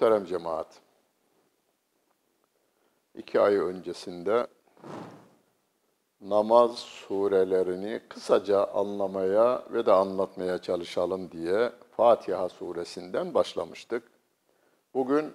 Muhterem 0.00 0.26
cemaat, 0.26 0.66
iki 3.14 3.40
ay 3.40 3.56
öncesinde 3.56 4.46
namaz 6.20 6.78
surelerini 6.78 8.00
kısaca 8.08 8.64
anlamaya 8.64 9.64
ve 9.72 9.86
de 9.86 9.92
anlatmaya 9.92 10.58
çalışalım 10.58 11.30
diye 11.30 11.72
Fatiha 11.96 12.48
suresinden 12.48 13.34
başlamıştık. 13.34 14.02
Bugün 14.94 15.32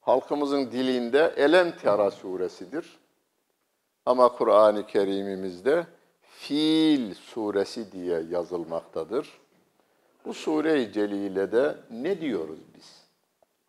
halkımızın 0.00 0.70
dilinde 0.70 1.34
Elem 1.36 1.76
Tera 1.76 2.10
suresidir. 2.10 2.98
Ama 4.06 4.28
Kur'an-ı 4.28 4.86
Kerim'imizde 4.86 5.86
Fil 6.22 7.14
suresi 7.14 7.92
diye 7.92 8.22
yazılmaktadır. 8.30 9.40
Bu 10.24 10.34
sure-i 10.34 10.92
celilede 10.92 11.76
ne 11.90 12.20
diyoruz 12.20 12.58
biz? 12.76 13.01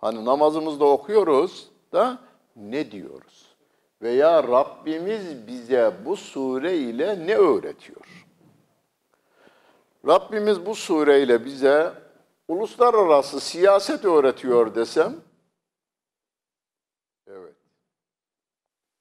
Hani 0.04 0.26
namazımızda 0.26 0.86
okuyoruz 0.86 1.70
da 1.94 2.20
ne 2.56 2.92
diyoruz? 2.92 3.56
Veya 4.02 4.44
Rabbimiz 4.44 5.48
bize 5.48 5.94
bu 6.06 6.18
sure 6.18 6.78
ile 6.78 7.28
ne 7.28 7.36
öğretiyor? 7.36 8.26
Rabbimiz 10.08 10.66
bu 10.66 10.76
sure 10.76 11.22
ile 11.22 11.46
bize 11.46 11.94
uluslararası 12.48 13.40
siyaset 13.40 14.06
öğretiyor 14.06 14.76
desem, 14.76 15.16
evet, 17.28 17.56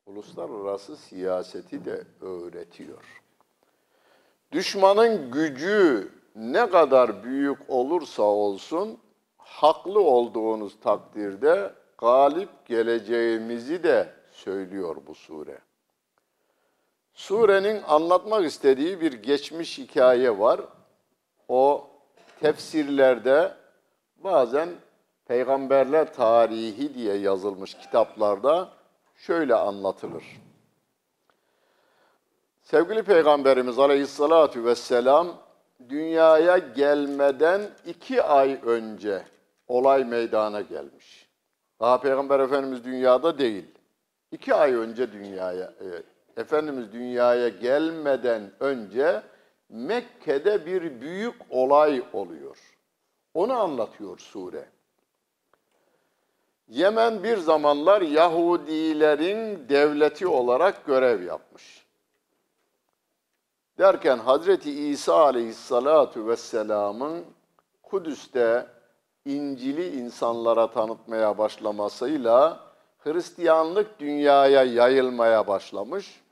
uluslararası 0.06 0.97
siyaseti 0.97 1.84
de 1.84 2.05
öğretiyor. 2.20 3.23
Düşmanın 4.53 5.30
gücü 5.30 6.12
ne 6.37 6.70
kadar 6.70 7.25
büyük 7.25 7.59
olursa 7.69 8.22
olsun 8.22 8.98
haklı 9.53 10.00
olduğunuz 10.00 10.81
takdirde 10.81 11.72
galip 11.98 12.67
geleceğimizi 12.67 13.83
de 13.83 14.12
söylüyor 14.31 14.97
bu 15.06 15.14
sure. 15.14 15.59
Surenin 17.14 17.83
anlatmak 17.83 18.44
istediği 18.44 19.00
bir 19.00 19.12
geçmiş 19.12 19.78
hikaye 19.78 20.39
var. 20.39 20.61
O 21.48 21.91
tefsirlerde 22.41 23.55
bazen 24.17 24.69
peygamberler 25.27 26.14
tarihi 26.14 26.94
diye 26.94 27.14
yazılmış 27.16 27.75
kitaplarda 27.75 28.69
şöyle 29.16 29.55
anlatılır. 29.55 30.25
Sevgili 32.62 33.03
Peygamberimiz 33.03 33.78
Aleyhisselatü 33.78 34.64
Vesselam 34.64 35.28
dünyaya 35.89 36.59
gelmeden 36.59 37.61
iki 37.87 38.22
ay 38.22 38.61
önce 38.64 39.22
olay 39.69 40.05
meydana 40.05 40.61
gelmiş. 40.61 41.29
Daha 41.81 42.01
Peygamber 42.01 42.41
Efendimiz 42.41 42.85
dünyada 42.85 43.39
değil. 43.39 43.65
İki 44.33 44.55
ay 44.55 44.75
önce 44.75 45.13
dünyaya, 45.13 45.65
e, 45.65 45.87
Efendimiz 46.41 46.93
dünyaya 46.93 47.49
gelmeden 47.49 48.51
önce 48.61 49.23
Mekke'de 49.69 50.67
bir 50.67 51.01
büyük 51.01 51.35
olay 51.51 52.03
oluyor. 52.13 52.59
Onu 53.35 53.53
anlatıyor 53.53 54.19
sure. 54.19 54.69
Yemen 56.69 57.23
bir 57.23 57.37
zamanlar 57.37 58.03
Yahudilerin 58.03 59.69
devleti 59.69 60.27
olarak 60.27 60.87
görev 60.87 61.23
yapmış. 61.23 61.87
Derken 63.79 64.19
Hazreti 64.19 64.89
İsa 64.89 65.15
aleyhissalatu 65.15 66.29
vesselamın 66.29 67.25
Kudüs'te 67.83 68.67
İncil'i 69.25 70.01
insanlara 70.01 70.71
tanıtmaya 70.71 71.38
başlamasıyla 71.38 72.60
Hristiyanlık 72.99 73.99
dünyaya 73.99 74.65
yayılmaya 74.65 75.47
başlamış. 75.47 76.22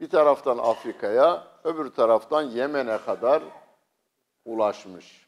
Bir 0.00 0.10
taraftan 0.10 0.58
Afrika'ya, 0.58 1.46
öbür 1.64 1.90
taraftan 1.90 2.42
Yemen'e 2.42 2.98
kadar 2.98 3.42
ulaşmış. 4.44 5.26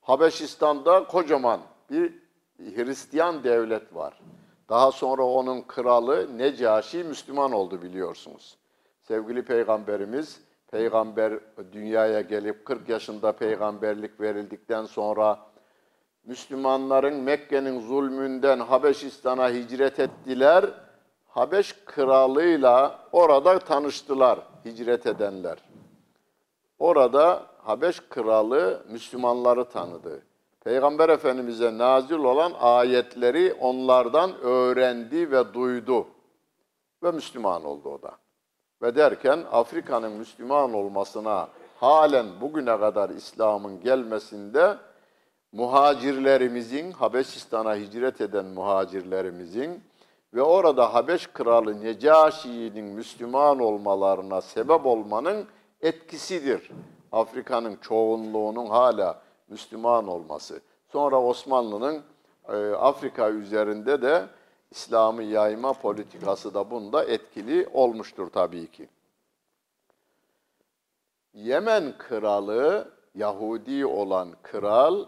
Habeşistan'da 0.00 1.04
kocaman 1.04 1.60
bir 1.90 2.12
Hristiyan 2.58 3.44
devlet 3.44 3.94
var. 3.94 4.20
Daha 4.68 4.92
sonra 4.92 5.22
onun 5.22 5.62
kralı 5.62 6.38
Necaşi 6.38 7.04
Müslüman 7.04 7.52
oldu 7.52 7.82
biliyorsunuz. 7.82 8.58
Sevgili 9.02 9.44
Peygamberimiz, 9.44 10.40
peygamber 10.70 11.32
dünyaya 11.72 12.20
gelip 12.20 12.64
40 12.64 12.88
yaşında 12.88 13.32
peygamberlik 13.32 14.20
verildikten 14.20 14.84
sonra 14.84 15.51
Müslümanların 16.24 17.14
Mekke'nin 17.14 17.80
zulmünden 17.80 18.58
Habeşistan'a 18.60 19.50
hicret 19.50 20.00
ettiler. 20.00 20.64
Habeş 21.28 21.74
kralıyla 21.84 22.98
orada 23.12 23.58
tanıştılar 23.58 24.38
hicret 24.64 25.06
edenler. 25.06 25.58
Orada 26.78 27.46
Habeş 27.58 28.00
kralı 28.00 28.82
Müslümanları 28.90 29.64
tanıdı. 29.64 30.22
Peygamber 30.64 31.08
Efendimiz'e 31.08 31.78
nazil 31.78 32.18
olan 32.18 32.52
ayetleri 32.60 33.54
onlardan 33.60 34.40
öğrendi 34.40 35.30
ve 35.30 35.54
duydu. 35.54 36.06
Ve 37.02 37.10
Müslüman 37.10 37.64
oldu 37.64 37.88
o 37.88 38.02
da. 38.02 38.12
Ve 38.82 38.96
derken 38.96 39.44
Afrika'nın 39.52 40.12
Müslüman 40.12 40.74
olmasına 40.74 41.48
halen 41.80 42.26
bugüne 42.40 42.78
kadar 42.78 43.10
İslam'ın 43.10 43.80
gelmesinde 43.80 44.76
muhacirlerimizin, 45.52 46.92
Habeşistan'a 46.92 47.76
hicret 47.76 48.20
eden 48.20 48.44
muhacirlerimizin 48.44 49.82
ve 50.34 50.42
orada 50.42 50.94
Habeş 50.94 51.26
kralı 51.26 51.84
Necaşi'nin 51.84 52.84
Müslüman 52.84 53.58
olmalarına 53.58 54.40
sebep 54.40 54.86
olmanın 54.86 55.46
etkisidir. 55.80 56.70
Afrika'nın 57.12 57.76
çoğunluğunun 57.76 58.66
hala 58.66 59.22
Müslüman 59.48 60.08
olması. 60.08 60.60
Sonra 60.92 61.22
Osmanlı'nın 61.22 62.02
e, 62.48 62.56
Afrika 62.70 63.30
üzerinde 63.30 64.02
de 64.02 64.26
İslam'ı 64.70 65.22
yayma 65.22 65.72
politikası 65.72 66.54
da 66.54 66.70
bunda 66.70 67.04
etkili 67.04 67.68
olmuştur 67.72 68.30
tabii 68.30 68.70
ki. 68.70 68.88
Yemen 71.34 71.94
kralı, 71.98 72.88
Yahudi 73.14 73.86
olan 73.86 74.28
kral, 74.42 75.04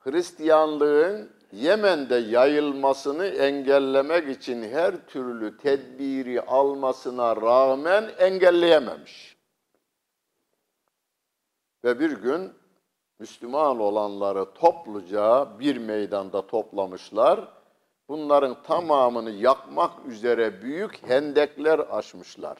Hristiyanlığın 0.00 1.30
Yemen'de 1.52 2.14
yayılmasını 2.14 3.26
engellemek 3.26 4.28
için 4.28 4.62
her 4.62 5.06
türlü 5.06 5.56
tedbiri 5.56 6.40
almasına 6.40 7.36
rağmen 7.36 8.10
engelleyememiş. 8.18 9.36
Ve 11.84 12.00
bir 12.00 12.10
gün 12.10 12.52
Müslüman 13.18 13.80
olanları 13.80 14.54
topluca 14.54 15.58
bir 15.58 15.76
meydanda 15.76 16.46
toplamışlar. 16.46 17.48
Bunların 18.08 18.62
tamamını 18.62 19.30
yakmak 19.30 20.06
üzere 20.06 20.62
büyük 20.62 21.08
hendekler 21.08 21.78
açmışlar. 21.78 22.58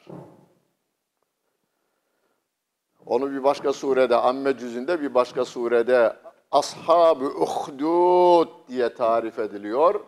Onu 3.05 3.31
bir 3.31 3.43
başka 3.43 3.73
surede, 3.73 4.15
Amme 4.15 4.57
cüzünde 4.57 5.01
bir 5.01 5.13
başka 5.13 5.45
surede 5.45 6.17
Ashab-ı 6.51 7.25
Uhdud 7.25 8.47
diye 8.67 8.93
tarif 8.93 9.39
ediliyor. 9.39 9.99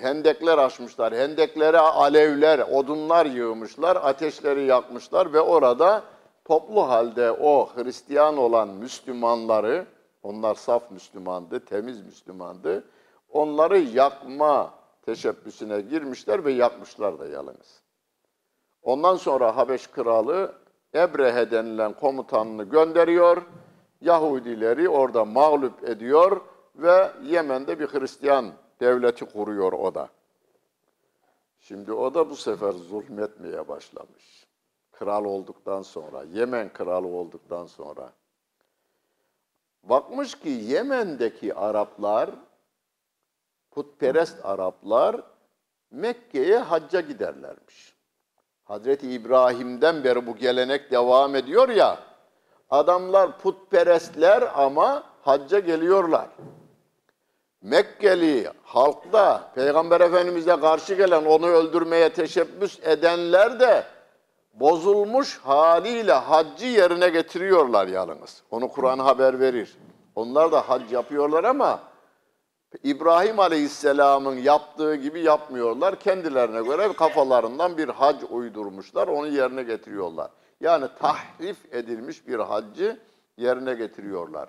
Hendekler 0.00 0.58
açmışlar. 0.58 1.14
Hendeklere 1.14 1.78
alevler, 1.78 2.58
odunlar 2.58 3.26
yığmışlar, 3.26 3.96
ateşleri 3.96 4.64
yakmışlar 4.64 5.32
ve 5.32 5.40
orada 5.40 6.02
toplu 6.44 6.88
halde 6.88 7.32
o 7.32 7.68
Hristiyan 7.74 8.36
olan 8.36 8.68
Müslümanları, 8.68 9.86
onlar 10.22 10.54
saf 10.54 10.90
Müslümandı, 10.90 11.64
temiz 11.64 12.06
Müslümandı, 12.06 12.84
onları 13.28 13.78
yakma 13.78 14.74
teşebbüsüne 15.02 15.80
girmişler 15.80 16.44
ve 16.44 16.52
yakmışlar 16.52 17.18
da 17.18 17.26
yalnız. 17.26 17.82
Ondan 18.82 19.16
sonra 19.16 19.56
Habeş 19.56 19.86
kralı 19.86 20.54
Ebrehe 20.94 21.50
denilen 21.50 21.92
komutanını 21.92 22.64
gönderiyor. 22.64 23.42
Yahudileri 24.04 24.88
orada 24.88 25.24
mağlup 25.24 25.88
ediyor 25.88 26.40
ve 26.76 27.12
Yemen'de 27.22 27.80
bir 27.80 27.86
Hristiyan 27.86 28.52
devleti 28.80 29.24
kuruyor 29.24 29.72
o 29.72 29.94
da. 29.94 30.08
Şimdi 31.60 31.92
o 31.92 32.14
da 32.14 32.30
bu 32.30 32.36
sefer 32.36 32.72
zulmetmeye 32.72 33.68
başlamış. 33.68 34.46
Kral 34.92 35.24
olduktan 35.24 35.82
sonra, 35.82 36.22
Yemen 36.32 36.72
kralı 36.72 37.06
olduktan 37.06 37.66
sonra. 37.66 38.12
Bakmış 39.82 40.34
ki 40.34 40.48
Yemen'deki 40.48 41.54
Araplar, 41.54 42.30
putperest 43.70 44.44
Araplar 44.44 45.20
Mekke'ye 45.90 46.58
hacca 46.58 47.00
giderlermiş. 47.00 47.94
Hazreti 48.64 49.10
İbrahim'den 49.10 50.04
beri 50.04 50.26
bu 50.26 50.36
gelenek 50.36 50.90
devam 50.90 51.34
ediyor 51.34 51.68
ya, 51.68 51.98
adamlar 52.70 53.38
putperestler 53.38 54.44
ama 54.56 55.02
hacca 55.22 55.58
geliyorlar. 55.58 56.28
Mekkeli 57.62 58.50
halkta 58.62 59.50
Peygamber 59.54 60.00
Efendimiz'e 60.00 60.60
karşı 60.60 60.94
gelen 60.94 61.24
onu 61.24 61.46
öldürmeye 61.46 62.12
teşebbüs 62.12 62.78
edenler 62.82 63.60
de 63.60 63.84
bozulmuş 64.54 65.38
haliyle 65.38 66.12
haccı 66.12 66.66
yerine 66.66 67.08
getiriyorlar 67.08 67.86
yalnız. 67.86 68.42
Onu 68.50 68.68
Kur'an 68.68 68.98
haber 68.98 69.40
verir. 69.40 69.76
Onlar 70.14 70.52
da 70.52 70.68
hac 70.68 70.92
yapıyorlar 70.92 71.44
ama 71.44 71.80
İbrahim 72.82 73.40
Aleyhisselam'ın 73.40 74.36
yaptığı 74.36 74.94
gibi 74.94 75.20
yapmıyorlar. 75.20 75.98
Kendilerine 76.00 76.62
göre 76.62 76.92
kafalarından 76.92 77.78
bir 77.78 77.88
hac 77.88 78.16
uydurmuşlar, 78.30 79.08
onu 79.08 79.26
yerine 79.26 79.62
getiriyorlar. 79.62 80.30
Yani 80.60 80.86
tahrif 80.98 81.74
edilmiş 81.74 82.28
bir 82.28 82.38
haccı 82.38 83.00
yerine 83.36 83.74
getiriyorlar. 83.74 84.48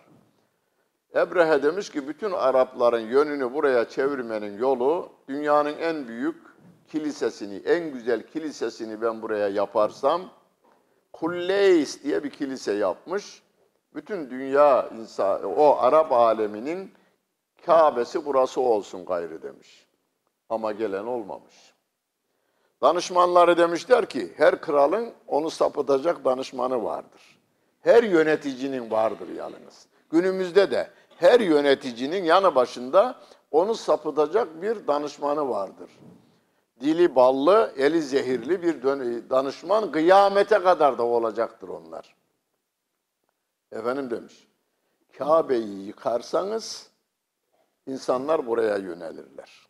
Ebrehe 1.16 1.64
demiş 1.64 1.90
ki 1.90 2.08
bütün 2.08 2.32
Arapların 2.32 3.08
yönünü 3.08 3.54
buraya 3.54 3.90
çevirmenin 3.90 4.58
yolu 4.58 5.10
dünyanın 5.28 5.78
en 5.78 6.08
büyük 6.08 6.36
kilisesini, 6.88 7.56
en 7.56 7.94
güzel 7.94 8.24
kilisesini 8.28 9.02
ben 9.02 9.22
buraya 9.22 9.48
yaparsam 9.48 10.22
Kulleys 11.14 12.04
diye 12.04 12.24
bir 12.24 12.30
kilise 12.30 12.74
yapmış. 12.74 13.44
Bütün 13.96 14.30
dünya 14.30 14.90
insan, 14.90 15.44
o 15.58 15.78
Arap 15.80 16.12
aleminin 16.12 16.94
Kabe'si 17.66 18.26
burası 18.26 18.62
olsun 18.62 19.06
gayrı 19.06 19.44
demiş. 19.44 19.88
Ama 20.50 20.72
gelen 20.72 21.06
olmamış. 21.06 21.75
Danışmanları 22.86 23.58
demişler 23.58 24.06
ki 24.06 24.34
her 24.38 24.62
kralın 24.62 25.14
onu 25.28 25.50
sapıtacak 25.50 26.26
danışmanı 26.26 26.84
vardır. 26.84 27.40
Her 27.82 28.04
yöneticinin 28.04 28.92
vardır 28.92 29.28
yalnız. 29.28 29.88
Günümüzde 30.10 30.72
de 30.72 30.90
her 31.18 31.40
yöneticinin 31.40 32.24
yanı 32.24 32.56
başında 32.56 33.16
onu 33.52 33.76
sapıtacak 33.76 34.62
bir 34.62 34.88
danışmanı 34.88 35.50
vardır. 35.50 35.90
Dili 36.82 37.16
ballı, 37.16 37.74
eli 37.78 38.02
zehirli 38.02 38.62
bir 38.62 38.84
danışman 39.30 39.92
kıyamete 39.92 40.60
kadar 40.60 40.98
da 40.98 41.04
olacaktır 41.04 41.68
onlar. 41.68 42.16
Efendim 43.72 44.12
demiş, 44.12 44.48
Kabe'yi 45.18 45.86
yıkarsanız 45.86 46.90
insanlar 47.88 48.48
buraya 48.48 48.78
yönelirler. 48.78 49.65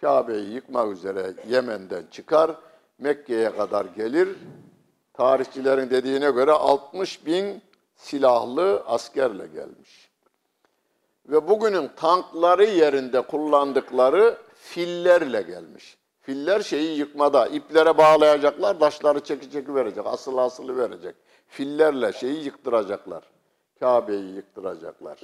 Kabe'yi 0.00 0.54
yıkmak 0.54 0.92
üzere 0.92 1.34
Yemen'den 1.48 2.04
çıkar, 2.10 2.50
Mekke'ye 2.98 3.56
kadar 3.56 3.84
gelir. 3.84 4.28
Tarihçilerin 5.14 5.90
dediğine 5.90 6.30
göre 6.30 6.52
60 6.52 7.26
bin 7.26 7.62
silahlı 7.96 8.82
askerle 8.86 9.46
gelmiş. 9.46 10.10
Ve 11.26 11.48
bugünün 11.48 11.90
tankları 11.96 12.64
yerinde 12.64 13.20
kullandıkları 13.20 14.38
fillerle 14.54 15.42
gelmiş. 15.42 15.98
Filler 16.20 16.60
şeyi 16.60 16.98
yıkmada, 16.98 17.46
iplere 17.46 17.98
bağlayacaklar, 17.98 18.80
taşları 18.80 19.20
çeki 19.20 19.50
çeki 19.50 19.74
verecek, 19.74 20.06
asıl 20.06 20.38
asılı 20.38 20.76
verecek. 20.76 21.14
Fillerle 21.48 22.12
şeyi 22.12 22.44
yıktıracaklar. 22.44 23.24
Kabe'yi 23.80 24.34
yıktıracaklar. 24.34 25.18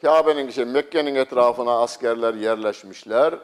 Kabe'nin 0.00 0.50
şey 0.50 0.64
Mekke'nin 0.64 1.14
etrafına 1.14 1.80
askerler 1.80 2.34
yerleşmişler. 2.34 3.34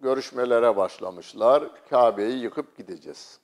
Görüşmelere 0.00 0.76
başlamışlar. 0.76 1.64
Kabe'yi 1.90 2.38
yıkıp 2.38 2.76
gideceğiz. 2.76 3.40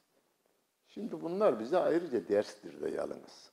Şimdi 0.88 1.20
bunlar 1.20 1.60
bize 1.60 1.78
ayrıca 1.78 2.28
derstir 2.28 2.80
de 2.80 2.90
yalnız. 2.90 3.50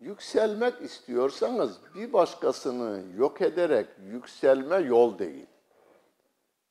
Yükselmek 0.00 0.82
istiyorsanız 0.82 1.78
bir 1.94 2.12
başkasını 2.12 3.02
yok 3.16 3.42
ederek 3.42 3.86
yükselme 4.10 4.76
yol 4.76 5.18
değil. 5.18 5.46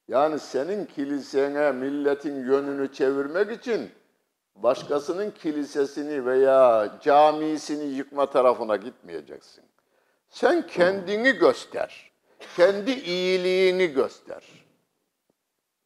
Yani 0.08 0.40
senin 0.40 0.86
kilisene, 0.86 1.72
milletin 1.72 2.36
yönünü 2.36 2.94
çevirmek 2.94 3.52
için 3.52 3.92
başkasının 4.56 5.32
kilisesini 5.32 6.26
veya 6.26 6.92
camisini 7.02 7.86
yıkma 7.86 8.26
tarafına 8.26 8.76
gitmeyeceksin. 8.76 9.64
Sen 10.30 10.68
kendini 10.68 11.32
göster. 11.32 12.12
Kendi 12.56 12.92
iyiliğini 12.92 13.88
göster. 13.88 14.44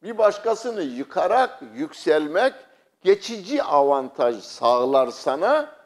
Bir 0.02 0.18
başkasını 0.18 0.82
yıkarak 0.82 1.62
yükselmek 1.74 2.54
geçici 3.02 3.62
avantaj 3.62 4.42
sağlar 4.44 5.08
sana. 5.08 5.80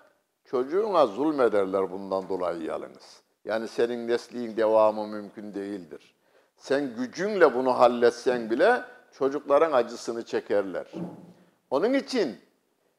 Çocuğuna 0.45 1.06
zulmederler 1.06 1.91
bundan 1.93 2.29
dolayı 2.29 2.62
yalnız. 2.62 3.23
Yani 3.45 3.69
senin 3.69 4.09
nesliğin 4.09 4.56
devamı 4.56 5.06
mümkün 5.06 5.55
değildir. 5.55 6.15
Sen 6.56 6.97
gücünle 6.97 7.55
bunu 7.55 7.79
halletsen 7.79 8.51
bile 8.51 8.83
çocukların 9.19 9.73
acısını 9.73 10.25
çekerler. 10.25 10.87
Onun 11.71 11.93
için 11.93 12.39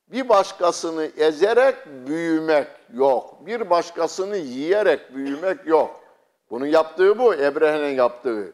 bir 0.07 0.30
başkasını 0.30 1.06
ezerek 1.06 1.75
büyümek 2.07 2.68
yok. 2.93 3.45
Bir 3.45 3.69
başkasını 3.69 4.37
yiyerek 4.37 5.15
büyümek 5.15 5.67
yok. 5.67 6.01
Bunun 6.49 6.65
yaptığı 6.65 7.19
bu, 7.19 7.33
Ebrehe'nin 7.33 7.95
yaptığı. 7.95 8.53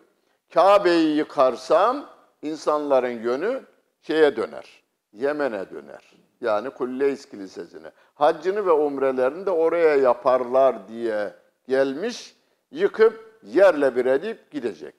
Kabe'yi 0.53 1.15
yıkarsam 1.17 2.09
insanların 2.41 3.23
yönü 3.23 3.63
şeye 4.01 4.35
döner, 4.35 4.83
Yemen'e 5.13 5.69
döner. 5.69 6.13
Yani 6.41 6.69
Kulleys 6.69 7.29
Kilisesi'ne. 7.29 7.91
Haccını 8.15 8.65
ve 8.65 8.71
umrelerini 8.71 9.45
de 9.45 9.51
oraya 9.51 9.95
yaparlar 9.95 10.87
diye 10.87 11.33
gelmiş, 11.67 12.35
yıkıp 12.71 13.39
yerle 13.43 13.95
bir 13.95 14.05
edip 14.05 14.51
gidecek. 14.51 14.95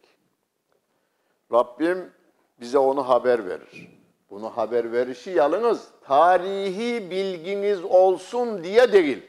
Rabbim 1.52 2.10
bize 2.60 2.78
onu 2.78 3.08
haber 3.08 3.48
verir. 3.48 4.01
Bunu 4.32 4.50
haber 4.50 4.92
verişi 4.92 5.30
yalnız 5.30 5.88
tarihi 6.04 7.10
bilginiz 7.10 7.84
olsun 7.84 8.64
diye 8.64 8.92
değil. 8.92 9.22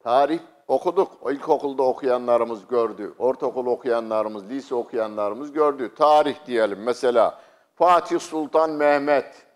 Tarih 0.00 0.38
okuduk. 0.68 1.12
İlkokulda 1.30 1.82
okuyanlarımız 1.82 2.66
gördü. 2.66 3.14
Ortaokul 3.18 3.66
okuyanlarımız, 3.66 4.50
lise 4.50 4.74
okuyanlarımız 4.74 5.52
gördü. 5.52 5.94
Tarih 5.94 6.46
diyelim 6.46 6.82
mesela. 6.82 7.40
Fatih 7.74 8.20
Sultan 8.20 8.70
Mehmet 8.70 9.46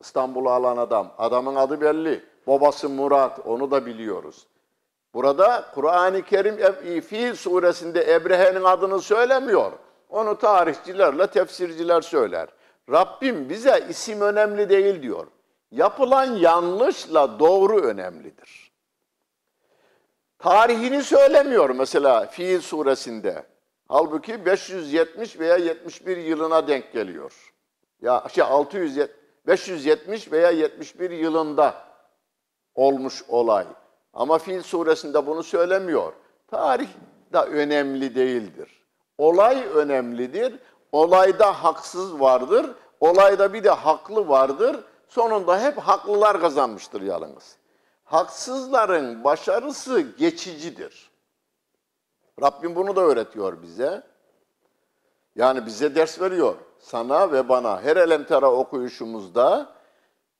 İstanbul'u 0.00 0.50
alan 0.50 0.76
adam. 0.76 1.14
Adamın 1.18 1.56
adı 1.56 1.80
belli. 1.80 2.24
Babası 2.46 2.88
Murat. 2.88 3.46
Onu 3.46 3.70
da 3.70 3.86
biliyoruz. 3.86 4.46
Burada 5.14 5.64
Kur'an-ı 5.74 6.22
Kerim 6.22 6.56
Fil 7.00 7.34
suresinde 7.34 8.14
Ebrehe'nin 8.14 8.64
adını 8.64 9.00
söylemiyor. 9.00 9.72
Onu 10.08 10.38
tarihçilerle 10.38 11.26
tefsirciler 11.26 12.00
söyler. 12.00 12.57
Rabbim 12.90 13.48
bize 13.48 13.86
isim 13.88 14.20
önemli 14.20 14.68
değil 14.68 15.02
diyor. 15.02 15.26
Yapılan 15.70 16.24
yanlışla 16.24 17.38
doğru 17.38 17.80
önemlidir. 17.80 18.72
Tarihini 20.38 21.02
söylemiyor 21.02 21.70
mesela 21.70 22.26
Fiil 22.26 22.60
suresinde. 22.60 23.46
Halbuki 23.88 24.46
570 24.46 25.38
veya 25.38 25.56
71 25.56 26.16
yılına 26.16 26.68
denk 26.68 26.92
geliyor. 26.92 27.54
Ya 28.02 28.24
şey 28.34 28.44
600 28.44 28.98
570 29.46 30.32
veya 30.32 30.50
71 30.50 31.10
yılında 31.10 31.74
olmuş 32.74 33.22
olay. 33.28 33.66
Ama 34.12 34.38
Fil 34.38 34.62
suresinde 34.62 35.26
bunu 35.26 35.42
söylemiyor. 35.42 36.12
Tarih 36.46 36.88
da 37.32 37.46
önemli 37.46 38.14
değildir. 38.14 38.84
Olay 39.18 39.64
önemlidir. 39.74 40.58
Olayda 40.92 41.64
haksız 41.64 42.20
vardır. 42.20 42.70
Olayda 43.00 43.52
bir 43.52 43.64
de 43.64 43.70
haklı 43.70 44.28
vardır. 44.28 44.76
Sonunda 45.08 45.60
hep 45.60 45.78
haklılar 45.78 46.40
kazanmıştır 46.40 47.02
yalnız. 47.02 47.56
Haksızların 48.04 49.24
başarısı 49.24 50.00
geçicidir. 50.00 51.10
Rabbim 52.42 52.74
bunu 52.74 52.96
da 52.96 53.00
öğretiyor 53.00 53.62
bize. 53.62 54.02
Yani 55.36 55.66
bize 55.66 55.94
ders 55.94 56.20
veriyor. 56.20 56.54
Sana 56.78 57.32
ve 57.32 57.48
bana 57.48 57.82
her 57.82 57.96
elemtara 57.96 58.52
okuyuşumuzda 58.52 59.72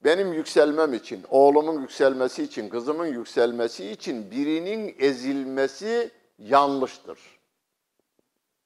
benim 0.05 0.33
yükselmem 0.33 0.95
için, 0.95 1.25
oğlumun 1.31 1.81
yükselmesi 1.81 2.43
için, 2.43 2.69
kızımın 2.69 3.07
yükselmesi 3.07 3.91
için 3.91 4.31
birinin 4.31 4.97
ezilmesi 4.99 6.11
yanlıştır. 6.39 7.19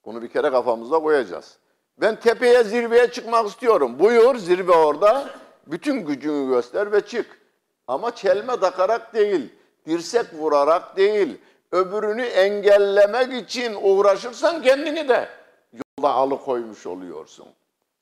Bunu 0.04 0.22
bir 0.22 0.28
kere 0.28 0.50
kafamıza 0.50 1.00
koyacağız. 1.00 1.58
Ben 1.98 2.20
tepeye, 2.20 2.64
zirveye 2.64 3.10
çıkmak 3.10 3.48
istiyorum. 3.48 3.98
Buyur, 3.98 4.36
zirve 4.36 4.72
orada. 4.72 5.30
Bütün 5.66 6.06
gücünü 6.06 6.48
göster 6.48 6.92
ve 6.92 7.00
çık. 7.00 7.38
Ama 7.86 8.14
çelme 8.14 8.60
takarak 8.60 9.14
değil, 9.14 9.52
dirsek 9.86 10.34
vurarak 10.34 10.96
değil, 10.96 11.38
öbürünü 11.72 12.22
engellemek 12.22 13.32
için 13.32 13.76
uğraşırsan 13.82 14.62
kendini 14.62 15.08
de 15.08 15.28
yolda 15.72 16.12
alıkoymuş 16.12 16.86
oluyorsun. 16.86 17.46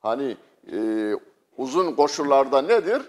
Hani 0.01 0.37
e, 0.73 0.79
uzun 1.57 1.93
koşullarda 1.93 2.63
nedir? 2.63 3.03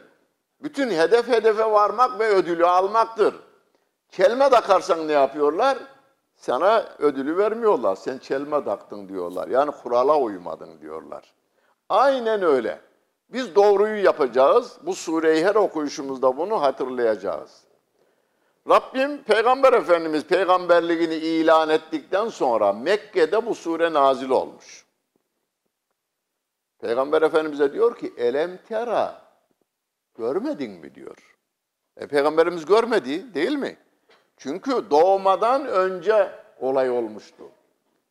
Bütün 0.63 0.89
hedef 0.89 1.27
hedefe 1.27 1.71
varmak 1.71 2.19
ve 2.19 2.27
ödülü 2.27 2.65
almaktır. 2.65 3.35
Çelme 4.09 4.50
takarsan 4.50 5.07
ne 5.07 5.11
yapıyorlar? 5.11 5.77
Sana 6.41 6.86
ödülü 7.00 7.38
vermiyorlar. 7.38 7.95
Sen 7.95 8.17
çelme 8.17 8.63
taktın 8.63 9.10
diyorlar. 9.10 9.48
Yani 9.48 9.71
kurala 9.71 10.19
uymadın 10.19 10.81
diyorlar. 10.81 11.33
Aynen 11.89 12.41
öyle. 12.41 12.81
Biz 13.29 13.55
doğruyu 13.55 14.03
yapacağız. 14.03 14.77
Bu 14.83 14.95
sureyi 14.95 15.45
her 15.45 15.55
okuyuşumuzda 15.55 16.38
bunu 16.38 16.62
hatırlayacağız. 16.62 17.63
Rabbim 18.69 19.24
Peygamber 19.24 19.74
Efendimiz 19.74 20.24
peygamberliğini 20.24 21.15
ilan 21.15 21.69
ettikten 21.69 22.27
sonra 22.27 22.74
Mekke'de 22.74 23.45
bu 23.45 23.55
sure 23.55 23.93
nazil 23.93 24.29
olmuş. 24.29 24.86
Peygamber 26.79 27.21
Efendimiz'e 27.21 27.74
diyor 27.74 27.98
ki 27.98 28.13
elem 28.17 28.57
tera 28.57 29.21
görmedin 30.17 30.71
mi 30.71 30.95
diyor. 30.95 31.38
E, 31.98 32.07
Peygamberimiz 32.07 32.65
görmedi 32.65 33.33
değil 33.33 33.55
mi? 33.57 33.77
Çünkü 34.43 34.89
doğmadan 34.91 35.65
önce 35.65 36.31
olay 36.60 36.89
olmuştu. 36.89 37.43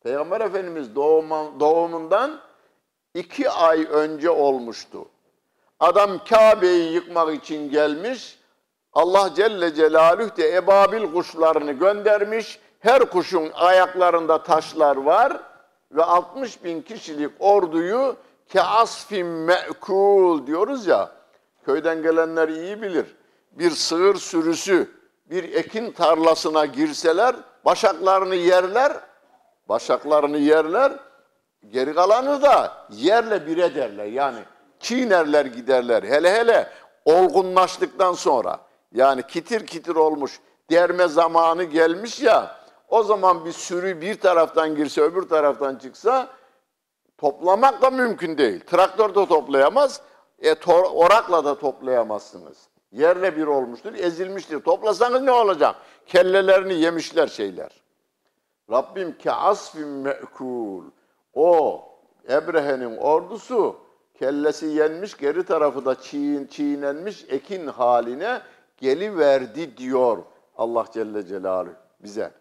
Peygamber 0.03 0.41
Efendimiz 0.41 0.95
doğuma, 0.95 1.59
doğumundan 1.59 2.39
iki 3.13 3.49
ay 3.49 3.87
önce 3.91 4.29
olmuştu. 4.29 5.05
Adam 5.79 6.23
Kabe'yi 6.29 6.93
yıkmak 6.93 7.35
için 7.35 7.69
gelmiş. 7.69 8.39
Allah 8.93 9.33
Celle 9.35 9.73
Celaluhu 9.73 10.37
de 10.37 10.55
ebabil 10.55 11.13
kuşlarını 11.13 11.71
göndermiş. 11.71 12.59
Her 12.79 13.09
kuşun 13.09 13.51
ayaklarında 13.53 14.43
taşlar 14.43 14.95
var 14.95 15.39
ve 15.91 16.03
60 16.03 16.63
bin 16.63 16.81
kişilik 16.81 17.31
orduyu 17.39 18.15
keasfin 18.49 19.25
me'kul 19.25 20.47
diyoruz 20.47 20.87
ya. 20.87 21.11
Köyden 21.65 22.01
gelenler 22.01 22.49
iyi 22.49 22.81
bilir. 22.81 23.05
Bir 23.51 23.71
sığır 23.71 24.15
sürüsü 24.15 25.00
bir 25.31 25.53
ekin 25.53 25.91
tarlasına 25.91 26.65
girseler 26.65 27.35
başaklarını 27.65 28.35
yerler. 28.35 28.93
Başaklarını 29.69 30.37
yerler. 30.37 30.91
Geri 31.69 31.93
kalanı 31.93 32.41
da 32.41 32.87
yerle 32.89 33.47
bir 33.47 33.57
ederler. 33.57 34.05
Yani 34.05 34.39
çiğnerler 34.79 35.45
giderler. 35.45 36.03
Hele 36.03 36.33
hele 36.33 36.69
olgunlaştıktan 37.05 38.13
sonra 38.13 38.59
yani 38.91 39.27
kitir 39.27 39.67
kitir 39.67 39.95
olmuş 39.95 40.39
derme 40.71 41.07
zamanı 41.07 41.63
gelmiş 41.63 42.19
ya 42.19 42.55
o 42.89 43.03
zaman 43.03 43.45
bir 43.45 43.51
sürü 43.51 44.01
bir 44.01 44.19
taraftan 44.19 44.75
girse 44.75 45.01
öbür 45.01 45.29
taraftan 45.29 45.75
çıksa 45.75 46.27
toplamak 47.17 47.81
da 47.81 47.89
mümkün 47.89 48.37
değil. 48.37 48.59
Traktör 48.59 49.09
de 49.09 49.25
toplayamaz, 49.25 50.01
e, 50.43 50.55
orakla 50.93 51.45
da 51.45 51.59
toplayamazsınız. 51.59 52.70
Yerle 52.91 53.37
bir 53.37 53.47
olmuştur, 53.47 53.93
ezilmiştir. 53.93 54.59
Toplasanız 54.59 55.21
ne 55.21 55.31
olacak? 55.31 55.75
Kellelerini 56.05 56.73
yemişler 56.73 57.27
şeyler. 57.27 57.71
Rabbim 58.71 59.17
ke 59.17 59.31
asfin 59.31 59.87
me'kul. 59.87 60.83
O 61.33 61.83
Ebrehe'nin 62.29 62.97
ordusu 62.97 63.75
kellesi 64.19 64.65
yenmiş, 64.65 65.17
geri 65.17 65.43
tarafı 65.43 65.85
da 65.85 66.01
çiğ, 66.01 66.47
çiğnenmiş 66.51 67.25
ekin 67.29 67.67
haline 67.67 68.41
geliverdi 68.77 69.77
diyor 69.77 70.17
Allah 70.57 70.85
Celle 70.93 71.25
Celaluhu 71.25 71.73
bize. 72.03 72.31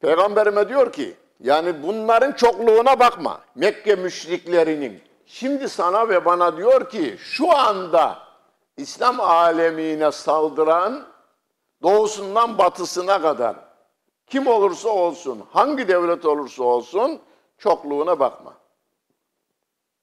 Peygamberime 0.00 0.68
diyor 0.68 0.92
ki, 0.92 1.14
yani 1.40 1.82
bunların 1.82 2.32
çokluğuna 2.32 3.00
bakma. 3.00 3.40
Mekke 3.54 3.94
müşriklerinin. 3.94 5.00
Şimdi 5.30 5.68
sana 5.68 6.08
ve 6.08 6.24
bana 6.24 6.56
diyor 6.56 6.90
ki, 6.90 7.16
şu 7.18 7.56
anda 7.56 8.18
İslam 8.76 9.20
alemine 9.20 10.12
saldıran 10.12 11.06
doğusundan 11.82 12.58
batısına 12.58 13.22
kadar 13.22 13.56
kim 14.26 14.46
olursa 14.46 14.88
olsun, 14.88 15.44
hangi 15.52 15.88
devlet 15.88 16.24
olursa 16.24 16.64
olsun 16.64 17.20
çokluğuna 17.58 18.20
bakma. 18.20 18.54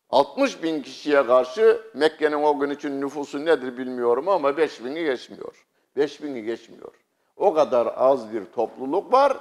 60 0.10 0.64
bin 0.64 0.82
kişiye 0.82 1.28
karşı 1.28 1.82
Mekke'nin 1.94 2.44
o 2.44 2.60
gün 2.60 2.70
için 2.70 3.02
nüfusu 3.02 3.46
nedir 3.46 3.78
bilmiyorum 3.78 4.30
ama 4.30 4.58
5 4.58 4.84
bini 4.84 5.04
geçmiyor. 5.04 5.66
5 5.96 6.24
bini 6.24 6.44
geçmiyor. 6.44 6.94
O 7.36 7.54
kadar 7.54 7.94
az 7.96 8.34
bir 8.34 8.46
topluluk 8.46 9.14
var 9.14 9.38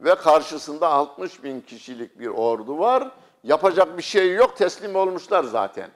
ve 0.00 0.14
karşısında 0.14 0.88
60 0.88 1.44
bin 1.44 1.60
kişilik 1.60 2.18
bir 2.20 2.26
ordu 2.26 2.78
var. 2.78 3.10
Yapacak 3.44 3.98
bir 3.98 4.02
şey 4.02 4.34
yok, 4.34 4.56
teslim 4.56 4.96
olmuşlar 4.96 5.44
zaten. 5.44 5.90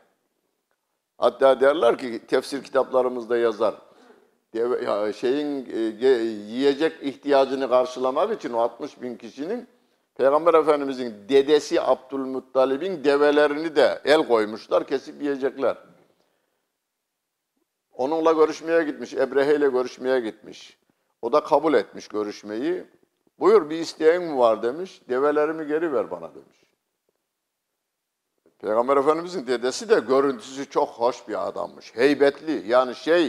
Hatta 1.19 1.61
derler 1.61 1.99
ki 1.99 2.27
tefsir 2.27 2.65
kitaplarımızda 2.65 3.37
yazar. 3.37 3.75
Şeyin 5.17 5.67
e, 5.73 6.07
yiyecek 6.49 7.03
ihtiyacını 7.03 7.69
karşılamak 7.69 8.39
için 8.39 8.53
o 8.53 8.59
60 8.59 9.03
bin 9.03 9.17
kişinin 9.17 9.69
Peygamber 10.15 10.55
Efendimizin 10.55 11.15
dedesi 11.29 11.81
Abdülmuttalib'in 11.81 13.05
develerini 13.05 13.77
de 13.77 14.01
el 14.05 14.29
koymuşlar, 14.29 14.87
kesip 14.87 15.23
yiyecekler. 15.23 15.77
Onunla 17.93 18.33
görüşmeye 18.33 18.83
gitmiş, 18.83 19.15
Ebrehe 19.15 19.57
ile 19.57 19.69
görüşmeye 19.69 20.21
gitmiş. 20.21 20.79
O 21.23 21.33
da 21.33 21.45
kabul 21.45 21.75
etmiş 21.75 22.09
görüşmeyi. 22.09 22.85
Buyur 23.39 23.71
bir 23.71 23.79
isteğin 23.79 24.23
mi 24.23 24.39
var 24.39 24.63
demiş, 24.63 25.03
develerimi 25.09 25.67
geri 25.67 25.93
ver 25.93 26.11
bana 26.11 26.35
demiş. 26.35 26.62
Peygamber 28.63 28.97
Efendimizin 28.97 29.47
dedesi 29.47 29.89
de 29.89 30.01
görüntüsü 30.01 30.71
çok 30.71 30.89
hoş 30.89 31.29
bir 31.29 31.49
adammış, 31.49 31.97
heybetli. 31.97 32.71
Yani 32.71 32.95
şey, 32.95 33.27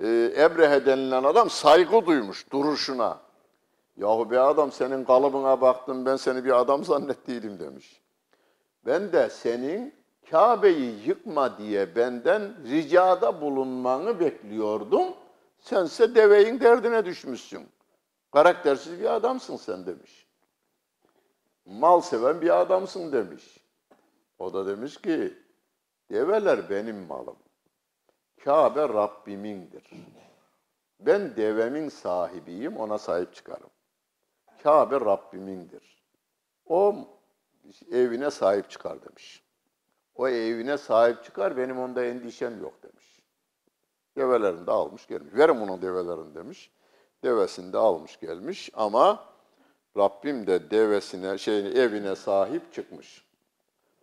e, 0.00 0.32
Ebrehe 0.36 0.86
denilen 0.86 1.24
adam 1.24 1.50
saygı 1.50 2.06
duymuş 2.06 2.52
duruşuna. 2.52 3.18
Yahu 3.96 4.30
be 4.30 4.40
adam 4.40 4.72
senin 4.72 5.04
kalıbına 5.04 5.60
baktım 5.60 6.06
ben 6.06 6.16
seni 6.16 6.44
bir 6.44 6.60
adam 6.60 6.84
zannettiydim 6.84 7.58
demiş. 7.58 8.02
Ben 8.86 9.12
de 9.12 9.30
senin 9.30 9.94
Kabe'yi 10.30 11.08
yıkma 11.08 11.58
diye 11.58 11.96
benden 11.96 12.42
ricada 12.70 13.40
bulunmanı 13.40 14.20
bekliyordum. 14.20 15.04
Sense 15.58 16.14
deveyin 16.14 16.60
derdine 16.60 17.04
düşmüşsün. 17.04 17.68
Karaktersiz 18.32 19.00
bir 19.00 19.14
adamsın 19.14 19.56
sen 19.56 19.86
demiş. 19.86 20.26
Mal 21.66 22.00
seven 22.00 22.40
bir 22.40 22.60
adamsın 22.60 23.12
demiş. 23.12 23.65
O 24.38 24.52
da 24.52 24.66
demiş 24.66 24.96
ki 24.96 25.34
develer 26.10 26.70
benim 26.70 26.96
malım. 27.06 27.36
Kabe 28.44 28.88
Rabbimindir. 28.88 29.90
Ben 31.00 31.36
devemin 31.36 31.88
sahibiyim, 31.88 32.76
ona 32.76 32.98
sahip 32.98 33.34
çıkarım. 33.34 33.70
Kabe 34.62 35.00
Rabbimindir. 35.00 36.02
O 36.66 36.94
evine 37.92 38.30
sahip 38.30 38.70
çıkar 38.70 39.02
demiş. 39.02 39.42
O 40.14 40.28
evine 40.28 40.78
sahip 40.78 41.24
çıkar, 41.24 41.56
benim 41.56 41.78
onda 41.78 42.04
endişem 42.04 42.60
yok 42.60 42.82
demiş. 42.82 43.20
Develerini 44.16 44.66
de 44.66 44.70
almış 44.70 45.06
gelmiş. 45.06 45.34
Verin 45.34 45.60
onun 45.60 45.82
develerini 45.82 46.34
demiş. 46.34 46.70
Devesini 47.24 47.72
de 47.72 47.78
almış 47.78 48.20
gelmiş 48.20 48.70
ama 48.74 49.24
Rabbim 49.96 50.46
de 50.46 50.70
devesine, 50.70 51.38
şeyini 51.38 51.78
evine 51.78 52.16
sahip 52.16 52.72
çıkmış. 52.72 53.25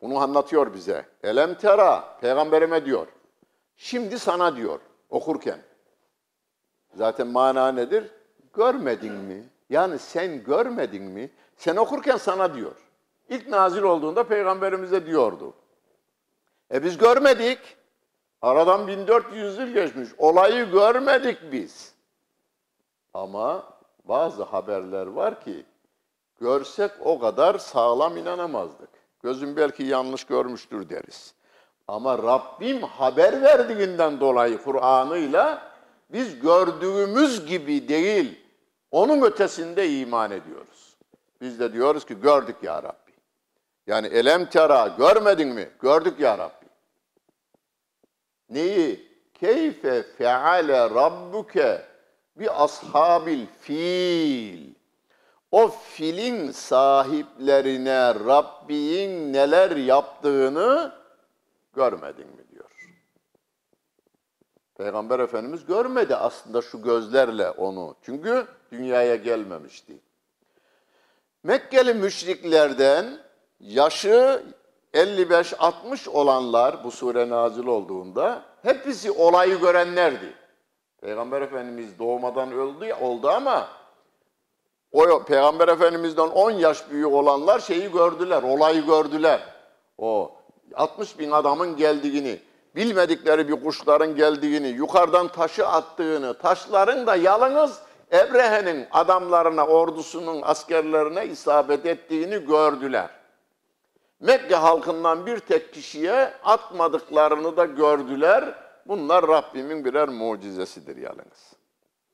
Bunu 0.03 0.17
anlatıyor 0.17 0.73
bize. 0.73 1.05
Elem 1.23 1.53
tera, 1.53 2.17
peygamberime 2.21 2.85
diyor. 2.85 3.07
Şimdi 3.75 4.19
sana 4.19 4.55
diyor 4.55 4.79
okurken. 5.09 5.59
Zaten 6.95 7.27
mana 7.27 7.71
nedir? 7.71 8.11
Görmedin 8.53 9.13
mi? 9.13 9.43
Yani 9.69 9.99
sen 9.99 10.43
görmedin 10.43 11.03
mi? 11.03 11.29
Sen 11.57 11.75
okurken 11.75 12.17
sana 12.17 12.55
diyor. 12.55 12.75
İlk 13.29 13.47
nazil 13.47 13.81
olduğunda 13.81 14.23
peygamberimize 14.23 15.05
diyordu. 15.05 15.53
E 16.73 16.83
biz 16.83 16.97
görmedik. 16.97 17.59
Aradan 18.41 18.87
1400 18.87 19.57
yıl 19.57 19.67
geçmiş. 19.67 20.09
Olayı 20.17 20.71
görmedik 20.71 21.51
biz. 21.51 21.93
Ama 23.13 23.63
bazı 24.03 24.43
haberler 24.43 25.07
var 25.07 25.41
ki 25.41 25.65
görsek 26.39 26.91
o 26.99 27.19
kadar 27.19 27.57
sağlam 27.57 28.17
inanamazdık. 28.17 29.02
Gözüm 29.23 29.55
belki 29.55 29.83
yanlış 29.83 30.23
görmüştür 30.23 30.89
deriz. 30.89 31.33
Ama 31.87 32.17
Rabbim 32.17 32.81
haber 32.81 33.41
verdiğinden 33.41 34.19
dolayı 34.19 34.57
Kur'an'ıyla 34.63 35.71
biz 36.09 36.39
gördüğümüz 36.39 37.45
gibi 37.45 37.87
değil, 37.87 38.39
onun 38.91 39.21
ötesinde 39.21 39.89
iman 39.89 40.31
ediyoruz. 40.31 40.95
Biz 41.41 41.59
de 41.59 41.73
diyoruz 41.73 42.05
ki 42.05 42.21
gördük 42.21 42.55
ya 42.61 42.83
Rabbi. 42.83 43.11
Yani 43.87 44.07
elem 44.07 44.49
tera 44.49 44.87
görmedin 44.87 45.47
mi? 45.47 45.69
Gördük 45.81 46.19
ya 46.19 46.37
Rabbi. 46.37 46.65
Neyi? 48.49 49.13
Keyfe 49.33 50.03
feale 50.03 50.89
rabbuke 50.89 51.85
bi 52.35 52.51
ashabil 52.51 53.45
fil. 53.61 54.73
O 55.53 55.67
filin 55.67 56.51
sahiplerine 56.51 58.15
Rabbin 58.15 59.33
neler 59.33 59.75
yaptığını 59.75 60.91
görmedin 61.73 62.27
mi 62.27 62.49
diyor. 62.51 62.69
Peygamber 64.77 65.19
Efendimiz 65.19 65.65
görmedi 65.65 66.15
aslında 66.15 66.61
şu 66.61 66.81
gözlerle 66.81 67.49
onu. 67.49 67.95
Çünkü 68.01 68.47
dünyaya 68.71 69.15
gelmemişti. 69.15 69.99
Mekkeli 71.43 71.93
müşriklerden 71.93 73.19
yaşı 73.59 74.43
55-60 74.93 76.09
olanlar 76.09 76.83
bu 76.83 76.91
sure 76.91 77.29
nazil 77.29 77.65
olduğunda 77.65 78.41
hepsi 78.61 79.11
olayı 79.11 79.59
görenlerdi. 79.59 80.33
Peygamber 81.01 81.41
Efendimiz 81.41 81.99
doğmadan 81.99 82.51
öldü 82.51 82.93
oldu 82.93 83.29
ama 83.29 83.82
o 84.93 85.23
Peygamber 85.23 85.67
Efendimiz'den 85.67 86.27
10 86.27 86.51
yaş 86.51 86.89
büyük 86.91 87.07
olanlar 87.13 87.59
şeyi 87.59 87.91
gördüler, 87.91 88.43
olayı 88.43 88.85
gördüler. 88.85 89.39
O 89.97 90.31
60 90.75 91.19
bin 91.19 91.31
adamın 91.31 91.75
geldiğini, 91.75 92.39
bilmedikleri 92.75 93.47
bir 93.47 93.63
kuşların 93.63 94.15
geldiğini, 94.15 94.67
yukarıdan 94.67 95.27
taşı 95.27 95.67
attığını, 95.67 96.37
taşların 96.37 97.07
da 97.07 97.15
yalnız 97.15 97.79
Ebrehe'nin 98.11 98.87
adamlarına, 98.91 99.67
ordusunun 99.67 100.41
askerlerine 100.41 101.25
isabet 101.25 101.85
ettiğini 101.85 102.45
gördüler. 102.45 103.09
Mekke 104.19 104.55
halkından 104.55 105.25
bir 105.25 105.39
tek 105.39 105.73
kişiye 105.73 106.33
atmadıklarını 106.43 107.57
da 107.57 107.65
gördüler. 107.65 108.55
Bunlar 108.87 109.27
Rabbimin 109.27 109.85
birer 109.85 110.09
mucizesidir 110.09 110.97
yalnız. 110.97 111.53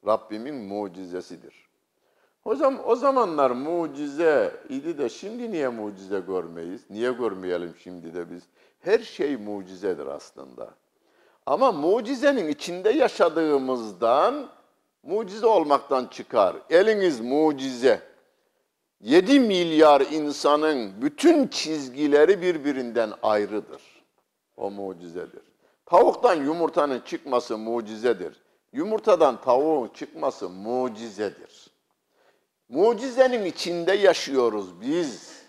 Rabbimin 0.05 0.55
mucizesidir. 0.55 1.68
Hocam 2.49 2.79
o 2.85 2.95
zamanlar 2.95 3.51
mucize 3.51 4.51
idi 4.69 4.97
de 4.97 5.09
şimdi 5.09 5.51
niye 5.51 5.69
mucize 5.69 6.19
görmeyiz? 6.19 6.81
Niye 6.89 7.11
görmeyelim 7.11 7.73
şimdi 7.83 8.13
de 8.13 8.31
biz? 8.31 8.43
Her 8.79 8.99
şey 8.99 9.37
mucizedir 9.37 10.07
aslında. 10.07 10.69
Ama 11.45 11.71
mucizenin 11.71 12.47
içinde 12.47 12.89
yaşadığımızdan 12.89 14.49
mucize 15.03 15.45
olmaktan 15.47 16.05
çıkar. 16.05 16.55
Eliniz 16.69 17.19
mucize. 17.19 18.01
7 19.01 19.39
milyar 19.39 20.01
insanın 20.01 21.01
bütün 21.01 21.47
çizgileri 21.47 22.41
birbirinden 22.41 23.11
ayrıdır. 23.23 23.81
O 24.57 24.71
mucizedir. 24.71 25.43
Tavuktan 25.85 26.35
yumurtanın 26.35 26.99
çıkması 26.99 27.57
mucizedir. 27.57 28.41
Yumurtadan 28.73 29.41
tavuğun 29.41 29.87
çıkması 29.87 30.49
mucizedir. 30.49 31.68
Mucizenin 32.69 33.45
içinde 33.45 33.93
yaşıyoruz 33.93 34.81
biz. 34.81 35.39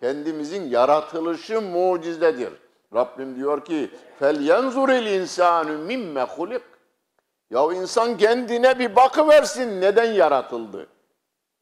Kendimizin 0.00 0.68
yaratılışı 0.68 1.60
mucizedir. 1.60 2.52
Rabbim 2.94 3.36
diyor 3.36 3.64
ki 3.64 3.90
fel 4.18 4.40
yenzuril 4.40 5.06
insanu 5.06 5.78
mimme 5.78 6.22
hulik. 6.22 6.62
Ya 7.50 7.72
insan 7.72 8.16
kendine 8.16 8.78
bir 8.78 8.96
bakıversin 8.96 9.80
neden 9.80 10.12
yaratıldı? 10.12 10.86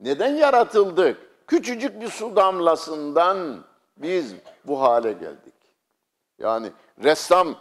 Neden 0.00 0.34
yaratıldık? 0.34 1.16
Küçücük 1.46 2.00
bir 2.00 2.08
su 2.08 2.36
damlasından 2.36 3.64
biz 3.96 4.34
bu 4.64 4.80
hale 4.80 5.12
geldik. 5.12 5.54
Yani 6.38 6.72
ressam 7.04 7.54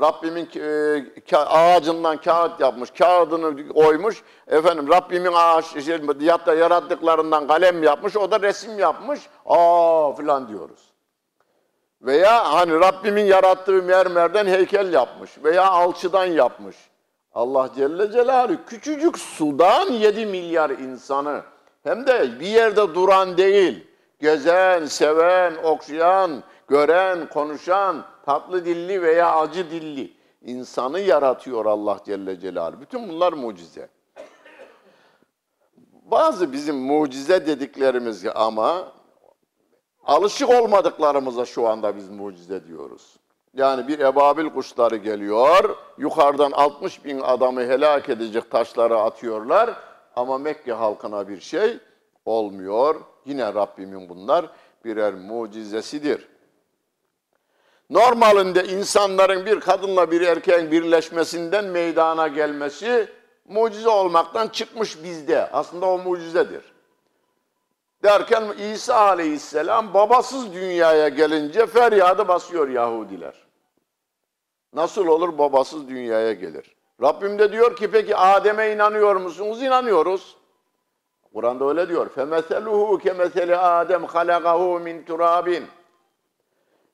Rabbimin 0.00 0.48
e, 0.56 1.36
ağacından 1.36 2.16
kağıt 2.16 2.60
yapmış, 2.60 2.90
kağıdını 2.90 3.72
oymuş. 3.74 4.22
Efendim 4.46 4.88
Rabbimin 4.88 5.32
ağaç 5.34 5.64
şey, 5.84 6.00
yarattıklarından 6.58 7.46
kalem 7.46 7.82
yapmış, 7.82 8.16
o 8.16 8.30
da 8.30 8.40
resim 8.40 8.78
yapmış. 8.78 9.20
Aa 9.46 10.12
filan 10.12 10.48
diyoruz. 10.48 10.90
Veya 12.02 12.52
hani 12.52 12.80
Rabbimin 12.80 13.24
yarattığı 13.24 13.82
mermerden 13.82 14.46
heykel 14.46 14.92
yapmış 14.92 15.30
veya 15.44 15.70
alçıdan 15.70 16.24
yapmış. 16.24 16.76
Allah 17.32 17.70
Celle 17.76 18.12
Celaluhu 18.12 18.64
küçücük 18.66 19.18
sudan 19.18 19.92
7 19.92 20.26
milyar 20.26 20.70
insanı 20.70 21.42
hem 21.82 22.06
de 22.06 22.40
bir 22.40 22.46
yerde 22.46 22.94
duran 22.94 23.36
değil, 23.36 23.86
gezen, 24.20 24.86
seven, 24.86 25.54
okşayan, 25.62 26.42
gören, 26.68 27.28
konuşan, 27.28 28.04
tatlı 28.30 28.64
dilli 28.64 29.02
veya 29.02 29.36
acı 29.36 29.70
dilli 29.70 30.12
insanı 30.42 31.00
yaratıyor 31.00 31.66
Allah 31.66 32.00
Celle 32.04 32.40
Celaluhu. 32.40 32.80
Bütün 32.80 33.08
bunlar 33.08 33.32
mucize. 33.32 33.88
Bazı 36.04 36.52
bizim 36.52 36.76
mucize 36.76 37.46
dediklerimiz 37.46 38.26
ama 38.34 38.92
alışık 40.04 40.50
olmadıklarımıza 40.50 41.44
şu 41.44 41.68
anda 41.68 41.96
biz 41.96 42.08
mucize 42.08 42.66
diyoruz. 42.66 43.16
Yani 43.54 43.88
bir 43.88 43.98
ebabil 43.98 44.50
kuşları 44.50 44.96
geliyor, 44.96 45.76
yukarıdan 45.98 46.52
60 46.52 47.04
bin 47.04 47.20
adamı 47.20 47.60
helak 47.60 48.08
edecek 48.08 48.50
taşları 48.50 48.98
atıyorlar 48.98 49.70
ama 50.16 50.38
Mekke 50.38 50.72
halkına 50.72 51.28
bir 51.28 51.40
şey 51.40 51.78
olmuyor. 52.24 53.00
Yine 53.24 53.54
Rabbimin 53.54 54.08
bunlar 54.08 54.50
birer 54.84 55.14
mucizesidir. 55.14 56.29
Normalinde 57.89 58.63
insanların 58.63 59.45
bir 59.45 59.59
kadınla 59.59 60.11
bir 60.11 60.21
erkeğin 60.21 60.71
birleşmesinden 60.71 61.65
meydana 61.65 62.27
gelmesi 62.27 63.07
mucize 63.45 63.89
olmaktan 63.89 64.47
çıkmış 64.47 65.03
bizde. 65.03 65.49
Aslında 65.51 65.85
o 65.85 65.97
mucizedir. 65.97 66.75
Derken 68.03 68.43
İsa 68.73 68.95
aleyhisselam 68.95 69.93
babasız 69.93 70.53
dünyaya 70.53 71.09
gelince 71.09 71.65
feryadı 71.65 72.27
basıyor 72.27 72.69
Yahudiler. 72.69 73.33
Nasıl 74.73 75.07
olur 75.07 75.37
babasız 75.37 75.89
dünyaya 75.89 76.33
gelir? 76.33 76.75
Rabbim 77.01 77.39
de 77.39 77.51
diyor 77.51 77.75
ki 77.75 77.91
peki 77.91 78.15
Adem'e 78.15 78.71
inanıyor 78.73 79.15
musunuz? 79.15 79.63
İnanıyoruz. 79.63 80.37
Kur'an'da 81.33 81.65
öyle 81.65 81.89
diyor. 81.89 82.07
فَمَثَلُهُ 82.07 83.01
كَمَثَلِ 83.01 83.55
Adem 83.55 84.03
خَلَقَهُ 84.03 84.83
min 84.83 85.03
turabin. 85.03 85.65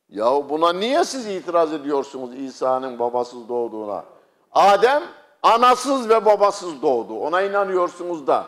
Yahu 0.08 0.48
buna 0.48 0.72
niye 0.72 1.04
siz 1.04 1.26
itiraz 1.26 1.72
ediyorsunuz 1.72 2.34
İsa'nın 2.34 2.98
babasız 2.98 3.48
doğduğuna? 3.48 4.04
Adem 4.52 5.02
anasız 5.42 6.08
ve 6.08 6.24
babasız 6.24 6.82
doğdu. 6.82 7.18
Ona 7.18 7.42
inanıyorsunuz 7.42 8.26
da. 8.26 8.46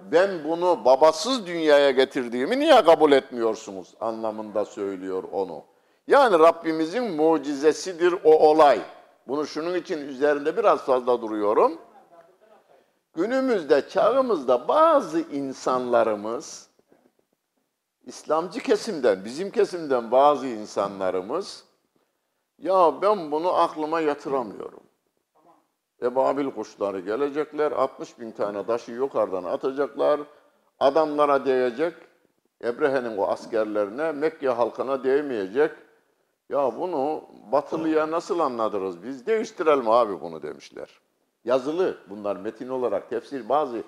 Ben 0.00 0.44
bunu 0.44 0.84
babasız 0.84 1.46
dünyaya 1.46 1.90
getirdiğimi 1.90 2.58
niye 2.58 2.84
kabul 2.84 3.12
etmiyorsunuz 3.12 3.94
anlamında 4.00 4.64
söylüyor 4.64 5.24
onu. 5.32 5.62
Yani 6.06 6.38
Rabbimizin 6.38 7.10
mucizesidir 7.10 8.14
o 8.24 8.48
olay. 8.48 8.80
Bunu 9.28 9.46
şunun 9.46 9.74
için 9.74 10.08
üzerinde 10.08 10.56
biraz 10.56 10.80
fazla 10.80 11.22
duruyorum. 11.22 11.78
Günümüzde, 13.14 13.88
çağımızda 13.88 14.68
bazı 14.68 15.20
insanlarımız, 15.20 16.65
İslamcı 18.06 18.60
kesimden, 18.60 19.24
bizim 19.24 19.50
kesimden 19.50 20.10
bazı 20.10 20.46
insanlarımız, 20.46 21.64
ya 22.58 23.02
ben 23.02 23.32
bunu 23.32 23.54
aklıma 23.54 24.00
yatıramıyorum. 24.00 24.80
Ebabil 26.02 26.50
kuşları 26.50 27.00
gelecekler, 27.00 27.72
60 27.72 28.20
bin 28.20 28.30
tane 28.30 28.66
taşı 28.66 28.92
yukarıdan 28.92 29.44
atacaklar, 29.44 30.20
adamlara 30.78 31.44
değecek, 31.44 31.94
Ebrehe'nin 32.64 33.16
o 33.16 33.26
askerlerine, 33.26 34.12
Mekke 34.12 34.48
halkına 34.48 35.04
değmeyecek. 35.04 35.70
Ya 36.48 36.78
bunu 36.78 37.24
batılıya 37.52 38.10
nasıl 38.10 38.38
anladırız 38.38 39.02
biz? 39.02 39.26
Değiştirelim 39.26 39.90
abi 39.90 40.20
bunu 40.20 40.42
demişler. 40.42 41.00
Yazılı 41.44 41.98
bunlar 42.10 42.36
metin 42.36 42.68
olarak 42.68 43.10
tefsir 43.10 43.48
bazı 43.48 43.82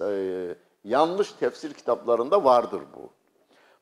e, 0.00 0.54
yanlış 0.84 1.32
tefsir 1.32 1.74
kitaplarında 1.74 2.44
vardır 2.44 2.82
bu. 2.96 3.10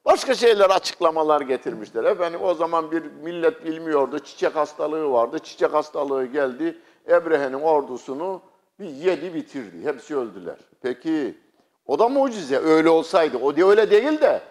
Başka 0.04 0.34
şeyler 0.34 0.70
açıklamalar 0.70 1.40
getirmişler. 1.40 2.04
Efendim 2.04 2.40
o 2.42 2.54
zaman 2.54 2.90
bir 2.90 3.02
millet 3.22 3.64
bilmiyordu. 3.64 4.18
Çiçek 4.18 4.56
hastalığı 4.56 5.10
vardı. 5.10 5.38
Çiçek 5.38 5.74
hastalığı 5.74 6.26
geldi. 6.26 6.78
Ebrehe'nin 7.08 7.60
ordusunu 7.60 8.40
bir 8.80 8.88
yedi 8.88 9.34
bitirdi. 9.34 9.84
Hepsi 9.84 10.16
öldüler. 10.16 10.56
Peki 10.82 11.38
o 11.86 11.98
da 11.98 12.08
mucize. 12.08 12.58
Öyle 12.58 12.88
olsaydı. 12.88 13.36
O 13.36 13.56
da 13.56 13.66
öyle 13.66 13.90
değil 13.90 14.20
de 14.20 14.42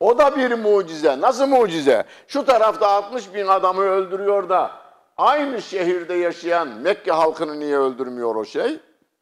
o 0.00 0.18
da 0.18 0.36
bir 0.36 0.52
mucize. 0.52 1.20
Nasıl 1.20 1.46
mucize? 1.46 2.04
Şu 2.26 2.44
tarafta 2.44 2.88
60 2.88 3.34
bin 3.34 3.46
adamı 3.46 3.82
öldürüyor 3.82 4.48
da 4.48 4.70
aynı 5.16 5.62
şehirde 5.62 6.14
yaşayan 6.14 6.68
Mekke 6.68 7.12
halkını 7.12 7.60
niye 7.60 7.78
öldürmüyor 7.78 8.34
o 8.34 8.44
şey? 8.44 8.78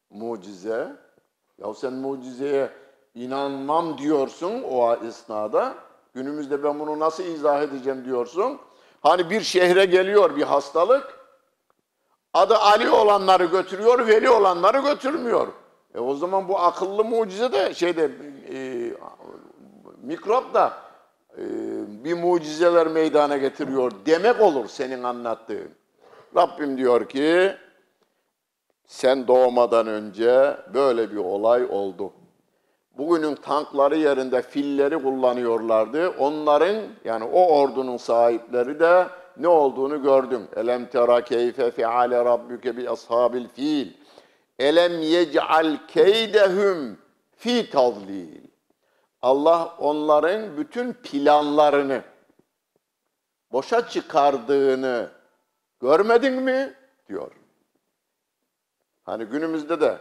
Mucize. 0.09 0.87
Ya 1.57 1.73
sen 1.73 1.93
mucizeye 1.93 2.69
inanmam 3.15 3.97
diyorsun 3.97 4.63
o 4.63 4.95
esnada. 5.07 5.73
Günümüzde 6.13 6.63
ben 6.63 6.79
bunu 6.79 6.99
nasıl 6.99 7.23
izah 7.23 7.61
edeceğim 7.61 8.05
diyorsun. 8.05 8.59
Hani 9.01 9.29
bir 9.29 9.41
şehre 9.41 9.85
geliyor 9.85 10.35
bir 10.35 10.43
hastalık. 10.43 11.19
Adı 12.33 12.57
Ali 12.57 12.89
olanları 12.89 13.45
götürüyor, 13.45 14.07
veli 14.07 14.29
olanları 14.29 14.79
götürmüyor. 14.79 15.47
E 15.95 15.99
o 15.99 16.15
zaman 16.15 16.47
bu 16.47 16.59
akıllı 16.59 17.03
mucize 17.03 17.51
de 17.51 17.73
şeyde 17.73 18.11
e, 18.49 18.57
mikrop 20.01 20.53
da 20.53 20.73
e, 21.37 21.43
bir 22.03 22.13
mucizeler 22.13 22.87
meydana 22.87 23.37
getiriyor 23.37 23.91
demek 24.05 24.41
olur 24.41 24.67
senin 24.67 25.03
anlattığın. 25.03 25.69
Rabbim 26.35 26.77
diyor 26.77 27.09
ki 27.09 27.55
sen 28.85 29.27
doğmadan 29.27 29.87
önce 29.87 30.57
böyle 30.73 31.11
bir 31.11 31.17
olay 31.17 31.65
oldu. 31.69 32.13
Bugünün 32.97 33.35
tankları 33.35 33.97
yerinde 33.97 34.41
filleri 34.41 35.03
kullanıyorlardı. 35.03 36.09
Onların 36.09 36.75
yani 37.05 37.23
o 37.23 37.59
ordunun 37.59 37.97
sahipleri 37.97 38.79
de 38.79 39.07
ne 39.37 39.47
olduğunu 39.47 40.03
gördüm. 40.03 40.47
Elem 40.55 40.85
tera 40.85 41.23
keyfe 41.23 41.71
feale 41.71 42.25
rabbuke 42.25 42.77
bi 42.77 42.89
ashabil 42.89 43.47
fil. 43.47 43.93
Elem 44.59 45.01
yec'al 45.01 45.77
keydehum 45.87 46.97
fi 47.31 47.69
tadlil. 47.69 48.41
Allah 49.21 49.75
onların 49.79 50.57
bütün 50.57 50.93
planlarını 50.93 52.01
boşa 53.51 53.87
çıkardığını 53.87 55.09
görmedin 55.81 56.33
mi? 56.33 56.73
diyor. 57.09 57.31
Hani 59.03 59.25
günümüzde 59.25 59.81
de 59.81 59.97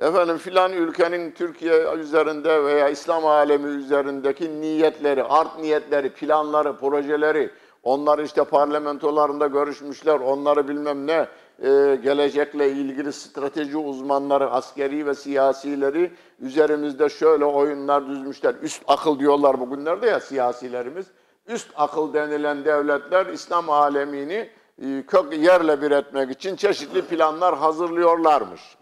efendim 0.00 0.38
filan 0.38 0.72
ülkenin 0.72 1.30
Türkiye 1.30 1.94
üzerinde 1.94 2.64
veya 2.64 2.88
İslam 2.88 3.26
alemi 3.26 3.68
üzerindeki 3.68 4.60
niyetleri, 4.60 5.24
art 5.24 5.58
niyetleri, 5.58 6.10
planları, 6.10 6.76
projeleri, 6.76 7.50
onları 7.82 8.24
işte 8.24 8.44
parlamentolarında 8.44 9.46
görüşmüşler, 9.46 10.20
onları 10.20 10.68
bilmem 10.68 11.06
ne 11.06 11.28
e, 11.62 11.98
gelecekle 12.02 12.70
ilgili 12.70 13.12
strateji 13.12 13.76
uzmanları, 13.76 14.50
askeri 14.50 15.06
ve 15.06 15.14
siyasileri 15.14 16.12
üzerimizde 16.40 17.08
şöyle 17.08 17.44
oyunlar 17.44 18.08
düzmüşler. 18.08 18.54
Üst 18.62 18.82
akıl 18.86 19.18
diyorlar 19.18 19.60
bugünlerde 19.60 20.06
ya 20.06 20.20
siyasilerimiz. 20.20 21.06
Üst 21.46 21.68
akıl 21.76 22.14
denilen 22.14 22.64
devletler 22.64 23.26
İslam 23.26 23.70
alemini 23.70 24.50
e, 24.82 25.02
kök 25.06 25.38
yerle 25.38 25.82
bir 25.82 25.90
etmek 25.90 26.30
için 26.30 26.56
çeşitli 26.56 27.02
planlar 27.02 27.56
hazırlıyorlarmış. 27.56 28.77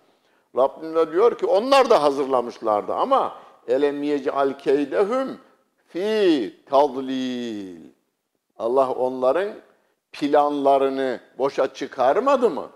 Rabbim 0.57 0.95
de 0.95 1.13
diyor 1.13 1.39
ki 1.39 1.47
onlar 1.47 1.91
da 1.91 2.03
hazırlamışlardı 2.03 2.95
ama 2.95 3.37
elem 3.69 4.03
yec'al 4.03 4.59
keydehum 4.59 5.39
fi 5.89 6.57
tadlil. 6.71 7.81
Allah 8.59 8.91
onların 8.91 9.49
planlarını 10.13 11.21
boşa 11.39 11.75
çıkarmadı 11.75 12.51
mı? 12.51 12.71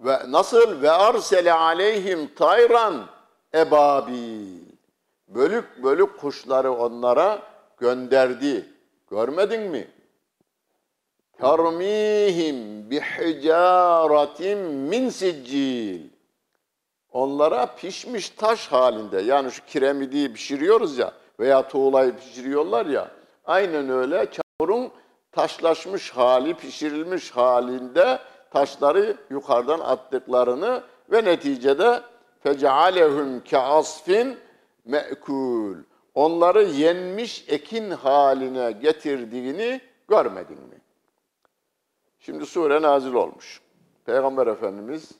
Ve 0.00 0.18
nasıl 0.28 0.82
ve 0.82 0.90
arsele 0.90 1.52
aleyhim 1.52 2.34
tayran 2.34 3.06
ebabil. 3.54 4.62
Bölük 5.28 5.82
bölük 5.82 6.20
kuşları 6.20 6.72
onlara 6.72 7.42
gönderdi. 7.78 8.68
Görmedin 9.10 9.62
mi? 9.62 9.88
Termihim 11.42 12.90
bihicaratin 12.90 14.58
min 14.58 15.08
siccil. 15.08 16.00
Onlara 17.12 17.66
pişmiş 17.66 18.30
taş 18.30 18.68
halinde 18.68 19.20
yani 19.20 19.50
şu 19.50 19.66
kiremidi 19.66 20.32
pişiriyoruz 20.32 20.98
ya 20.98 21.12
veya 21.40 21.68
tuğlayı 21.68 22.16
pişiriyorlar 22.16 22.86
ya 22.86 23.08
aynen 23.44 23.90
öyle 23.90 24.26
çamurun 24.30 24.90
taşlaşmış 25.32 26.10
hali 26.10 26.54
pişirilmiş 26.54 27.30
halinde 27.30 28.18
taşları 28.50 29.16
yukarıdan 29.30 29.80
attıklarını 29.80 30.82
ve 31.12 31.24
neticede 31.24 32.00
fecealehum 32.42 33.40
keasfin 33.40 34.38
me'kul. 34.84 35.76
Onları 36.14 36.62
yenmiş 36.62 37.44
ekin 37.48 37.90
haline 37.90 38.72
getirdiğini 38.72 39.80
görmedin 40.08 40.58
mi? 40.58 40.81
Şimdi 42.24 42.46
sure 42.46 42.82
nazil 42.82 43.14
olmuş. 43.14 43.60
Peygamber 44.04 44.46
Efendimiz 44.46 45.10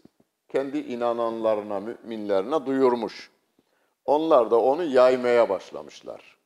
kendi 0.49 0.79
inananlarına, 0.79 1.81
müminlerine 1.81 2.67
duyurmuş. 2.67 3.31
Onlar 4.05 4.51
da 4.51 4.61
onu 4.61 4.85
yaymaya 4.85 5.49
başlamışlar. 5.49 6.37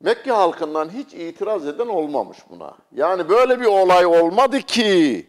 Mekke 0.00 0.32
halkından 0.32 0.88
hiç 0.88 1.14
itiraz 1.14 1.66
eden 1.66 1.88
olmamış 1.88 2.38
buna. 2.50 2.74
Yani 2.92 3.28
böyle 3.28 3.60
bir 3.60 3.66
olay 3.66 4.06
olmadı 4.06 4.58
ki 4.58 5.26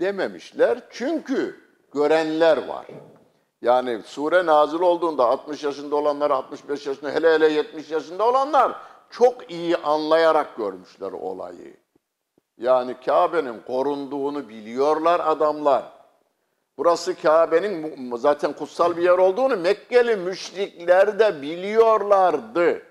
dememişler. 0.00 0.78
Çünkü 0.90 1.60
görenler 1.94 2.66
var. 2.66 2.86
Yani 3.62 4.00
sure 4.04 4.46
nazil 4.46 4.80
olduğunda 4.80 5.26
60 5.26 5.64
yaşında 5.64 5.96
olanlar, 5.96 6.30
65 6.30 6.86
yaşında, 6.86 7.10
hele 7.10 7.32
hele 7.32 7.52
70 7.52 7.90
yaşında 7.90 8.28
olanlar 8.28 8.72
çok 9.10 9.50
iyi 9.50 9.76
anlayarak 9.76 10.56
görmüşler 10.56 11.12
olayı. 11.12 11.79
Yani 12.60 12.96
Kabe'nin 13.06 13.60
korunduğunu 13.66 14.48
biliyorlar 14.48 15.20
adamlar. 15.24 15.84
Burası 16.78 17.22
Kabe'nin 17.22 18.16
zaten 18.16 18.52
kutsal 18.52 18.96
bir 18.96 19.02
yer 19.02 19.18
olduğunu 19.18 19.56
Mekkeli 19.56 20.16
müşrikler 20.16 21.18
de 21.18 21.42
biliyorlardı. 21.42 22.82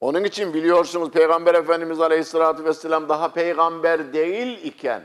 Onun 0.00 0.24
için 0.24 0.54
biliyorsunuz 0.54 1.10
Peygamber 1.10 1.54
Efendimiz 1.54 2.00
Aleyhisselatü 2.00 2.64
Vesselam 2.64 3.08
daha 3.08 3.28
peygamber 3.28 4.12
değil 4.12 4.64
iken 4.64 5.02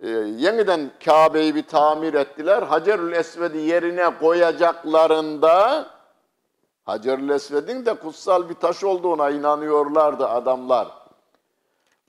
e, 0.00 0.08
yeniden 0.08 0.90
Kabe'yi 1.04 1.54
bir 1.54 1.66
tamir 1.66 2.14
ettiler. 2.14 2.62
Hacerül 2.62 3.12
Esved'i 3.12 3.58
yerine 3.58 4.18
koyacaklarında 4.20 5.86
Hacerül 6.84 7.28
Esved'in 7.28 7.86
de 7.86 7.94
kutsal 7.94 8.48
bir 8.48 8.54
taş 8.54 8.84
olduğuna 8.84 9.30
inanıyorlardı 9.30 10.28
adamlar. 10.28 11.01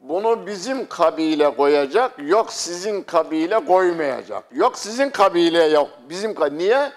Bunu 0.03 0.47
bizim 0.47 0.87
kabile 0.89 1.55
koyacak, 1.55 2.11
yok 2.19 2.51
sizin 2.51 3.03
kabile 3.03 3.65
koymayacak. 3.65 4.43
Yok 4.51 4.77
sizin 4.77 5.09
kabile 5.09 5.63
yok, 5.63 5.89
bizim 6.09 6.35
kabile. 6.35 6.57
Niye? 6.57 6.91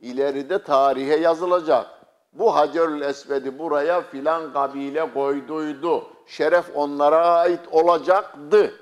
İleride 0.00 0.62
tarihe 0.62 1.16
yazılacak. 1.16 1.86
Bu 2.32 2.54
Hacerül 2.54 3.00
Esved'i 3.00 3.58
buraya 3.58 4.02
filan 4.02 4.52
kabile 4.52 5.12
koyduydu. 5.14 6.06
Şeref 6.26 6.64
onlara 6.74 7.26
ait 7.26 7.60
olacaktı. 7.70 8.74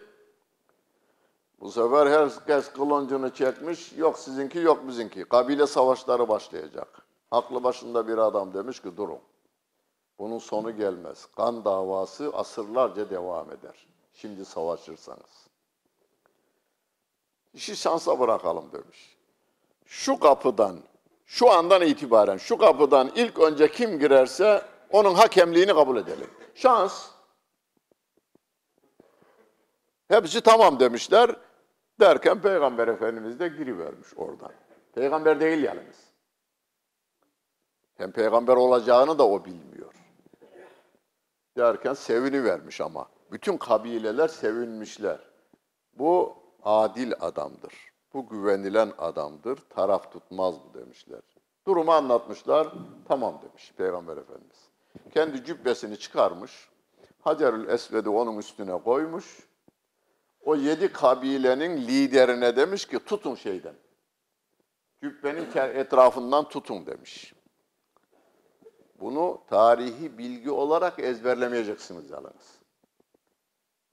Bu 1.61 1.71
sefer 1.71 2.07
herkes 2.07 2.73
kılıncını 2.73 3.35
çekmiş, 3.35 3.93
yok 3.97 4.19
sizinki 4.19 4.59
yok 4.59 4.89
bizimki. 4.89 5.25
Kabile 5.25 5.67
savaşları 5.67 6.29
başlayacak. 6.29 6.89
Aklı 7.31 7.65
başında 7.65 8.09
bir 8.09 8.19
adam 8.19 8.55
demiş 8.55 8.83
ki 8.83 8.97
durun. 8.97 9.19
Bunun 10.19 10.39
sonu 10.39 10.77
gelmez. 10.77 11.27
Kan 11.37 11.65
davası 11.65 12.31
asırlarca 12.35 13.11
devam 13.11 13.53
eder. 13.53 13.87
Şimdi 14.13 14.45
savaşırsanız. 14.45 15.47
İşi 17.55 17.77
şansa 17.77 18.21
bırakalım 18.21 18.73
demiş. 18.73 19.17
Şu 19.87 20.19
kapıdan, 20.19 20.79
şu 21.27 21.51
andan 21.51 21.83
itibaren 21.83 22.37
şu 22.37 22.59
kapıdan 22.59 23.13
ilk 23.15 23.39
önce 23.39 23.71
kim 23.71 23.99
girerse 23.99 24.63
onun 24.91 25.15
hakemliğini 25.15 25.75
kabul 25.75 25.97
edelim. 25.97 26.31
Şans. 26.55 27.11
Hepsi 30.09 30.41
tamam 30.41 30.81
demişler. 30.81 31.37
Derken 32.01 32.41
Peygamber 32.41 32.89
Efendimiz 32.89 33.41
de 33.41 33.49
girivermiş 33.49 34.09
oradan. 34.17 34.53
Peygamber 34.95 35.41
değil 35.41 35.63
yalnız. 35.63 36.07
Hem 37.97 38.13
peygamber 38.13 38.57
olacağını 38.57 39.19
da 39.19 39.29
o 39.29 39.45
bilmiyor. 39.45 39.96
Derken 41.57 41.95
sevini 41.95 42.45
vermiş 42.45 42.81
ama. 42.81 43.09
Bütün 43.33 43.57
kabileler 43.57 44.29
sevinmişler. 44.29 45.19
Bu 45.93 46.37
adil 46.63 47.13
adamdır. 47.21 47.75
Bu 48.15 48.29
güvenilen 48.29 48.93
adamdır. 48.99 49.57
Taraf 49.71 50.13
tutmaz 50.13 50.55
bu 50.55 50.79
demişler. 50.79 51.21
Durumu 51.67 51.93
anlatmışlar. 51.93 52.73
Tamam 53.09 53.41
demiş 53.43 53.73
Peygamber 53.77 54.17
Efendimiz. 54.17 54.69
Kendi 55.15 55.45
cübbesini 55.45 55.99
çıkarmış. 55.99 56.71
Hacerül 57.21 57.69
Esved'i 57.69 58.09
onun 58.09 58.39
üstüne 58.39 58.83
koymuş. 58.83 59.49
O 60.45 60.57
yedi 60.57 60.93
kabilenin 60.93 61.77
liderine 61.77 62.57
demiş 62.57 62.87
ki 62.87 62.99
tutun 62.99 63.35
şeyden. 63.35 63.75
Cübbenin 65.03 65.47
etrafından 65.57 66.49
tutun 66.49 66.87
demiş. 66.87 67.35
Bunu 69.01 69.39
tarihi 69.49 70.19
bilgi 70.19 70.51
olarak 70.51 70.99
ezberlemeyeceksiniz 70.99 72.11
yalnız. 72.11 72.59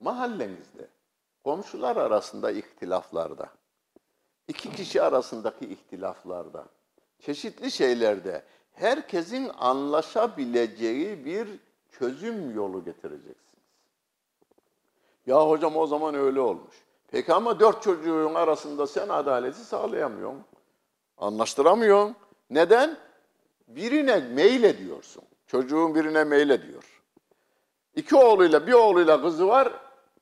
Mahallenizde, 0.00 0.88
komşular 1.44 1.96
arasında 1.96 2.50
ihtilaflarda, 2.50 3.48
iki 4.48 4.72
kişi 4.72 5.02
arasındaki 5.02 5.66
ihtilaflarda, 5.66 6.66
çeşitli 7.18 7.70
şeylerde 7.70 8.42
herkesin 8.72 9.50
anlaşabileceği 9.58 11.24
bir 11.24 11.48
çözüm 11.90 12.54
yolu 12.56 12.84
getireceksiniz. 12.84 13.44
Ya 15.26 15.48
hocam 15.48 15.76
o 15.76 15.86
zaman 15.86 16.14
öyle 16.14 16.40
olmuş. 16.40 16.74
Peki 17.08 17.34
ama 17.34 17.60
dört 17.60 17.82
çocuğun 17.82 18.34
arasında 18.34 18.86
sen 18.86 19.08
adaleti 19.08 19.60
sağlayamıyorsun. 19.60 20.44
Anlaştıramıyorsun. 21.18 22.16
Neden? 22.50 22.96
Birine 23.68 24.20
meylediyorsun. 24.20 25.24
Çocuğun 25.46 25.94
birine 25.94 26.24
meylediyor. 26.24 27.02
İki 27.94 28.16
oğluyla 28.16 28.66
bir 28.66 28.72
oğluyla 28.72 29.22
kızı 29.22 29.48
var, 29.48 29.72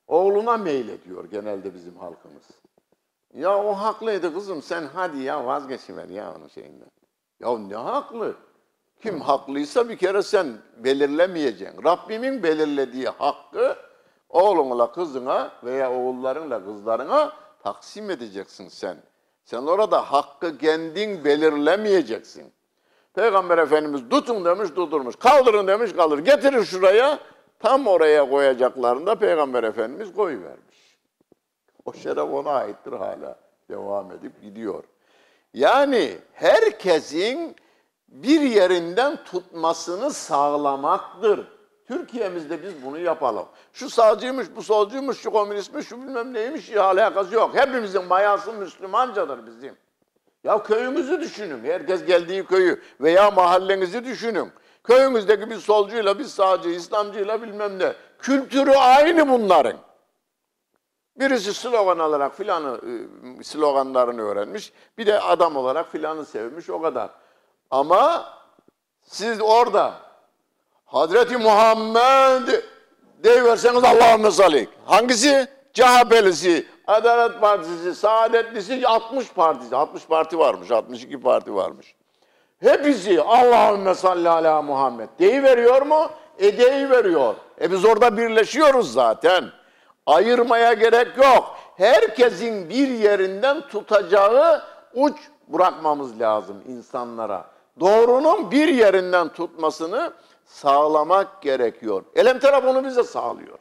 oğluna 0.06 0.56
meylediyor 0.56 1.24
genelde 1.24 1.74
bizim 1.74 1.96
halkımız. 1.96 2.44
Ya 3.34 3.64
o 3.64 3.72
haklıydı 3.72 4.34
kızım 4.34 4.62
sen 4.62 4.84
hadi 4.94 5.22
ya 5.22 5.46
vazgeçiver 5.46 6.08
ya 6.08 6.34
onun 6.36 6.48
şeyinden. 6.48 6.90
Ya 7.40 7.58
ne 7.58 7.76
haklı? 7.76 8.36
Kim 9.02 9.20
haklıysa 9.20 9.88
bir 9.88 9.96
kere 9.96 10.22
sen 10.22 10.58
belirlemeyeceksin. 10.76 11.84
Rabbimin 11.84 12.42
belirlediği 12.42 13.08
hakkı 13.08 13.76
oğlunla 14.28 14.92
kızına 14.92 15.52
veya 15.64 15.92
oğullarınla 15.92 16.64
kızlarına 16.64 17.32
taksim 17.62 18.10
edeceksin 18.10 18.68
sen. 18.68 18.96
Sen 19.44 19.62
orada 19.62 20.12
hakkı 20.12 20.58
kendin 20.58 21.24
belirlemeyeceksin. 21.24 22.52
Peygamber 23.14 23.58
Efendimiz 23.58 24.08
tutun 24.08 24.44
demiş 24.44 24.70
tuturmuş. 24.70 25.16
Kaldırın 25.16 25.66
demiş 25.66 25.92
kaldırır. 25.92 26.24
Getirin 26.24 26.62
şuraya. 26.62 27.18
Tam 27.58 27.86
oraya 27.86 28.30
koyacaklarında 28.30 29.14
Peygamber 29.14 29.64
Efendimiz 29.64 30.14
koyuvermiş. 30.14 30.98
O 31.84 31.92
şeref 31.92 32.32
ona 32.32 32.50
aittir 32.50 32.92
hala. 32.92 33.38
Devam 33.70 34.12
edip 34.12 34.42
gidiyor. 34.42 34.84
Yani 35.54 36.18
herkesin 36.32 37.56
bir 38.08 38.40
yerinden 38.40 39.24
tutmasını 39.24 40.10
sağlamaktır. 40.10 41.48
Türkiye'mizde 41.88 42.62
biz 42.62 42.84
bunu 42.84 42.98
yapalım. 42.98 43.46
Şu 43.72 43.90
sağcıymış, 43.90 44.46
bu 44.56 44.62
solcuymuş, 44.62 45.20
şu 45.20 45.30
komünistmiş, 45.30 45.88
şu 45.88 46.02
bilmem 46.02 46.34
neymiş 46.34 46.76
alakası 46.76 47.34
yok. 47.34 47.50
Hepimizin 47.54 48.04
mayası 48.04 48.52
Müslümancadır 48.52 49.46
bizim. 49.46 49.76
Ya 50.44 50.62
köyümüzü 50.62 51.20
düşünün. 51.20 51.64
Herkes 51.64 52.04
geldiği 52.04 52.46
köyü 52.46 52.82
veya 53.00 53.30
mahallenizi 53.30 54.04
düşünün. 54.04 54.52
Köyümüzdeki 54.84 55.50
bir 55.50 55.56
solcuyla, 55.56 56.18
bir 56.18 56.24
sağcı, 56.24 56.68
İslamcıyla 56.68 57.42
bilmem 57.42 57.78
ne. 57.78 57.92
Kültürü 58.18 58.70
aynı 58.70 59.28
bunların. 59.28 59.76
Birisi 61.16 61.54
slogan 61.54 61.98
olarak 61.98 62.36
filanı 62.36 62.80
e, 63.40 63.44
sloganlarını 63.44 64.22
öğrenmiş. 64.22 64.72
Bir 64.98 65.06
de 65.06 65.20
adam 65.20 65.56
olarak 65.56 65.92
filanı 65.92 66.24
sevmiş 66.24 66.70
o 66.70 66.82
kadar. 66.82 67.10
Ama 67.70 68.32
siz 69.02 69.40
orada 69.40 69.94
Hazreti 70.84 71.36
Muhammed 71.36 72.48
deyiverseniz 73.24 73.84
Allah'ın 73.84 74.20
mesalik. 74.20 74.68
Hangisi? 74.86 75.48
CHP'lisi, 75.72 76.66
Adalet 76.86 77.40
Partisi, 77.40 77.94
Saadetlisi, 77.94 78.88
60 78.88 79.32
partisi. 79.32 79.76
60 79.76 80.06
parti 80.06 80.38
varmış, 80.38 80.70
62 80.70 81.20
parti 81.20 81.54
varmış. 81.54 81.94
Hepsi 82.60 83.22
Allahümme 83.22 83.94
salli 83.94 84.28
ala 84.28 84.62
Muhammed 84.62 85.08
deyiveriyor 85.18 85.82
mu? 85.82 86.10
E 86.38 86.58
deyiveriyor. 86.58 87.34
E 87.60 87.70
biz 87.72 87.84
orada 87.84 88.16
birleşiyoruz 88.16 88.92
zaten. 88.92 89.44
Ayırmaya 90.06 90.72
gerek 90.72 91.16
yok. 91.16 91.56
Herkesin 91.76 92.70
bir 92.70 92.88
yerinden 92.88 93.60
tutacağı 93.68 94.62
uç 94.94 95.16
bırakmamız 95.48 96.20
lazım 96.20 96.56
insanlara. 96.68 97.44
Doğrunun 97.80 98.50
bir 98.50 98.68
yerinden 98.68 99.28
tutmasını 99.28 100.12
sağlamak 100.44 101.42
gerekiyor. 101.42 102.04
Elemtera 102.14 102.66
bunu 102.66 102.84
bize 102.84 103.02
sağlıyor. 103.02 103.58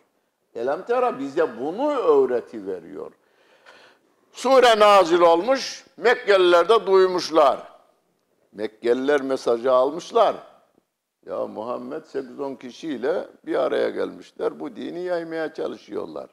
Elemtera 0.55 1.19
bize 1.19 1.59
bunu 1.59 1.89
öğreti 1.91 2.67
veriyor. 2.67 3.11
Sure 4.31 4.79
nazil 4.79 5.19
olmuş, 5.19 5.85
Mekkeliler 5.97 6.69
de 6.69 6.85
duymuşlar. 6.85 7.71
Mekkeliler 8.51 9.21
mesajı 9.21 9.71
almışlar. 9.71 10.35
Ya 11.25 11.47
Muhammed 11.47 12.01
8-10 12.03 12.57
kişiyle 12.59 13.27
bir 13.45 13.55
araya 13.55 13.89
gelmişler. 13.89 14.59
Bu 14.59 14.75
dini 14.75 14.99
yaymaya 15.01 15.53
çalışıyorlar. 15.53 16.29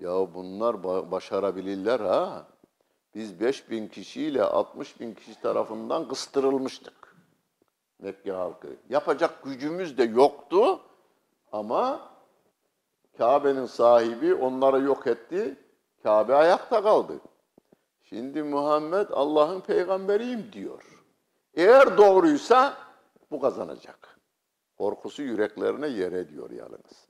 Ya 0.00 0.34
bunlar 0.34 0.74
ba- 0.74 1.10
başarabilirler 1.10 2.00
ha. 2.00 2.46
Biz 3.14 3.40
5000 3.40 3.88
kişiyle 3.88 4.42
60 4.42 5.00
bin 5.00 5.14
kişi 5.14 5.40
tarafından 5.40 6.08
kıstırılmıştık. 6.08 7.16
Mekke 7.98 8.32
halkı. 8.32 8.68
Yapacak 8.90 9.44
gücümüz 9.44 9.98
de 9.98 10.04
yoktu 10.04 10.80
ama 11.54 12.00
Kabe'nin 13.18 13.66
sahibi 13.66 14.34
onları 14.34 14.80
yok 14.80 15.06
etti. 15.06 15.56
Kabe 16.02 16.34
ayakta 16.34 16.82
kaldı. 16.82 17.12
Şimdi 18.02 18.42
Muhammed 18.42 19.08
Allah'ın 19.10 19.60
peygamberiyim 19.60 20.52
diyor. 20.52 21.02
Eğer 21.54 21.98
doğruysa 21.98 22.74
bu 23.30 23.40
kazanacak. 23.40 24.18
Korkusu 24.78 25.22
yüreklerine 25.22 25.88
yer 25.88 26.12
ediyor 26.12 26.50
yalnız. 26.50 27.06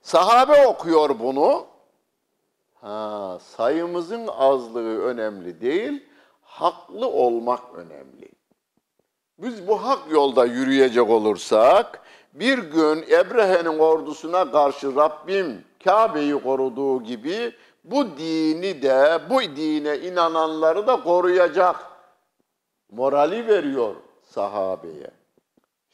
Sahabe 0.00 0.66
okuyor 0.66 1.18
bunu. 1.18 1.66
Ha, 2.74 3.38
sayımızın 3.42 4.26
azlığı 4.26 5.02
önemli 5.02 5.60
değil, 5.60 6.06
haklı 6.42 7.08
olmak 7.08 7.74
önemli. 7.74 8.28
Biz 9.38 9.68
bu 9.68 9.84
hak 9.84 10.10
yolda 10.10 10.44
yürüyecek 10.44 11.10
olursak, 11.10 12.03
bir 12.34 12.58
gün 12.58 13.04
Ebrehe'nin 13.10 13.78
ordusuna 13.78 14.50
karşı 14.50 14.96
Rabbim 14.96 15.64
Kabe'yi 15.84 16.42
koruduğu 16.42 17.02
gibi 17.02 17.52
bu 17.84 18.16
dini 18.18 18.82
de, 18.82 19.20
bu 19.30 19.42
dine 19.42 19.98
inananları 19.98 20.86
da 20.86 21.02
koruyacak. 21.02 21.76
Morali 22.90 23.46
veriyor 23.46 23.94
sahabeye. 24.22 25.10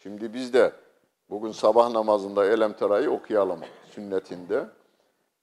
Şimdi 0.02 0.34
biz 0.34 0.52
de 0.54 0.72
bugün 1.30 1.52
sabah 1.52 1.90
namazında 1.90 2.44
Elemtera'yı 2.46 3.10
okuyalım 3.10 3.60
sünnetinde 3.94 4.56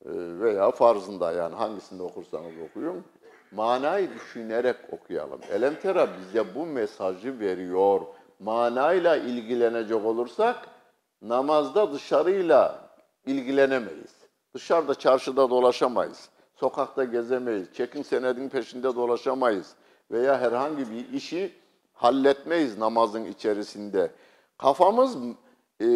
e, 0.05 0.09
veya 0.13 0.71
farzında 0.71 1.31
yani 1.31 1.55
hangisinde 1.55 2.03
okursanız 2.03 2.51
okuyun. 2.69 3.03
Manayı 3.51 4.09
düşünerek 4.13 4.75
okuyalım. 4.91 5.39
Elemtera 5.51 6.07
bize 6.19 6.55
bu 6.55 6.65
mesajı 6.65 7.39
veriyor. 7.39 8.01
Manayla 8.39 9.15
ilgilenecek 9.15 10.05
olursak 10.05 10.76
namazda 11.21 11.93
dışarıyla 11.93 12.89
ilgilenemeyiz. 13.25 14.15
Dışarıda 14.53 14.95
çarşıda 14.95 15.49
dolaşamayız. 15.49 16.29
Sokakta 16.55 17.03
gezemeyiz. 17.03 17.73
Çekin 17.73 18.03
senedin 18.03 18.49
peşinde 18.49 18.95
dolaşamayız. 18.95 19.75
Veya 20.11 20.41
herhangi 20.41 20.91
bir 20.91 21.13
işi 21.13 21.55
halletmeyiz 21.93 22.77
namazın 22.77 23.25
içerisinde. 23.25 24.11
Kafamız 24.57 25.17
e, 25.81 25.87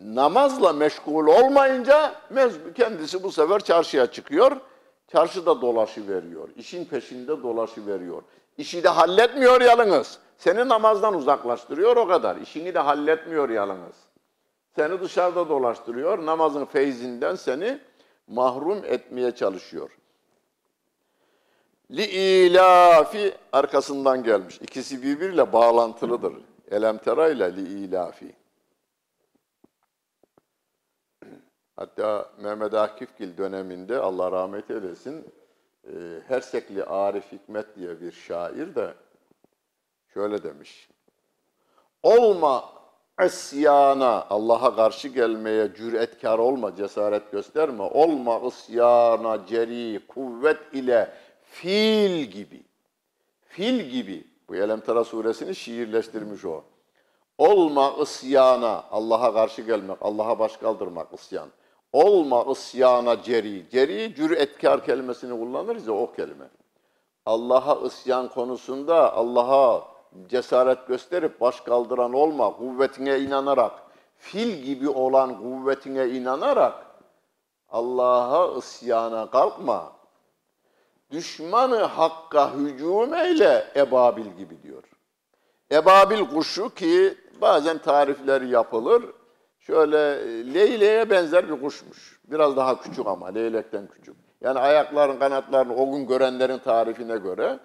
namazla 0.00 0.72
meşgul 0.72 1.26
olmayınca 1.26 2.14
kendisi 2.74 3.22
bu 3.22 3.32
sefer 3.32 3.60
çarşıya 3.60 4.06
çıkıyor. 4.06 4.56
Çarşıda 5.08 5.60
dolaşı 5.60 6.08
veriyor. 6.08 6.48
İşin 6.56 6.84
peşinde 6.84 7.42
dolaşı 7.42 7.86
veriyor. 7.86 8.22
İşi 8.58 8.84
de 8.84 8.88
halletmiyor 8.88 9.60
yalnız. 9.60 10.18
Seni 10.38 10.68
namazdan 10.68 11.14
uzaklaştırıyor 11.14 11.96
o 11.96 12.08
kadar. 12.08 12.36
İşini 12.36 12.74
de 12.74 12.78
halletmiyor 12.78 13.48
yalnız. 13.48 14.11
Seni 14.76 15.00
dışarıda 15.00 15.48
dolaştırıyor. 15.48 16.26
Namazın 16.26 16.64
feyzinden 16.64 17.34
seni 17.34 17.80
mahrum 18.26 18.84
etmeye 18.84 19.34
çalışıyor. 19.34 19.98
Li 21.90 22.04
ilafi 22.04 23.34
arkasından 23.52 24.22
gelmiş. 24.22 24.58
İkisi 24.60 25.02
birbiriyle 25.02 25.52
bağlantılıdır. 25.52 26.34
Elemtera 26.70 27.28
ile 27.28 27.56
li 27.56 27.84
ilafi. 27.84 28.34
Hatta 31.76 32.30
Mehmet 32.38 32.74
Akifgil 32.74 33.36
döneminde 33.36 33.98
Allah 33.98 34.32
rahmet 34.32 34.70
eylesin 34.70 35.34
e, 35.84 35.92
Hersekli 36.28 36.84
Arif 36.84 37.32
Hikmet 37.32 37.76
diye 37.76 38.00
bir 38.00 38.12
şair 38.12 38.74
de 38.74 38.94
şöyle 40.14 40.42
demiş. 40.42 40.88
Olma 42.02 42.81
isyana, 43.24 44.26
Allah'a 44.30 44.76
karşı 44.76 45.08
gelmeye 45.08 45.74
cüretkar 45.76 46.38
olma, 46.38 46.76
cesaret 46.76 47.32
gösterme. 47.32 47.82
Olma 47.82 48.40
isyana, 48.48 49.46
ceri, 49.46 50.00
kuvvet 50.08 50.58
ile 50.72 51.12
fil 51.42 52.24
gibi. 52.24 52.62
Fil 53.48 53.80
gibi. 53.80 54.24
Bu 54.48 54.56
Elemtara 54.56 55.04
suresini 55.04 55.54
şiirleştirmiş 55.54 56.44
o. 56.44 56.64
Olma 57.38 57.94
isyana, 58.02 58.84
Allah'a 58.90 59.34
karşı 59.34 59.62
gelmek, 59.62 59.96
Allah'a 60.00 60.38
baş 60.38 60.56
kaldırmak 60.56 61.14
isyan. 61.14 61.48
Olma 61.92 62.44
isyana 62.52 63.22
ceri. 63.22 63.70
Ceri 63.70 64.14
cüretkar 64.14 64.84
kelimesini 64.84 65.38
kullanırız 65.38 65.86
ya 65.86 65.92
o 65.92 66.12
kelime. 66.12 66.44
Allah'a 67.26 67.86
isyan 67.86 68.28
konusunda 68.28 69.14
Allah'a 69.14 69.91
cesaret 70.28 70.88
gösterip 70.88 71.40
baş 71.40 71.60
kaldıran 71.60 72.12
olma, 72.12 72.56
kuvvetine 72.56 73.20
inanarak, 73.20 73.72
fil 74.16 74.62
gibi 74.62 74.88
olan 74.88 75.38
kuvvetine 75.38 76.08
inanarak 76.08 76.86
Allah'a 77.68 78.58
isyana 78.58 79.30
kalkma. 79.30 79.92
Düşmanı 81.10 81.82
hakka 81.82 82.54
hücum 82.54 83.14
eyle 83.14 83.66
ebabil 83.76 84.26
gibi 84.26 84.62
diyor. 84.62 84.82
Ebabil 85.72 86.24
kuşu 86.34 86.74
ki 86.74 87.14
bazen 87.40 87.78
tarifleri 87.78 88.48
yapılır. 88.48 89.04
Şöyle 89.58 89.98
leyleğe 90.54 91.10
benzer 91.10 91.48
bir 91.48 91.60
kuşmuş. 91.62 92.20
Biraz 92.24 92.56
daha 92.56 92.80
küçük 92.80 93.06
ama 93.06 93.26
leylekten 93.26 93.86
küçük. 93.86 94.16
Yani 94.40 94.58
ayakların, 94.58 95.18
kanatlarını 95.18 95.76
o 95.76 95.92
gün 95.92 96.06
görenlerin 96.06 96.58
tarifine 96.58 97.16
göre 97.16 97.58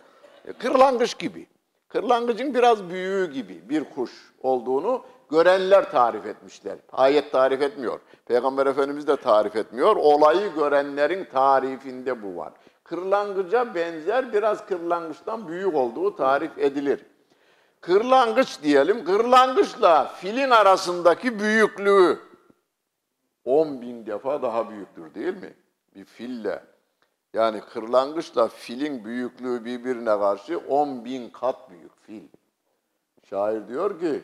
e, 0.46 0.54
kırlangıç 0.54 1.20
gibi. 1.20 1.48
Kırlangıcın 1.90 2.54
biraz 2.54 2.90
büyüğü 2.90 3.32
gibi 3.32 3.70
bir 3.70 3.84
kuş 3.84 4.12
olduğunu 4.42 5.04
görenler 5.32 5.92
tarif 5.92 6.26
etmişler. 6.26 6.78
Ayet 6.92 7.32
tarif 7.32 7.62
etmiyor. 7.62 8.00
Peygamber 8.26 8.66
Efendimiz 8.66 9.08
de 9.08 9.16
tarif 9.16 9.56
etmiyor. 9.56 9.96
Olayı 9.96 10.54
görenlerin 10.54 11.26
tarifinde 11.26 12.24
bu 12.24 12.38
var. 12.38 12.54
Kırlangıca 12.84 13.76
benzer 13.76 14.34
biraz 14.34 14.66
kırlangıçtan 14.66 15.48
büyük 15.48 15.76
olduğu 15.76 16.16
tarif 16.16 16.58
edilir. 16.58 17.06
Kırlangıç 17.82 18.62
diyelim, 18.64 19.06
kırlangıçla 19.06 20.06
filin 20.06 20.50
arasındaki 20.50 21.40
büyüklüğü 21.40 22.20
10 23.46 23.82
bin 23.82 24.06
defa 24.06 24.42
daha 24.42 24.70
büyüktür 24.70 25.14
değil 25.14 25.34
mi? 25.34 25.54
Bir 25.96 26.06
fille. 26.06 26.64
Yani 27.34 27.62
kırlangıçla 27.62 28.48
filin 28.48 29.06
büyüklüğü 29.06 29.66
birbirine 29.66 30.20
karşı 30.20 30.58
10 30.58 31.06
bin 31.06 31.30
kat 31.30 31.70
büyük 31.70 32.02
fil. 32.02 32.24
Şair 33.30 33.68
diyor 33.68 34.00
ki, 34.00 34.24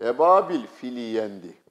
Ebabil 0.00 0.66
fili 0.66 1.00
yendi. 1.00 1.62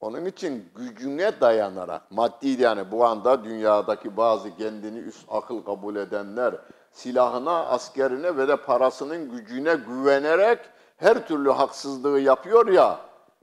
Onun 0.00 0.24
için 0.24 0.70
gücüne 0.74 1.40
dayanarak, 1.40 2.10
maddi 2.10 2.62
yani 2.62 2.90
bu 2.90 3.04
anda 3.04 3.44
dünyadaki 3.44 4.16
bazı 4.16 4.56
kendini 4.56 4.98
üst 4.98 5.24
akıl 5.28 5.62
kabul 5.64 5.96
edenler, 5.96 6.54
silahına, 6.92 7.66
askerine 7.66 8.36
ve 8.36 8.48
de 8.48 8.56
parasının 8.56 9.30
gücüne 9.30 9.74
güvenerek 9.74 10.58
her 10.96 11.26
türlü 11.26 11.50
haksızlığı 11.50 12.20
yapıyor 12.20 12.68
ya, 12.68 13.00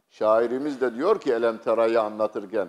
şairimiz 0.10 0.82
de 0.82 0.96
diyor 0.96 1.22
ki 1.22 1.34
Elem 1.34 1.58
Tera'yı 1.58 2.02
anlatırken, 2.02 2.68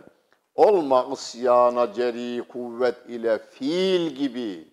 olma 0.54 1.06
isyana 1.12 1.92
ceri 1.92 2.42
kuvvet 2.48 2.96
ile 3.08 3.38
fiil 3.38 4.10
gibi, 4.10 4.68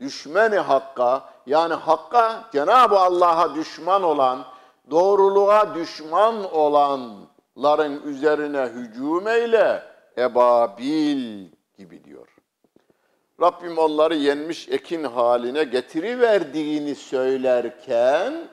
düşmeni 0.00 0.58
hakka, 0.58 1.24
yani 1.46 1.74
hakka 1.74 2.44
Cenab-ı 2.52 2.98
Allah'a 2.98 3.54
düşman 3.54 4.02
olan, 4.02 4.44
doğruluğa 4.90 5.74
düşman 5.74 6.54
olanların 6.54 8.02
üzerine 8.04 8.62
hücum 8.62 9.28
eyle, 9.28 9.82
ebabil 10.18 11.46
gibi 11.78 12.04
diyor. 12.04 12.28
Rabbim 13.40 13.78
onları 13.78 14.14
yenmiş 14.14 14.68
ekin 14.68 15.04
haline 15.04 15.64
getiriverdiğini 15.64 16.94
söylerken, 16.94 18.48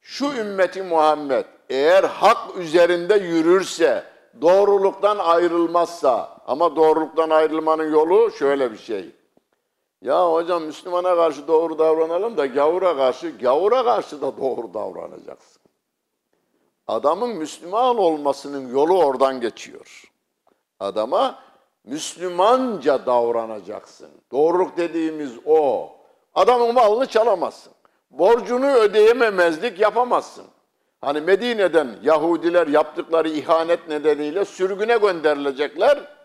şu 0.00 0.32
ümmeti 0.32 0.82
Muhammed 0.82 1.44
eğer 1.68 2.04
hak 2.04 2.56
üzerinde 2.56 3.14
yürürse, 3.14 4.04
doğruluktan 4.40 5.18
ayrılmazsa, 5.18 6.38
ama 6.46 6.76
doğruluktan 6.76 7.30
ayrılmanın 7.30 7.92
yolu 7.92 8.30
şöyle 8.30 8.72
bir 8.72 8.78
şey. 8.78 9.10
Ya 10.02 10.32
hocam 10.32 10.62
Müslümana 10.62 11.16
karşı 11.16 11.48
doğru 11.48 11.78
davranalım 11.78 12.36
da 12.36 12.46
gavura 12.46 12.96
karşı, 12.96 13.38
gavura 13.38 13.84
karşı 13.84 14.22
da 14.22 14.36
doğru 14.36 14.74
davranacaksın. 14.74 15.62
Adamın 16.86 17.30
Müslüman 17.30 17.98
olmasının 17.98 18.68
yolu 18.74 19.04
oradan 19.04 19.40
geçiyor. 19.40 20.12
Adama 20.80 21.38
Müslümanca 21.84 23.06
davranacaksın. 23.06 24.10
Doğruluk 24.32 24.76
dediğimiz 24.76 25.32
o. 25.46 25.90
Adamın 26.34 26.74
malını 26.74 27.06
çalamazsın. 27.06 27.72
Borcunu 28.10 28.66
ödeyememezlik 28.66 29.80
yapamazsın. 29.80 30.44
Hani 31.00 31.20
Medine'den 31.20 31.96
Yahudiler 32.02 32.66
yaptıkları 32.66 33.28
ihanet 33.28 33.88
nedeniyle 33.88 34.44
sürgüne 34.44 34.96
gönderilecekler. 34.96 36.20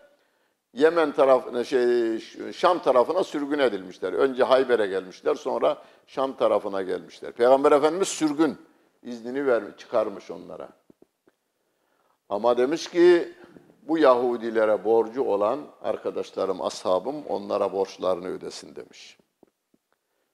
Yemen 0.74 1.12
tarafına 1.12 1.64
şey 1.64 2.18
Şam 2.52 2.78
tarafına 2.78 3.24
sürgün 3.24 3.58
edilmişler. 3.58 4.12
Önce 4.12 4.44
Hayber'e 4.44 4.86
gelmişler, 4.86 5.34
sonra 5.34 5.82
Şam 6.06 6.36
tarafına 6.36 6.82
gelmişler. 6.82 7.32
Peygamber 7.32 7.72
Efendimiz 7.72 8.08
sürgün 8.08 8.58
iznini 9.02 9.46
vermiş, 9.46 9.76
çıkarmış 9.76 10.30
onlara. 10.30 10.68
Ama 12.28 12.56
demiş 12.56 12.88
ki 12.90 13.32
bu 13.82 13.98
Yahudilere 13.98 14.84
borcu 14.84 15.22
olan 15.22 15.60
arkadaşlarım, 15.82 16.62
ashabım 16.62 17.26
onlara 17.28 17.72
borçlarını 17.72 18.28
ödesin 18.28 18.76
demiş. 18.76 19.18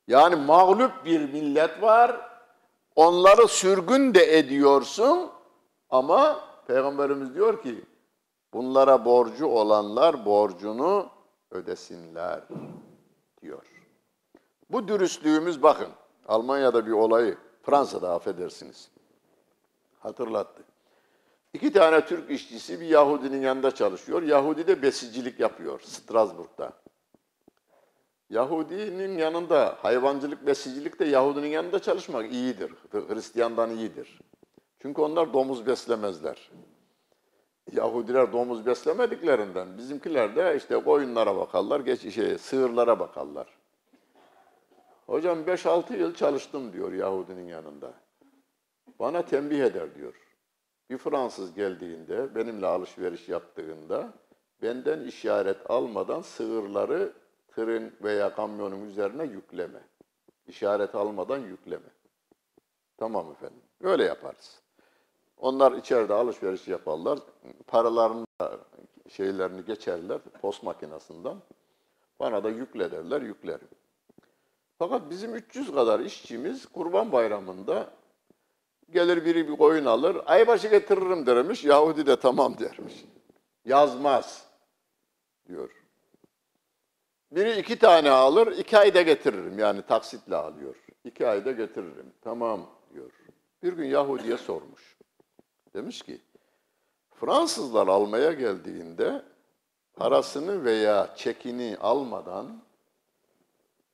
Yani 0.08 0.36
mağlup 0.36 1.04
bir 1.04 1.20
millet 1.20 1.82
var. 1.82 2.31
Onları 2.96 3.48
sürgün 3.48 4.14
de 4.14 4.38
ediyorsun 4.38 5.30
ama 5.90 6.40
Peygamberimiz 6.66 7.34
diyor 7.34 7.62
ki 7.62 7.84
bunlara 8.52 9.04
borcu 9.04 9.46
olanlar 9.46 10.24
borcunu 10.24 11.08
ödesinler 11.50 12.40
diyor. 13.42 13.66
Bu 14.70 14.88
dürüstlüğümüz 14.88 15.62
bakın 15.62 15.88
Almanya'da 16.28 16.86
bir 16.86 16.92
olayı 16.92 17.38
Fransa'da 17.62 18.12
affedersiniz 18.14 18.90
hatırlattı. 19.98 20.62
İki 21.52 21.72
tane 21.72 22.06
Türk 22.06 22.30
işçisi 22.30 22.80
bir 22.80 22.86
Yahudinin 22.86 23.40
yanında 23.40 23.74
çalışıyor. 23.74 24.22
Yahudi 24.22 24.66
de 24.66 24.82
besicilik 24.82 25.40
yapıyor 25.40 25.80
Strasbourg'da. 25.80 26.72
Yahudinin 28.32 29.18
yanında 29.18 29.78
hayvancılık, 29.82 30.46
besicilik 30.46 30.98
de 30.98 31.04
Yahudinin 31.04 31.48
yanında 31.48 31.78
çalışmak 31.78 32.32
iyidir. 32.32 32.72
Hristiyandan 32.92 33.70
iyidir. 33.70 34.20
Çünkü 34.78 35.00
onlar 35.00 35.32
domuz 35.32 35.66
beslemezler. 35.66 36.50
Yahudiler 37.72 38.32
domuz 38.32 38.66
beslemediklerinden 38.66 39.78
bizimkiler 39.78 40.36
de 40.36 40.56
işte 40.56 40.74
koyunlara 40.84 41.36
bakarlar, 41.36 41.80
geç 41.80 42.14
şey, 42.14 42.38
sığırlara 42.38 43.00
bakarlar. 43.00 43.46
Hocam 45.06 45.42
5-6 45.42 45.96
yıl 45.96 46.14
çalıştım 46.14 46.72
diyor 46.72 46.92
Yahudinin 46.92 47.46
yanında. 47.46 47.92
Bana 48.98 49.22
tembih 49.22 49.60
eder 49.60 49.94
diyor. 49.94 50.14
Bir 50.90 50.98
Fransız 50.98 51.54
geldiğinde, 51.54 52.34
benimle 52.34 52.66
alışveriş 52.66 53.28
yaptığında 53.28 54.12
benden 54.62 55.00
işaret 55.00 55.70
almadan 55.70 56.20
sığırları 56.20 57.21
tırın 57.54 57.92
veya 58.02 58.34
kamyonun 58.34 58.88
üzerine 58.88 59.24
yükleme. 59.24 59.80
İşaret 60.46 60.94
almadan 60.94 61.38
yükleme. 61.38 61.88
Tamam 62.96 63.30
efendim. 63.30 63.62
Öyle 63.80 64.04
yaparız. 64.04 64.60
Onlar 65.36 65.72
içeride 65.72 66.14
alışveriş 66.14 66.68
yaparlar. 66.68 67.18
Paralarını 67.66 68.26
şeylerini 69.08 69.64
geçerler 69.64 70.18
post 70.42 70.62
makinesinden. 70.62 71.36
Bana 72.20 72.44
da 72.44 72.50
yükle 72.50 72.90
derler, 72.90 73.22
yüklerim. 73.22 73.68
Fakat 74.78 75.10
bizim 75.10 75.34
300 75.34 75.74
kadar 75.74 76.00
işçimiz 76.00 76.66
Kurban 76.66 77.12
Bayramı'nda 77.12 77.90
gelir 78.90 79.24
biri 79.24 79.48
bir 79.48 79.56
koyun 79.56 79.84
alır, 79.84 80.16
aybaşı 80.26 80.68
getiririm 80.68 81.26
dermiş, 81.26 81.64
Yahudi 81.64 82.06
de 82.06 82.16
tamam 82.16 82.58
dermiş. 82.60 83.04
Yazmaz 83.64 84.46
diyor. 85.48 85.81
Biri 87.32 87.58
iki 87.58 87.78
tane 87.78 88.10
alır, 88.10 88.46
iki 88.58 88.78
ayda 88.78 89.02
getiririm. 89.02 89.58
Yani 89.58 89.82
taksitle 89.82 90.36
alıyor. 90.36 90.76
İki 91.04 91.26
ayda 91.26 91.52
getiririm. 91.52 92.12
Tamam 92.20 92.70
diyor. 92.94 93.10
Bir 93.62 93.72
gün 93.72 93.86
Yahudi'ye 93.86 94.36
sormuş. 94.36 94.96
Demiş 95.74 96.02
ki, 96.02 96.20
Fransızlar 97.10 97.88
almaya 97.88 98.32
geldiğinde 98.32 99.22
parasını 99.94 100.64
veya 100.64 101.14
çekini 101.16 101.76
almadan 101.80 102.62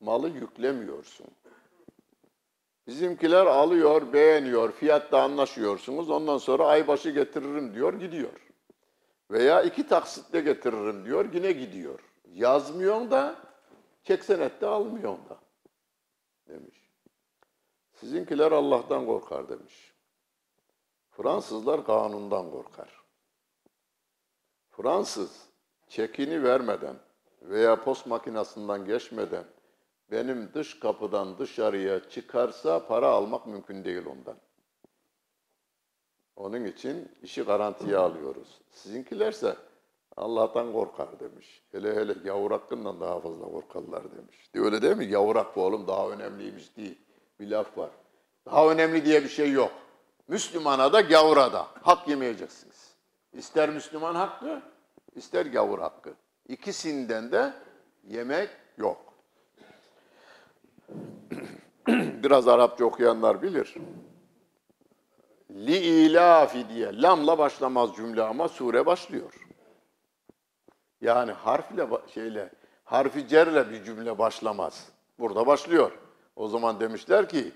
malı 0.01 0.29
yüklemiyorsun. 0.29 1.27
Bizimkiler 2.87 3.47
alıyor, 3.47 4.13
beğeniyor, 4.13 4.73
fiyatta 4.73 5.23
anlaşıyorsunuz. 5.23 6.11
Ondan 6.11 6.39
sonra 6.39 6.67
aybaşı 6.67 7.11
getiririm 7.11 7.75
diyor, 7.75 7.95
gidiyor. 8.01 8.49
Veya 9.31 9.63
iki 9.63 9.89
taksitle 9.89 10.41
getiririm 10.41 11.05
diyor, 11.05 11.33
yine 11.35 11.53
gidiyor. 11.53 12.01
Yazmıyorsun 12.35 13.11
da, 13.11 13.37
çek 14.05 14.25
senette 14.25 14.67
almıyorsun 14.67 15.29
da 15.29 15.39
demiş. 16.49 16.91
Sizinkiler 17.95 18.53
Allah'tan 18.53 19.07
korkar 19.07 19.49
demiş. 19.49 19.95
Fransızlar 21.11 21.87
kanundan 21.87 22.51
korkar. 22.51 23.03
Fransız 24.71 25.47
çekini 25.89 26.43
vermeden 26.43 26.97
veya 27.43 27.85
post 27.85 28.07
makinasından 28.07 28.85
geçmeden 28.85 29.45
benim 30.11 30.55
dış 30.55 30.81
kapıdan 30.81 31.39
dışarıya 31.39 32.11
çıkarsa 32.11 32.87
para 32.87 33.09
almak 33.09 33.47
mümkün 33.47 33.85
değil 33.85 34.07
ondan. 34.07 34.37
Onun 36.37 36.65
için 36.65 37.13
işi 37.23 37.43
garantiye 37.43 37.97
alıyoruz. 37.97 38.61
Sizinkilerse 38.71 39.57
Allah'tan 40.19 40.73
korkar 40.73 41.21
demiş. 41.21 41.63
Hele 41.73 41.97
hele 41.97 42.15
yavur 42.25 42.51
hakkından 42.51 43.01
daha 43.01 43.21
fazla 43.21 43.45
korkarlar 43.45 44.03
demiş. 44.17 44.55
De 44.55 44.61
öyle 44.61 44.83
değil 44.83 44.97
mi? 44.97 45.05
Yavur 45.05 45.37
hakkı 45.37 45.61
oğlum 45.61 45.87
daha 45.87 46.09
önemliymiş 46.09 46.77
değil. 46.77 46.99
Bir 47.41 47.51
laf 47.51 47.79
var. 47.79 47.91
Daha 48.47 48.71
önemli 48.71 49.05
diye 49.05 49.25
bir 49.25 49.29
şey 49.29 49.53
yok. 49.53 49.73
Müslümana 50.29 50.93
da 50.93 51.01
gavura 51.01 51.53
da 51.53 51.67
hak 51.83 52.09
yemeyeceksiniz. 52.09 52.95
İster 53.33 53.71
Müslüman 53.71 54.15
hakkı, 54.15 54.63
ister 55.15 55.47
gavur 55.47 55.79
hakkı. 55.79 56.15
İkisinden 56.49 57.33
de 57.33 57.53
yemek 58.09 58.51
yok. 58.77 59.15
Biraz 62.23 62.49
Arapça 62.49 62.85
okuyanlar 62.85 63.43
bilir. 63.43 63.75
Li 65.51 65.77
ilafi 65.77 66.69
diye 66.69 67.03
lamla 67.03 67.39
başlamaz 67.39 67.91
cümle 67.97 68.23
ama 68.23 68.49
sure 68.49 68.87
başlıyor. 68.87 69.48
Yani 71.01 71.33
harfle 71.33 71.89
şeyle 72.15 72.51
harfi 72.85 73.29
cerle 73.29 73.71
bir 73.71 73.85
cümle 73.85 74.19
başlamaz. 74.19 74.89
Burada 75.19 75.47
başlıyor. 75.47 75.93
O 76.37 76.49
zaman 76.49 76.81
demişler 76.81 77.29
ki 77.29 77.53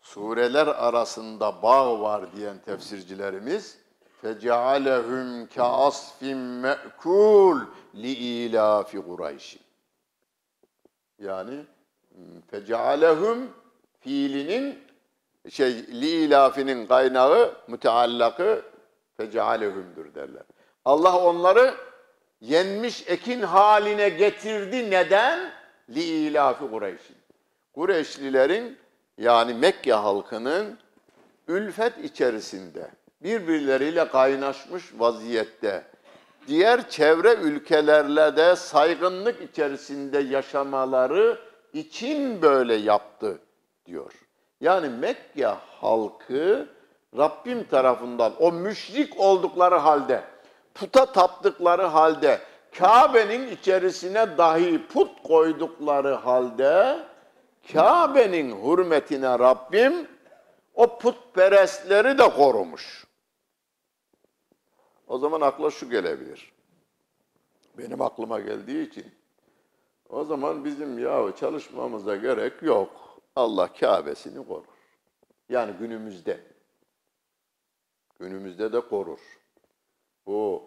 sureler 0.00 0.66
arasında 0.66 1.62
bağ 1.62 2.00
var 2.00 2.32
diyen 2.36 2.58
tefsircilerimiz 2.58 3.78
fecealehum 4.22 5.46
kaasfin 5.46 6.38
me'kul 6.38 7.60
li 7.94 8.12
ilafi 8.12 9.02
Kureyş'in. 9.02 9.60
Yani 11.18 11.64
fecealehum 12.50 13.50
fiilinin 14.00 14.78
şey 15.50 15.72
li 15.76 16.08
ilafinin 16.08 16.86
kaynağı 16.86 17.54
müteallakı 17.68 18.62
fecealehum'dur 19.16 20.14
derler. 20.14 20.42
Allah 20.84 21.18
onları 21.18 21.74
yenmiş 22.40 23.04
ekin 23.06 23.42
haline 23.42 24.08
getirdi. 24.08 24.90
Neden? 24.90 25.50
Li 25.94 26.02
ilafi 26.02 26.70
Kureyş'in. 26.70 27.16
Kureyşlilerin 27.74 28.78
yani 29.18 29.54
Mekke 29.54 29.92
halkının 29.92 30.78
ülfet 31.48 31.98
içerisinde 31.98 32.90
birbirleriyle 33.22 34.08
kaynaşmış 34.08 34.84
vaziyette 34.98 35.84
diğer 36.48 36.90
çevre 36.90 37.34
ülkelerle 37.34 38.36
de 38.36 38.56
saygınlık 38.56 39.42
içerisinde 39.42 40.18
yaşamaları 40.18 41.38
için 41.72 42.42
böyle 42.42 42.74
yaptı 42.74 43.38
diyor. 43.86 44.12
Yani 44.60 44.88
Mekke 44.88 45.46
halkı 45.80 46.68
Rabbim 47.16 47.64
tarafından 47.64 48.32
o 48.40 48.52
müşrik 48.52 49.20
oldukları 49.20 49.74
halde, 49.74 50.22
puta 50.80 51.12
taptıkları 51.12 51.82
halde, 51.82 52.40
Kabe'nin 52.78 53.48
içerisine 53.48 54.38
dahi 54.38 54.86
put 54.86 55.22
koydukları 55.22 56.14
halde, 56.14 57.06
Kabe'nin 57.72 58.64
hürmetine 58.64 59.38
Rabbim 59.38 60.08
o 60.74 60.98
putperestleri 60.98 62.18
de 62.18 62.30
korumuş. 62.30 63.06
O 65.06 65.18
zaman 65.18 65.40
akla 65.40 65.70
şu 65.70 65.90
gelebilir. 65.90 66.52
Benim 67.78 68.00
aklıma 68.00 68.40
geldiği 68.40 68.88
için. 68.88 69.06
O 70.08 70.24
zaman 70.24 70.64
bizim 70.64 70.98
yahu 70.98 71.36
çalışmamıza 71.36 72.16
gerek 72.16 72.62
yok. 72.62 73.20
Allah 73.36 73.72
Kabe'sini 73.72 74.46
korur. 74.46 74.64
Yani 75.48 75.72
günümüzde. 75.72 76.40
Günümüzde 78.20 78.72
de 78.72 78.80
korur. 78.80 79.37
Bu 80.28 80.62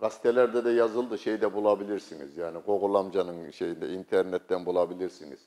gazetelerde 0.00 0.64
de 0.64 0.70
yazıldı 0.70 1.18
şeyde 1.18 1.54
bulabilirsiniz. 1.54 2.36
Yani 2.36 2.58
Gogol 2.58 2.94
amcanın 2.94 3.50
şeyinde 3.50 3.88
internetten 3.88 4.66
bulabilirsiniz. 4.66 5.40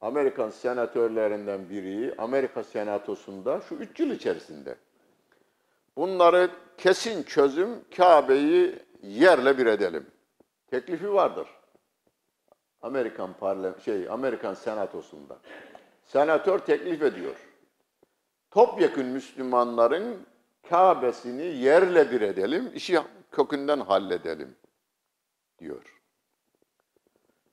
Amerikan 0.00 0.50
senatörlerinden 0.50 1.70
biri 1.70 2.14
Amerika 2.18 2.64
senatosunda 2.64 3.60
şu 3.60 3.74
üç 3.74 4.00
yıl 4.00 4.10
içerisinde 4.10 4.76
bunları 5.96 6.50
kesin 6.78 7.22
çözüm 7.22 7.84
Kabe'yi 7.96 8.78
yerle 9.02 9.58
bir 9.58 9.66
edelim. 9.66 10.06
Teklifi 10.70 11.12
vardır. 11.12 11.48
Amerikan 12.82 13.32
parlam 13.32 13.80
şey 13.80 14.08
Amerikan 14.08 14.54
senatosunda. 14.54 15.38
Senatör 16.04 16.58
teklif 16.58 17.02
ediyor. 17.02 17.36
Topyekün 18.50 19.06
Müslümanların 19.06 20.26
Kabe'sini 20.70 21.42
yerle 21.42 22.10
bir 22.10 22.20
edelim, 22.20 22.70
işi 22.74 23.00
kökünden 23.30 23.80
halledelim 23.80 24.56
diyor. 25.58 26.00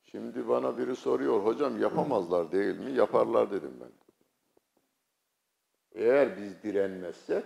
Şimdi 0.03 0.47
bana 0.47 0.78
biri 0.78 0.95
soruyor, 0.95 1.45
hocam 1.45 1.82
yapamazlar 1.82 2.51
değil 2.51 2.80
mi? 2.80 2.91
Yaparlar 2.91 3.51
dedim 3.51 3.74
ben. 3.82 3.91
Eğer 6.01 6.38
biz 6.38 6.63
direnmezsek, 6.63 7.45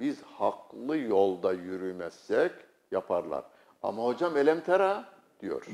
biz 0.00 0.22
haklı 0.22 0.96
yolda 0.96 1.52
yürümezsek 1.52 2.52
yaparlar. 2.90 3.44
Ama 3.82 4.04
hocam 4.04 4.36
elemtera 4.36 5.04
diyor. 5.40 5.66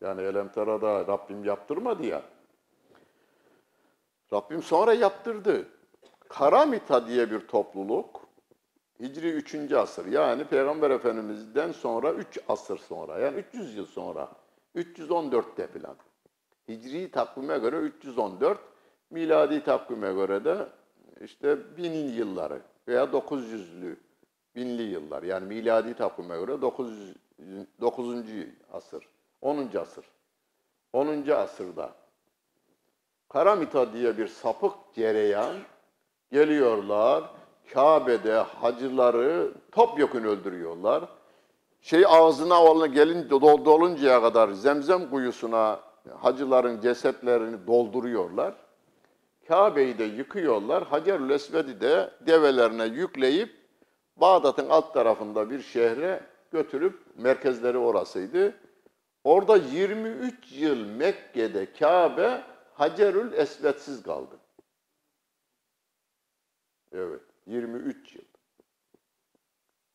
Yani 0.00 0.22
elemtera 0.22 0.82
da 0.82 1.06
Rabbim 1.06 1.44
yaptırmadı 1.44 2.06
ya. 2.06 2.22
Rabbim 4.32 4.62
sonra 4.62 4.92
yaptırdı. 4.92 5.68
Karamita 6.28 7.06
diye 7.06 7.30
bir 7.30 7.48
topluluk 7.48 8.29
Hicri 9.00 9.30
3. 9.30 9.72
asır 9.72 10.06
yani 10.06 10.44
Peygamber 10.44 10.90
Efendimiz'den 10.90 11.72
sonra 11.72 12.12
3 12.12 12.38
asır 12.48 12.78
sonra 12.78 13.18
yani 13.18 13.38
300 13.38 13.76
yıl 13.76 13.86
sonra 13.86 14.28
314'te 14.76 15.66
falan. 15.66 15.96
Hicri 16.68 17.10
takvime 17.10 17.58
göre 17.58 17.76
314, 17.76 18.58
miladi 19.10 19.64
takvime 19.64 20.12
göre 20.12 20.44
de 20.44 20.68
işte 21.24 21.76
binin 21.76 22.12
yılları 22.12 22.60
veya 22.88 23.04
900'lü 23.04 23.96
binli 24.56 24.82
yıllar 24.82 25.22
yani 25.22 25.46
miladi 25.46 25.94
takvime 25.94 26.38
göre 26.38 26.62
900, 26.62 27.16
9. 27.80 28.24
asır, 28.72 29.08
10. 29.40 29.70
asır. 29.80 30.04
10. 30.92 31.28
asırda 31.28 31.92
Karamita 33.28 33.92
diye 33.92 34.18
bir 34.18 34.28
sapık 34.28 34.72
cereyan 34.94 35.56
geliyorlar. 36.32 37.30
Kabe'de 37.74 38.34
hacıları 38.34 39.52
topyekun 39.72 40.24
öldürüyorlar. 40.24 41.04
Şey 41.80 42.04
ağzına 42.08 42.64
olan 42.64 42.92
gelin 42.92 43.28
dol- 43.28 43.64
doluncaya 43.64 44.22
kadar 44.22 44.48
zemzem 44.48 45.10
kuyusuna 45.10 45.80
hacıların 46.18 46.80
cesetlerini 46.80 47.66
dolduruyorlar. 47.66 48.54
Kabe'yi 49.48 49.98
de 49.98 50.04
yıkıyorlar. 50.04 50.86
Hacerül 50.86 51.30
Esved'i 51.30 51.80
de 51.80 52.10
develerine 52.26 52.84
yükleyip 52.84 53.56
Bağdat'ın 54.16 54.68
alt 54.68 54.94
tarafında 54.94 55.50
bir 55.50 55.62
şehre 55.62 56.20
götürüp 56.52 57.00
merkezleri 57.16 57.78
orasıydı. 57.78 58.54
Orada 59.24 59.56
23 59.56 60.52
yıl 60.52 60.86
Mekke'de 60.86 61.72
Kabe 61.72 62.42
Hacerül 62.74 63.32
Esved'siz 63.32 64.02
kaldı. 64.02 64.36
Evet, 66.92 67.20
23 67.50 68.14
yıl. 68.14 68.22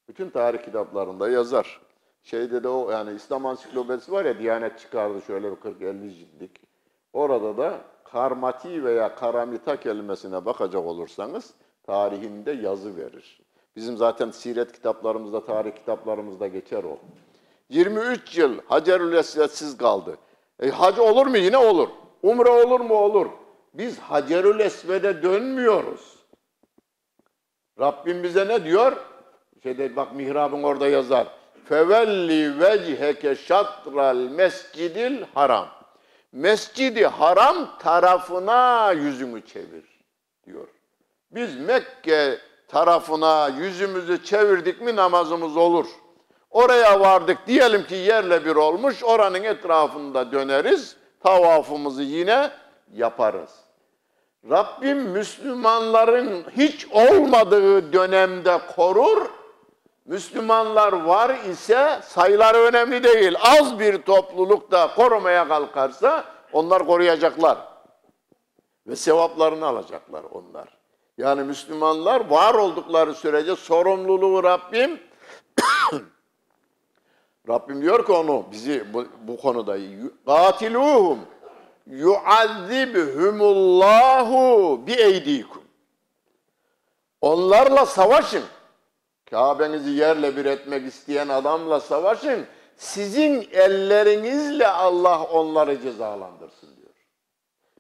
Bütün 0.08 0.30
tarih 0.30 0.64
kitaplarında 0.64 1.30
yazar. 1.30 1.82
Şeyde 2.24 2.64
de 2.64 2.68
o 2.68 2.92
yani 2.92 3.16
İslam 3.16 3.46
ansiklopedisi 3.46 4.12
var 4.12 4.26
ya 4.26 4.40
Diyanet 4.40 4.80
çıkardı 4.80 5.22
şöyle 5.22 5.52
bir 5.52 5.58
40-50 5.58 6.10
ciltlik. 6.10 6.62
Orada 7.14 7.58
da 7.58 7.82
karmati 8.04 8.84
veya 8.84 9.16
karamita 9.16 9.80
kelimesine 9.80 10.46
bakacak 10.46 10.86
olursanız 10.86 11.54
tarihinde 11.84 12.52
yazı 12.52 12.98
verir. 12.98 13.42
Bizim 13.76 13.98
zaten 13.98 14.32
siret 14.32 14.72
kitaplarımızda, 14.72 15.46
tarih 15.46 15.76
kitaplarımızda 15.76 16.48
geçer 16.48 16.84
o. 16.84 16.98
23 17.70 18.38
yıl 18.38 18.60
Hacerül 18.66 19.14
Esved'siz 19.14 19.78
kaldı. 19.78 20.18
E, 20.60 20.70
hac 20.70 21.00
olur 21.00 21.28
mu? 21.28 21.38
Yine 21.38 21.58
olur. 21.58 21.90
Umre 22.24 22.50
olur 22.50 22.80
mu? 22.80 22.96
Olur. 22.96 23.28
Biz 23.74 24.00
Hacerül 24.00 24.60
Esved'e 24.60 25.24
dönmüyoruz. 25.24 26.15
Rabbim 27.80 28.24
bize 28.24 28.48
ne 28.48 28.66
diyor? 28.66 28.94
Şeyde 29.64 29.96
bak 29.96 30.16
mihrabın 30.16 30.64
orada 30.64 30.88
yazar. 30.88 31.28
Fevelli 31.66 32.60
vecheke 32.60 33.36
şatral 33.36 34.16
mescidil 34.16 35.24
haram. 35.34 35.68
Mescidi 36.32 37.06
haram 37.06 37.78
tarafına 37.80 38.92
yüzünü 38.92 39.46
çevir 39.46 39.86
diyor. 40.46 40.68
Biz 41.32 41.60
Mekke 41.60 42.38
tarafına 42.68 43.48
yüzümüzü 43.48 44.24
çevirdik 44.24 44.82
mi 44.82 44.96
namazımız 44.96 45.58
olur. 45.58 45.86
Oraya 46.50 47.00
vardık 47.00 47.38
diyelim 47.48 47.84
ki 47.84 47.96
yerle 47.96 48.46
bir 48.46 48.56
olmuş 48.56 49.04
oranın 49.04 49.44
etrafında 49.44 50.32
döneriz. 50.32 50.98
Tavafımızı 51.24 52.04
yine 52.04 52.52
yaparız. 52.94 53.65
Rabbim 54.50 54.98
Müslümanların 54.98 56.46
hiç 56.58 56.88
olmadığı 56.92 57.94
dönemde 57.94 58.60
korur. 58.76 59.26
Müslümanlar 60.06 60.94
var 60.94 61.38
ise 61.50 62.00
sayıları 62.04 62.58
önemli 62.58 63.04
değil. 63.04 63.36
Az 63.42 63.80
bir 63.80 64.02
topluluk 64.02 64.72
da 64.72 64.90
korumaya 64.96 65.48
kalkarsa 65.48 66.26
onlar 66.54 66.86
koruyacaklar. 66.86 67.58
Ve 68.88 68.96
sevaplarını 68.96 69.66
alacaklar 69.66 70.24
onlar. 70.32 70.78
Yani 71.18 71.44
Müslümanlar 71.44 72.30
var 72.30 72.54
oldukları 72.54 73.14
sürece 73.14 73.56
sorumluluğu 73.56 74.44
Rabbim 74.44 75.00
Rabbim 77.50 77.82
diyor 77.82 78.06
ki 78.06 78.12
onu 78.12 78.46
bizi 78.52 78.94
bu, 78.94 79.06
bu 79.28 79.38
konuda 79.38 79.78
katiluhum 80.26 81.20
yuazibhumullahu 81.88 84.88
bi 84.88 84.94
eydikum. 84.94 85.64
Onlarla 87.22 87.86
savaşın. 87.86 88.44
Kabe'nizi 89.30 89.90
yerle 89.90 90.38
bir 90.38 90.46
etmek 90.46 90.88
isteyen 90.88 91.28
adamla 91.28 91.80
savaşın. 91.80 92.46
Sizin 92.78 93.48
ellerinizle 93.52 94.68
Allah 94.68 95.24
onları 95.24 95.82
cezalandırsın 95.82 96.76
diyor. 96.78 96.90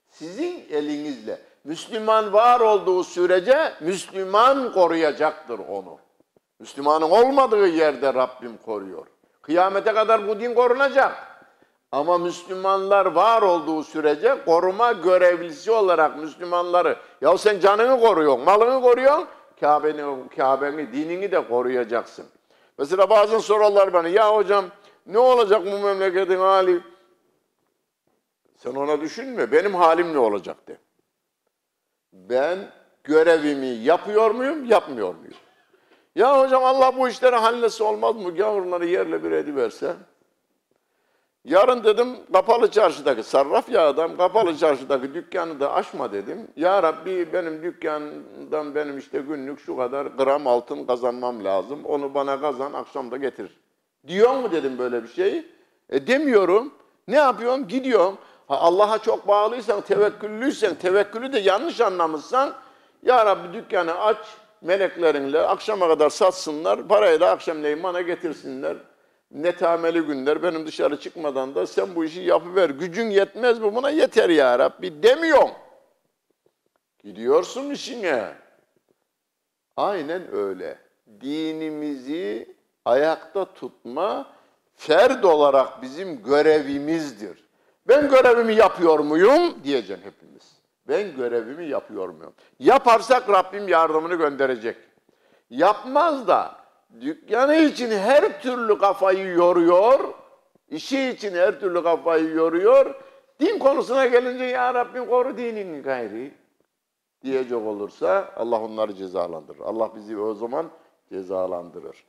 Sizin 0.10 0.66
elinizle. 0.70 1.42
Müslüman 1.64 2.34
var 2.34 2.60
olduğu 2.60 3.04
sürece 3.04 3.74
Müslüman 3.82 4.74
koruyacaktır 4.74 5.60
onu. 5.60 5.98
Müslümanın 6.60 7.10
olmadığı 7.10 7.68
yerde 7.68 8.14
Rabbim 8.14 8.58
koruyor. 8.58 9.08
Kıyamete 9.42 9.94
kadar 9.94 10.28
bu 10.28 10.40
din 10.40 10.54
korunacak. 10.54 11.35
Ama 11.96 12.18
Müslümanlar 12.18 13.06
var 13.06 13.42
olduğu 13.42 13.84
sürece 13.84 14.38
koruma 14.46 14.92
görevlisi 14.92 15.72
olarak 15.72 16.18
Müslümanları, 16.18 16.98
ya 17.22 17.38
sen 17.38 17.60
canını 17.60 18.00
koruyorsun, 18.00 18.46
malını 18.46 18.82
koruyorsun, 18.82 19.28
Kabe'ni, 19.60 20.30
Kabe'ni, 20.38 20.94
dinini 20.94 21.32
de 21.32 21.48
koruyacaksın. 21.48 22.26
Mesela 22.78 23.10
bazen 23.10 23.38
sorarlar 23.38 23.94
bana, 23.94 24.08
ya 24.08 24.36
hocam 24.36 24.66
ne 25.06 25.20
olacak 25.20 25.66
bu 25.66 25.80
memleketin 25.80 26.38
hali? 26.38 26.82
Sen 28.58 28.76
ona 28.76 29.02
düşünme, 29.02 29.52
benim 29.52 29.76
halim 29.76 30.14
ne 30.14 30.20
olacak 30.20 30.68
de. 30.68 30.78
Ben 32.14 32.60
görevimi 33.04 33.68
yapıyor 33.68 34.32
muyum, 34.32 34.66
yapmıyor 34.66 35.16
muyum? 35.16 35.36
Ya 36.16 36.42
hocam 36.42 36.64
Allah 36.64 36.98
bu 36.98 37.10
işleri 37.10 37.36
halletse 37.36 37.84
olmaz 37.84 38.16
mı? 38.16 38.36
Gavurları 38.36 38.86
yerle 38.86 39.24
bir 39.24 39.32
ediverse. 39.32 39.96
Yarın 41.46 41.84
dedim 41.84 42.08
kapalı 42.34 42.72
çarşıdaki 42.72 43.24
sarraf 43.24 43.70
ya 43.70 43.88
adam 43.88 44.18
kapalı 44.18 44.58
çarşıdaki 44.58 45.14
dükkanı 45.14 45.60
da 45.60 45.74
açma 45.74 46.12
dedim. 46.12 46.48
Ya 46.56 46.84
Rabbi 46.84 47.34
benim 47.34 47.64
dükkandan 47.64 48.76
benim 48.76 48.98
işte 48.98 49.20
günlük 49.20 49.60
şu 49.60 49.78
kadar 49.78 50.06
gram 50.06 50.48
altın 50.48 50.86
kazanmam 50.86 51.44
lazım. 51.44 51.86
Onu 51.86 52.14
bana 52.14 52.42
kazan 52.42 52.74
akşam 52.74 53.12
da 53.12 53.18
getir. 53.18 53.58
Diyor 54.08 54.36
mu 54.36 54.52
dedim 54.52 54.78
böyle 54.78 55.04
bir 55.04 55.08
şey? 55.08 55.46
E 55.90 56.08
demiyorum. 56.08 56.74
Ne 57.08 57.16
yapıyorum? 57.16 57.68
Gidiyorum. 57.68 58.18
Ha, 58.48 58.58
Allah'a 58.58 58.98
çok 58.98 59.28
bağlıysan, 59.28 59.82
tevekküllüysen, 59.82 60.76
tevekkülü 60.76 61.34
de 61.34 61.40
yanlış 61.40 61.82
anlamışsan 61.82 62.54
Ya 63.04 63.26
Rabbi 63.26 63.54
dükkanı 63.54 64.00
aç 64.00 64.18
meleklerinle 64.62 65.40
akşama 65.40 65.88
kadar 65.88 66.10
satsınlar. 66.10 66.88
Parayı 66.88 67.20
da 67.20 67.30
akşamleyin 67.30 67.84
bana 67.84 68.02
getirsinler 68.02 68.78
netameli 69.36 70.02
günler 70.02 70.44
benim 70.44 70.68
dışarı 70.68 71.00
çıkmadan 71.00 71.56
da 71.56 71.68
sen 71.68 71.96
bu 71.96 72.06
işi 72.06 72.22
yapıver. 72.22 72.70
Gücün 72.70 73.10
yetmez 73.10 73.60
mi 73.60 73.76
buna? 73.76 73.90
Yeter 73.90 74.30
ya 74.30 74.60
Rabbi 74.60 75.04
demiyorum. 75.04 75.52
Gidiyorsun 77.04 77.70
işine. 77.70 78.32
Aynen 79.78 80.36
öyle. 80.36 80.80
Dinimizi 81.22 82.56
ayakta 82.86 83.54
tutma 83.54 84.28
ferd 84.76 85.24
olarak 85.24 85.82
bizim 85.82 86.24
görevimizdir. 86.24 87.46
Ben 87.88 88.10
görevimi 88.10 88.56
yapıyor 88.56 89.00
muyum 89.00 89.64
diyeceğim 89.64 90.02
hepimiz. 90.04 90.56
Ben 90.88 91.16
görevimi 91.16 91.66
yapıyor 91.66 92.10
muyum? 92.10 92.34
Yaparsak 92.60 93.30
Rabbim 93.30 93.68
yardımını 93.68 94.16
gönderecek. 94.16 94.78
Yapmaz 95.50 96.28
da 96.28 96.65
dükkanı 97.01 97.57
için 97.57 97.91
her 97.91 98.43
türlü 98.43 98.79
kafayı 98.79 99.27
yoruyor, 99.27 100.15
işi 100.69 101.09
için 101.09 101.35
her 101.35 101.61
türlü 101.61 101.83
kafayı 101.83 102.31
yoruyor. 102.31 102.95
Din 103.41 103.59
konusuna 103.59 104.07
gelince 104.07 104.45
ya 104.45 104.75
Rabbim 104.75 105.07
koru 105.07 105.37
dinini 105.39 105.83
gayri 105.83 106.35
diyecek 107.25 107.59
olursa 107.59 108.33
Allah 108.37 108.61
onları 108.61 108.95
cezalandırır. 108.95 109.61
Allah 109.61 109.91
bizi 109.97 110.19
o 110.19 110.35
zaman 110.35 110.67
cezalandırır. 111.09 112.05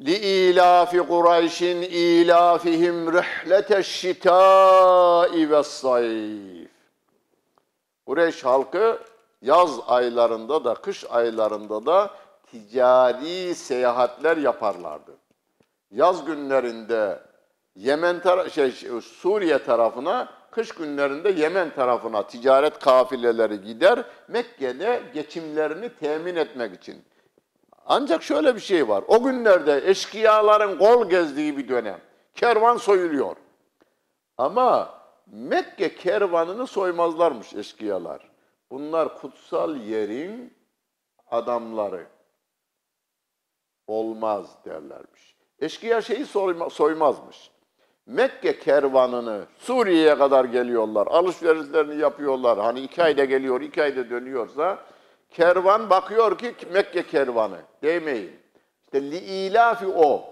لِإِيلَافِ 0.00 0.92
قُرَيْشٍ 1.12 1.58
إِيلَافِهِمْ 2.02 2.96
رِحْلَةَ 3.18 3.70
الشِّتَاءِ 3.82 5.32
وَالصَّيْفِ 5.50 6.66
Kureyş 8.06 8.44
halkı 8.44 8.98
yaz 9.42 9.80
aylarında 9.86 10.64
da 10.64 10.74
kış 10.74 11.04
aylarında 11.10 11.86
da 11.86 12.10
ticari 12.51 13.55
seyahatler 13.55 14.37
yaparlardı. 14.37 15.11
Yaz 15.91 16.25
günlerinde 16.25 17.19
Yemen 17.75 18.19
tara- 18.19 18.49
şey 18.49 18.71
Suriye 19.01 19.63
tarafına, 19.63 20.29
kış 20.51 20.71
günlerinde 20.71 21.29
Yemen 21.29 21.69
tarafına 21.69 22.27
ticaret 22.27 22.79
kafileleri 22.79 23.61
gider. 23.61 24.03
Mekke'de 24.27 25.03
geçimlerini 25.13 25.89
temin 25.89 26.35
etmek 26.35 26.75
için. 26.75 27.03
Ancak 27.85 28.23
şöyle 28.23 28.55
bir 28.55 28.59
şey 28.59 28.87
var. 28.87 29.03
O 29.07 29.23
günlerde 29.23 29.81
eşkıyaların 29.85 30.77
kol 30.77 31.09
gezdiği 31.09 31.57
bir 31.57 31.67
dönem. 31.69 31.99
Kervan 32.35 32.77
soyuluyor. 32.77 33.35
Ama 34.37 34.99
Mekke 35.27 35.95
kervanını 35.95 36.67
soymazlarmış 36.67 37.53
eşkıyalar. 37.53 38.29
Bunlar 38.71 39.17
kutsal 39.21 39.75
yerin 39.75 40.53
adamları 41.31 42.05
olmaz 43.89 44.45
derlermiş. 44.65 45.35
Eşkıya 45.59 46.01
şeyi 46.01 46.25
soyma, 46.25 46.69
soymazmış. 46.69 47.51
Mekke 48.05 48.59
kervanını 48.59 49.45
Suriye'ye 49.57 50.17
kadar 50.17 50.45
geliyorlar, 50.45 51.07
alışverişlerini 51.07 52.01
yapıyorlar. 52.01 52.59
Hani 52.59 52.79
iki 52.79 53.03
ayda 53.03 53.25
geliyor, 53.25 53.61
iki 53.61 53.83
ayda 53.83 54.09
dönüyorsa 54.09 54.77
kervan 55.29 55.89
bakıyor 55.89 56.37
ki 56.37 56.53
Mekke 56.73 57.07
kervanı 57.07 57.57
demeyin. 57.83 58.31
İşte 58.83 59.01
liilafi 59.01 59.87
o, 59.87 60.23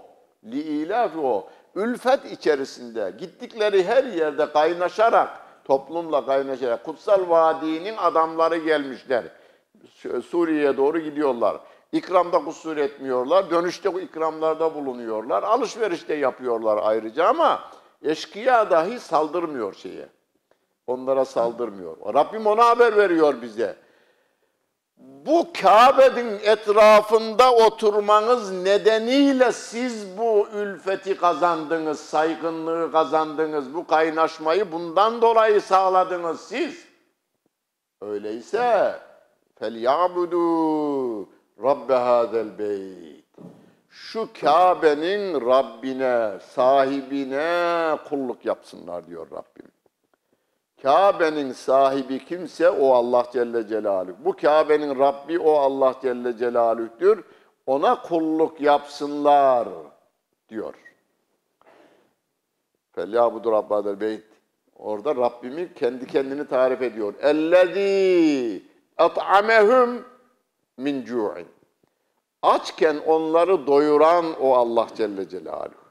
liilafi 0.44 1.18
o. 1.18 1.48
Ülfet 1.74 2.24
içerisinde 2.24 3.14
gittikleri 3.18 3.84
her 3.84 4.04
yerde 4.04 4.52
kaynaşarak, 4.52 5.28
toplumla 5.64 6.26
kaynaşarak, 6.26 6.84
Kutsal 6.84 7.28
Vadi'nin 7.28 7.96
adamları 7.96 8.56
gelmişler. 8.56 9.24
Suriye'ye 10.30 10.76
doğru 10.76 10.98
gidiyorlar. 10.98 11.60
İkramda 11.92 12.44
kusur 12.44 12.76
etmiyorlar. 12.76 13.50
Dönüşte 13.50 14.02
ikramlarda 14.02 14.74
bulunuyorlar. 14.74 15.42
Alışverişte 15.42 16.14
yapıyorlar 16.14 16.78
ayrıca 16.82 17.26
ama 17.26 17.60
eşkıya 18.02 18.70
dahi 18.70 19.00
saldırmıyor 19.00 19.74
şeye. 19.74 20.08
Onlara 20.86 21.24
saldırmıyor. 21.24 22.14
Rabbim 22.14 22.46
ona 22.46 22.66
haber 22.66 22.96
veriyor 22.96 23.42
bize. 23.42 23.76
Bu 24.98 25.46
Kabe'nin 25.62 26.38
etrafında 26.42 27.54
oturmanız 27.54 28.52
nedeniyle 28.52 29.52
siz 29.52 30.18
bu 30.18 30.48
ülfeti 30.54 31.16
kazandınız, 31.16 32.00
saygınlığı 32.00 32.92
kazandınız, 32.92 33.74
bu 33.74 33.86
kaynaşmayı 33.86 34.72
bundan 34.72 35.22
dolayı 35.22 35.60
sağladınız 35.60 36.40
siz. 36.40 36.84
Öyleyse 38.00 38.94
felyabudu 39.58 41.37
Rabbe 41.62 41.94
hadel 41.94 42.58
beyt. 42.58 43.24
Şu 43.88 44.28
Kabe'nin 44.40 45.40
Rabbine, 45.40 46.38
sahibine 46.40 47.98
kulluk 48.08 48.44
yapsınlar 48.44 49.06
diyor 49.06 49.26
Rabbim. 49.30 49.68
Kabe'nin 50.82 51.52
sahibi 51.52 52.24
kimse 52.24 52.70
o 52.70 52.92
Allah 52.92 53.26
Celle 53.32 53.66
Celaluhu. 53.66 54.16
Bu 54.24 54.36
Kabe'nin 54.36 54.98
Rabbi 54.98 55.38
o 55.38 55.52
Allah 55.52 55.94
Celle 56.02 56.36
Celaluh'tür. 56.36 57.24
Ona 57.66 58.02
kulluk 58.02 58.60
yapsınlar 58.60 59.68
diyor. 60.48 60.74
Felyabudu 62.92 63.52
Rabbadel 63.52 64.00
Beyt. 64.00 64.24
Orada 64.76 65.16
Rabbimi 65.16 65.74
kendi 65.74 66.06
kendini 66.06 66.46
tarif 66.48 66.82
ediyor. 66.82 67.14
Ellezî 67.22 68.62
et'amehum 68.98 70.04
min 70.78 71.04
cu'in. 71.04 71.46
Açken 72.42 72.96
onları 73.06 73.66
doyuran 73.66 74.40
o 74.40 74.54
Allah 74.54 74.86
Celle 74.94 75.28
Celaluhu. 75.28 75.88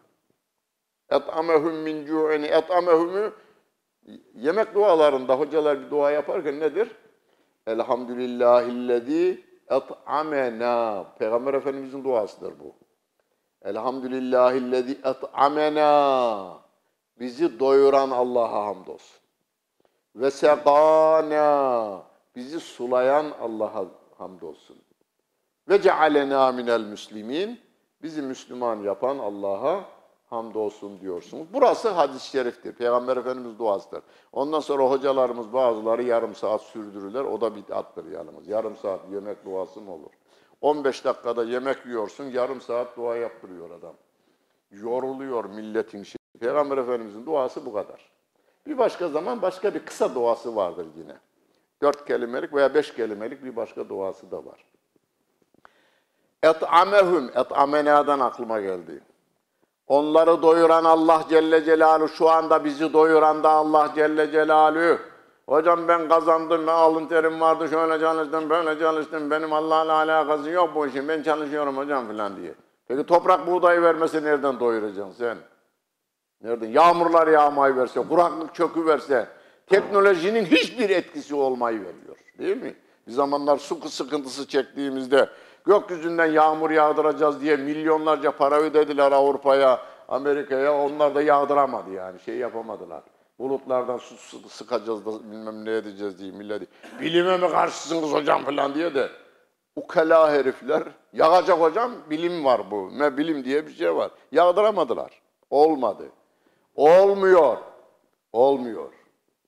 Et'amehum 1.09 1.75
min 1.75 2.05
cu'in. 2.05 2.43
Et'amehum'u 2.43 3.31
yemek 4.35 4.75
dualarında 4.75 5.39
hocalar 5.39 5.85
bir 5.85 5.91
dua 5.91 6.11
yaparken 6.11 6.59
nedir? 6.59 6.95
Elhamdülillahillezî 7.67 9.43
et'amena. 9.69 11.05
Peygamber 11.19 11.53
Efendimizin 11.53 12.03
duasıdır 12.03 12.53
bu. 12.59 12.75
Elhamdülillahillezî 13.61 14.91
et'amena. 14.91 16.57
Bizi 17.19 17.59
doyuran 17.59 18.09
Allah'a 18.09 18.65
hamdolsun. 18.65 19.21
Ve 20.15 20.31
sekâna. 20.31 22.01
Bizi 22.35 22.59
sulayan 22.59 23.25
Allah'a 23.41 23.85
hamdolsun. 24.17 24.77
Ve 25.69 25.81
cealena 25.81 26.51
minel 26.51 26.81
müslimin. 26.81 27.59
Bizi 28.01 28.21
Müslüman 28.21 28.83
yapan 28.83 29.17
Allah'a 29.17 29.85
hamdolsun 30.29 31.01
diyorsunuz. 31.01 31.47
Burası 31.53 31.89
hadis-i 31.89 32.29
şeriftir. 32.29 32.73
Peygamber 32.73 33.17
Efendimiz 33.17 33.59
duasıdır. 33.59 34.03
Ondan 34.31 34.59
sonra 34.59 34.83
hocalarımız 34.83 35.53
bazıları 35.53 36.03
yarım 36.03 36.35
saat 36.35 36.61
sürdürürler. 36.61 37.23
O 37.23 37.41
da 37.41 37.55
bid'attır 37.55 38.11
yalnız. 38.11 38.47
Yarım 38.47 38.75
saat 38.75 38.99
yemek 39.11 39.45
duası 39.45 39.81
mı 39.81 39.93
olur? 39.93 40.11
15 40.61 41.05
dakikada 41.05 41.43
yemek 41.43 41.85
yiyorsun, 41.85 42.23
yarım 42.23 42.61
saat 42.61 42.97
dua 42.97 43.17
yaptırıyor 43.17 43.71
adam. 43.71 43.93
Yoruluyor 44.71 45.45
milletin 45.45 46.03
şey. 46.03 46.17
Peygamber 46.39 46.77
Efendimizin 46.77 47.25
duası 47.25 47.65
bu 47.65 47.73
kadar. 47.73 48.11
Bir 48.67 48.77
başka 48.77 49.09
zaman 49.09 49.41
başka 49.41 49.73
bir 49.73 49.85
kısa 49.85 50.15
duası 50.15 50.55
vardır 50.55 50.87
yine. 50.97 51.17
Dört 51.81 52.05
kelimelik 52.05 52.53
veya 52.53 52.73
beş 52.73 52.93
kelimelik 52.93 53.43
bir 53.43 53.55
başka 53.55 53.89
duası 53.89 54.31
da 54.31 54.45
var. 54.45 54.65
Et'amehum, 56.43 57.29
et'amenadan 57.35 58.19
aklıma 58.19 58.59
geldi. 58.59 59.03
Onları 59.87 60.41
doyuran 60.41 60.83
Allah 60.83 61.23
Celle 61.29 61.63
Celaluhu, 61.63 62.09
şu 62.09 62.29
anda 62.29 62.65
bizi 62.65 62.93
doyuran 62.93 63.43
da 63.43 63.49
Allah 63.49 63.91
Celle 63.95 64.31
Celaluhu. 64.31 64.99
Hocam 65.47 65.87
ben 65.87 66.09
kazandım, 66.09 66.67
ben 66.67 66.71
alın 66.71 67.07
terim 67.07 67.41
vardı, 67.41 67.69
şöyle 67.69 67.99
çalıştım, 67.99 68.49
böyle 68.49 68.79
çalıştım, 68.79 69.31
benim 69.31 69.53
Allah'la 69.53 69.93
alakası 69.93 70.49
yok 70.49 70.75
bu 70.75 70.87
işin, 70.87 71.07
ben 71.07 71.23
çalışıyorum 71.23 71.77
hocam 71.77 72.07
falan 72.07 72.37
diye. 72.37 72.53
Peki 72.87 73.03
toprak 73.03 73.47
buğdayı 73.47 73.81
vermesi 73.81 74.23
nereden 74.23 74.59
doyuracaksın 74.59 75.13
sen? 75.13 75.37
Nereden? 76.41 76.67
Yağmurlar 76.67 77.27
yağmayı 77.27 77.75
verse, 77.75 78.01
kuraklık 78.09 78.55
çökü 78.55 78.85
verse, 78.85 79.27
teknolojinin 79.69 80.45
hiçbir 80.45 80.89
etkisi 80.89 81.35
olmayı 81.35 81.79
veriyor. 81.79 82.17
Değil 82.39 82.57
mi? 82.57 82.75
Bir 83.07 83.11
zamanlar 83.11 83.57
su 83.57 83.89
sıkıntısı 83.89 84.47
çektiğimizde 84.47 85.29
gökyüzünden 85.65 86.25
yağmur 86.25 86.69
yağdıracağız 86.71 87.41
diye 87.41 87.55
milyonlarca 87.55 88.31
para 88.31 88.55
ödediler 88.55 89.11
Avrupa'ya, 89.11 89.81
Amerika'ya. 90.07 90.77
Onlar 90.77 91.15
da 91.15 91.21
yağdıramadı 91.21 91.91
yani. 91.91 92.19
Şey 92.19 92.35
yapamadılar. 92.37 93.03
Bulutlardan 93.39 93.97
su 93.97 94.17
sı- 94.17 94.49
sıkacağız 94.49 95.05
da 95.05 95.11
bilmem 95.31 95.65
ne 95.65 95.71
edeceğiz 95.71 96.19
diye 96.19 96.31
millet. 96.31 96.61
Bilime 97.01 97.37
mi 97.37 97.49
karşısınız 97.51 98.13
hocam 98.13 98.43
falan 98.43 98.73
diye 98.75 98.95
de 98.95 99.09
ukala 99.75 100.31
herifler 100.31 100.83
yağacak 101.13 101.59
hocam 101.59 101.91
bilim 102.09 102.45
var 102.45 102.61
bu. 102.71 102.89
Ne 102.99 103.17
bilim 103.17 103.43
diye 103.45 103.67
bir 103.67 103.73
şey 103.75 103.95
var. 103.95 104.11
Yağdıramadılar. 104.31 105.21
Olmadı. 105.49 106.03
Olmuyor. 106.75 107.57
Olmuyor. 108.33 108.89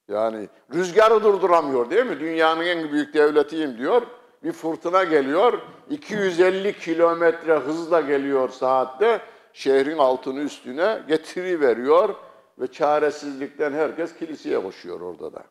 Yani 0.10 0.48
rüzgarı 0.74 1.24
durduramıyor 1.24 1.90
değil 1.90 2.06
mi? 2.06 2.20
Dünyanın 2.20 2.66
en 2.66 2.92
büyük 2.92 3.14
devletiyim 3.14 3.78
diyor. 3.78 4.02
Bir 4.44 4.52
fırtına 4.52 5.04
geliyor. 5.04 5.60
250 5.90 6.80
kilometre 6.80 7.56
hızla 7.56 8.02
geliyor 8.02 8.50
saatte. 8.50 9.22
Şehrin 9.54 9.98
altını 9.98 10.40
üstüne 10.40 11.02
getiriveriyor. 11.08 12.16
Ve 12.60 12.68
çaresizlikten 12.68 13.74
herkes 13.74 14.16
kiliseye 14.18 14.64
koşuyor 14.64 15.02
orada 15.02 15.34
da. 15.34 15.44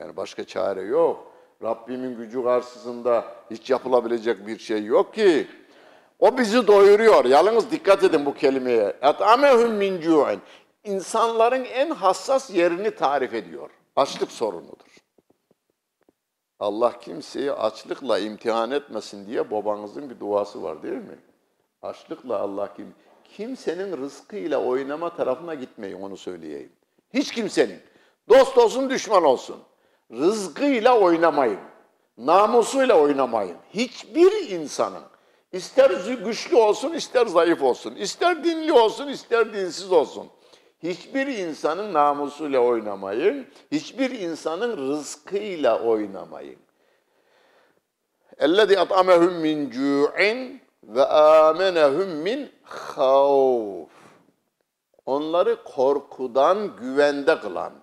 Yani 0.00 0.16
başka 0.16 0.44
çare 0.44 0.82
yok. 0.82 1.32
Rabbimin 1.62 2.16
gücü 2.16 2.42
karşısında 2.42 3.24
hiç 3.50 3.70
yapılabilecek 3.70 4.46
bir 4.46 4.58
şey 4.58 4.84
yok 4.84 5.14
ki. 5.14 5.46
O 6.18 6.38
bizi 6.38 6.66
doyuruyor. 6.66 7.24
Yalnız 7.24 7.70
dikkat 7.70 8.04
edin 8.04 8.26
bu 8.26 8.34
kelimeye. 8.34 8.96
Et'amehum 9.02 9.72
min. 9.72 10.00
İnsanların 10.84 11.64
en 11.64 11.90
hassas 11.90 12.50
yerini 12.50 12.90
tarif 12.90 13.34
ediyor. 13.34 13.70
Açlık 14.00 14.32
sorunudur. 14.32 14.96
Allah 16.58 16.98
kimseyi 16.98 17.52
açlıkla 17.52 18.18
imtihan 18.18 18.70
etmesin 18.70 19.26
diye 19.26 19.50
babanızın 19.50 20.10
bir 20.10 20.20
duası 20.20 20.62
var 20.62 20.82
değil 20.82 20.96
mi? 20.96 21.18
Açlıkla 21.82 22.38
Allah 22.38 22.74
kim? 22.74 22.94
Kimsenin 23.36 23.96
rızkıyla 23.96 24.64
oynama 24.64 25.16
tarafına 25.16 25.54
gitmeyin 25.54 26.00
onu 26.02 26.16
söyleyeyim. 26.16 26.72
Hiç 27.14 27.32
kimsenin. 27.32 27.80
Dost 28.28 28.58
olsun 28.58 28.90
düşman 28.90 29.24
olsun. 29.24 29.56
Rızkıyla 30.12 31.00
oynamayın. 31.00 31.60
Namusuyla 32.18 33.00
oynamayın. 33.00 33.56
Hiçbir 33.74 34.50
insanın 34.50 35.02
ister 35.52 35.90
güçlü 36.24 36.56
olsun 36.56 36.92
ister 36.92 37.26
zayıf 37.26 37.62
olsun. 37.62 37.94
ister 37.94 38.44
dinli 38.44 38.72
olsun 38.72 39.08
ister 39.08 39.52
dinsiz 39.52 39.92
olsun 39.92 40.30
Hiçbir 40.83 41.27
insanın 41.27 41.93
namusuyla 41.93 42.59
oynamayın. 42.59 43.47
Hiçbir 43.71 44.11
insanın 44.11 44.77
rızkıyla 44.77 45.79
oynamayın. 45.79 46.59
اَلَّذِي 48.39 48.75
اَطْعَمَهُمْ 48.75 49.41
مِنْ 49.41 49.71
جُوعٍ 49.71 50.57
ve 50.83 51.05
amenehum 51.05 52.09
min 52.09 52.51
havf. 52.63 53.89
Onları 55.05 55.63
korkudan 55.63 56.75
güvende 56.75 57.39
kılan. 57.39 57.73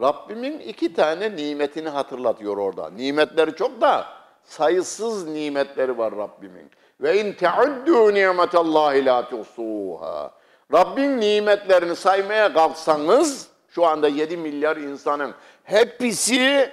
Rabbimin 0.00 0.58
iki 0.58 0.94
tane 0.94 1.36
nimetini 1.36 1.88
hatırlatıyor 1.88 2.56
orada. 2.56 2.90
Nimetleri 2.90 3.56
çok 3.56 3.80
da 3.80 4.06
sayısız 4.44 5.26
nimetleri 5.26 5.98
var 5.98 6.16
Rabbimin. 6.16 6.70
Ve 7.00 7.20
in 7.20 7.32
teuddu 7.32 8.14
nimetallahi 8.14 9.04
la 9.04 9.28
tuhsuha. 9.28 10.30
Rabbin 10.73 11.21
nimetlerini 11.21 11.95
saymaya 11.95 12.53
kalksanız 12.53 13.47
şu 13.69 13.85
anda 13.85 14.07
7 14.07 14.37
milyar 14.37 14.77
insanın 14.77 15.33
hepsi 15.63 16.71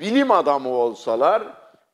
bilim 0.00 0.30
adamı 0.30 0.68
olsalar, 0.68 1.42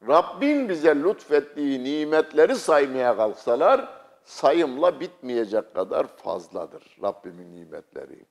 Rabbin 0.09 0.69
bize 0.69 0.97
lütfettiği 0.97 1.85
nimetleri 1.85 2.57
saymaya 2.57 3.17
kalksalar, 3.17 3.89
sayımla 4.25 5.01
bitmeyecek 5.01 5.75
kadar 5.75 6.07
fazladır 6.07 6.97
Rabbimin 7.03 7.53
nimetleri. 7.53 8.25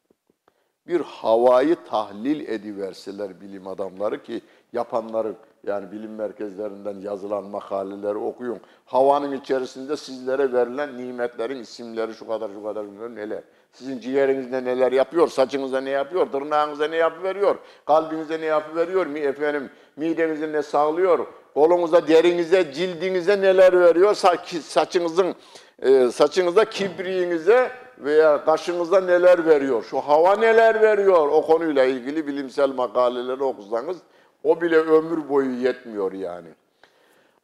Bir 0.88 1.02
havayı 1.02 1.76
tahlil 1.90 2.48
ediverseler 2.48 3.42
bilim 3.42 3.68
adamları 3.68 4.24
ki 4.24 4.42
yapanları 4.74 5.36
yani 5.68 5.91
bilim 5.91 6.16
merkezlerinden 6.16 6.95
yazılan 7.01 7.43
makaleleri 7.43 8.18
okuyun. 8.18 8.59
Havanın 8.86 9.32
içerisinde 9.32 9.97
sizlere 9.97 10.53
verilen 10.53 10.97
nimetlerin 10.97 11.59
isimleri 11.59 12.14
şu 12.14 12.28
kadar 12.28 12.49
şu 12.49 12.64
kadar 12.64 12.86
bilmem 12.86 13.16
neler. 13.16 13.41
Sizin 13.72 13.99
ciğerinizde 13.99 14.64
neler 14.64 14.91
yapıyor, 14.91 15.28
saçınızda 15.28 15.82
ne 15.82 15.89
yapıyor, 15.89 16.32
tırnağınıza 16.32 16.88
ne 16.88 16.95
yapıveriyor, 16.95 17.55
kalbinize 17.86 18.41
ne 18.41 18.45
yapıveriyor, 18.45 19.05
mi 19.05 19.20
efendim 19.20 19.70
midenize 19.95 20.51
ne 20.51 20.61
sağlıyor, 20.61 21.28
kolunuza, 21.53 22.07
derinize, 22.07 22.74
cildinize 22.74 23.41
neler 23.41 23.80
veriyor, 23.80 24.16
sa- 24.16 24.61
saçınızın 24.61 25.36
e, 25.80 26.11
saçınıza, 26.11 26.66
kibriğinize 26.66 27.72
veya 27.97 28.45
kaşınıza 28.45 29.01
neler 29.01 29.45
veriyor, 29.45 29.84
şu 29.84 29.97
hava 29.99 30.36
neler 30.36 30.82
veriyor 30.82 31.28
o 31.28 31.41
konuyla 31.41 31.84
ilgili 31.84 32.28
bilimsel 32.28 32.70
makaleleri 32.70 33.43
okusanız 33.43 33.97
o 34.44 34.62
bile 34.62 34.78
ömür 34.78 35.30
boyu 35.30 35.52
yetmiyor 35.52 36.12
yani. 36.12 36.48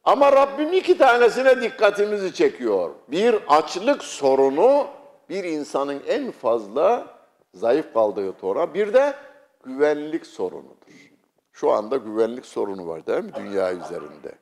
Ama 0.03 0.31
Rabbim 0.31 0.73
iki 0.73 0.97
tanesine 0.97 1.61
dikkatimizi 1.61 2.33
çekiyor. 2.33 2.89
Bir 3.07 3.35
açlık 3.47 4.03
sorunu 4.03 4.87
bir 5.29 5.43
insanın 5.43 6.01
en 6.07 6.31
fazla 6.31 7.07
zayıf 7.53 7.93
kaldığı 7.93 8.33
tora. 8.33 8.73
Bir 8.73 8.93
de 8.93 9.15
güvenlik 9.63 10.25
sorunudur. 10.25 11.11
Şu 11.53 11.71
anda 11.71 11.97
güvenlik 11.97 12.45
sorunu 12.45 12.87
var 12.87 13.07
değil 13.07 13.23
mi 13.23 13.31
dünya 13.35 13.73
üzerinde? 13.73 14.35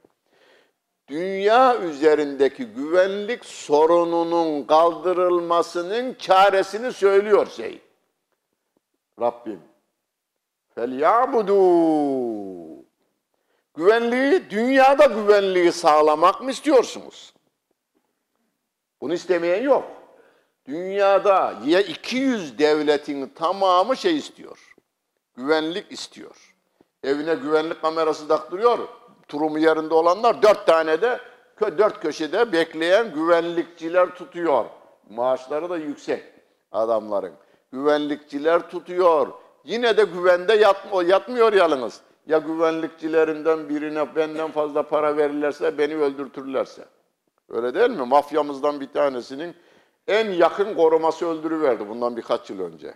Dünya 1.08 1.82
üzerindeki 1.82 2.66
güvenlik 2.66 3.46
sorununun 3.46 4.64
kaldırılmasının 4.64 6.14
çaresini 6.14 6.94
söylüyor 6.94 7.48
şey. 7.48 7.82
Rabbim. 9.20 9.60
فَلْيَعْبُدُوا 10.77 12.83
Güvenliği, 13.77 14.51
dünyada 14.51 15.05
güvenliği 15.05 15.73
sağlamak 15.73 16.43
mı 16.43 16.51
istiyorsunuz? 16.51 17.35
Bunu 19.01 19.15
istemeyen 19.15 19.63
yok. 19.63 19.85
Dünyada 20.67 21.55
ya 21.65 21.81
200 21.81 22.59
devletin 22.59 23.29
tamamı 23.29 23.97
şey 23.97 24.17
istiyor. 24.17 24.75
Güvenlik 25.37 25.93
istiyor. 25.93 26.55
Evine 27.05 27.35
güvenlik 27.35 27.83
kamerası 27.83 28.29
taktırıyor. 28.29 28.79
Turumu 29.29 29.59
yerinde 29.59 29.95
olanlar 29.95 30.43
dört 30.43 30.67
tane 30.67 31.01
de 31.01 31.21
kö- 31.61 31.79
dört 31.79 32.01
köşede 32.01 32.53
bekleyen 32.53 33.15
güvenlikçiler 33.15 34.15
tutuyor. 34.15 34.65
Maaşları 35.11 35.71
da 35.71 35.77
yüksek 35.77 36.23
adamların. 36.73 37.33
Güvenlikçiler 37.73 38.71
tutuyor. 38.71 39.33
Yine 39.68 39.98
de 39.98 40.04
güvende 40.04 40.54
yatma, 40.54 41.04
yatmıyor 41.04 41.54
yalnız. 41.54 42.02
Ya 42.28 42.38
güvenlikçilerinden 42.38 43.70
birine 43.70 44.16
benden 44.16 44.52
fazla 44.52 44.84
para 44.84 45.18
verirlerse 45.18 45.78
beni 45.78 45.96
öldürtürlerse. 45.96 46.86
Öyle 47.50 47.74
değil 47.74 47.90
mi? 47.90 48.06
Mafyamızdan 48.06 48.80
bir 48.80 48.88
tanesinin 48.88 49.56
en 50.08 50.32
yakın 50.32 50.76
koruması 50.76 51.28
öldürüverdi 51.28 51.90
bundan 51.90 52.18
birkaç 52.18 52.50
yıl 52.50 52.60
önce. 52.60 52.94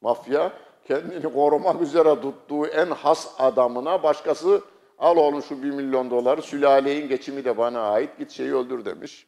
Mafya 0.00 0.52
kendini 0.84 1.32
korumak 1.32 1.82
üzere 1.82 2.20
tuttuğu 2.20 2.66
en 2.66 2.86
has 2.86 3.34
adamına 3.38 4.02
başkası 4.02 4.60
al 4.98 5.16
oğlum 5.16 5.42
şu 5.42 5.62
bir 5.62 5.70
milyon 5.70 6.10
doları 6.10 6.42
sülaleyin 6.42 7.08
geçimi 7.08 7.44
de 7.44 7.58
bana 7.58 7.80
ait 7.80 8.18
git 8.18 8.30
şeyi 8.30 8.54
öldür 8.54 8.84
demiş. 8.84 9.26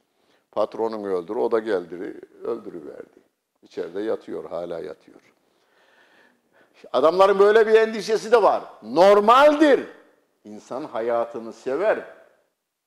Patronunu 0.53 1.07
öldür 1.07 1.37
o 1.37 1.51
da 1.51 1.59
geldi 1.59 2.21
öldürüverdi. 2.45 3.21
İçeride 3.63 4.01
yatıyor, 4.01 4.45
hala 4.51 4.79
yatıyor. 4.81 5.21
Adamların 6.93 7.39
böyle 7.39 7.67
bir 7.67 7.75
endişesi 7.75 8.33
de 8.33 8.43
var. 8.43 8.63
Normaldir. 8.83 9.81
İnsan 10.45 10.85
hayatını 10.85 11.53
sever. 11.53 11.99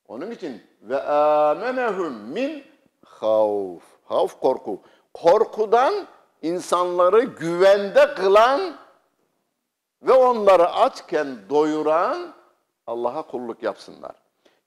Onun 0.07 0.31
için 0.31 0.61
ve 0.81 1.03
amenehum 1.03 2.13
min 2.13 2.63
havf. 3.05 3.83
Havf 4.05 4.39
korku. 4.39 4.81
Korkudan 5.13 5.93
insanları 6.41 7.21
güvende 7.21 8.13
kılan 8.13 8.75
ve 10.03 10.13
onları 10.13 10.69
açken 10.69 11.27
doyuran 11.49 12.33
Allah'a 12.87 13.21
kulluk 13.21 13.63
yapsınlar. 13.63 14.11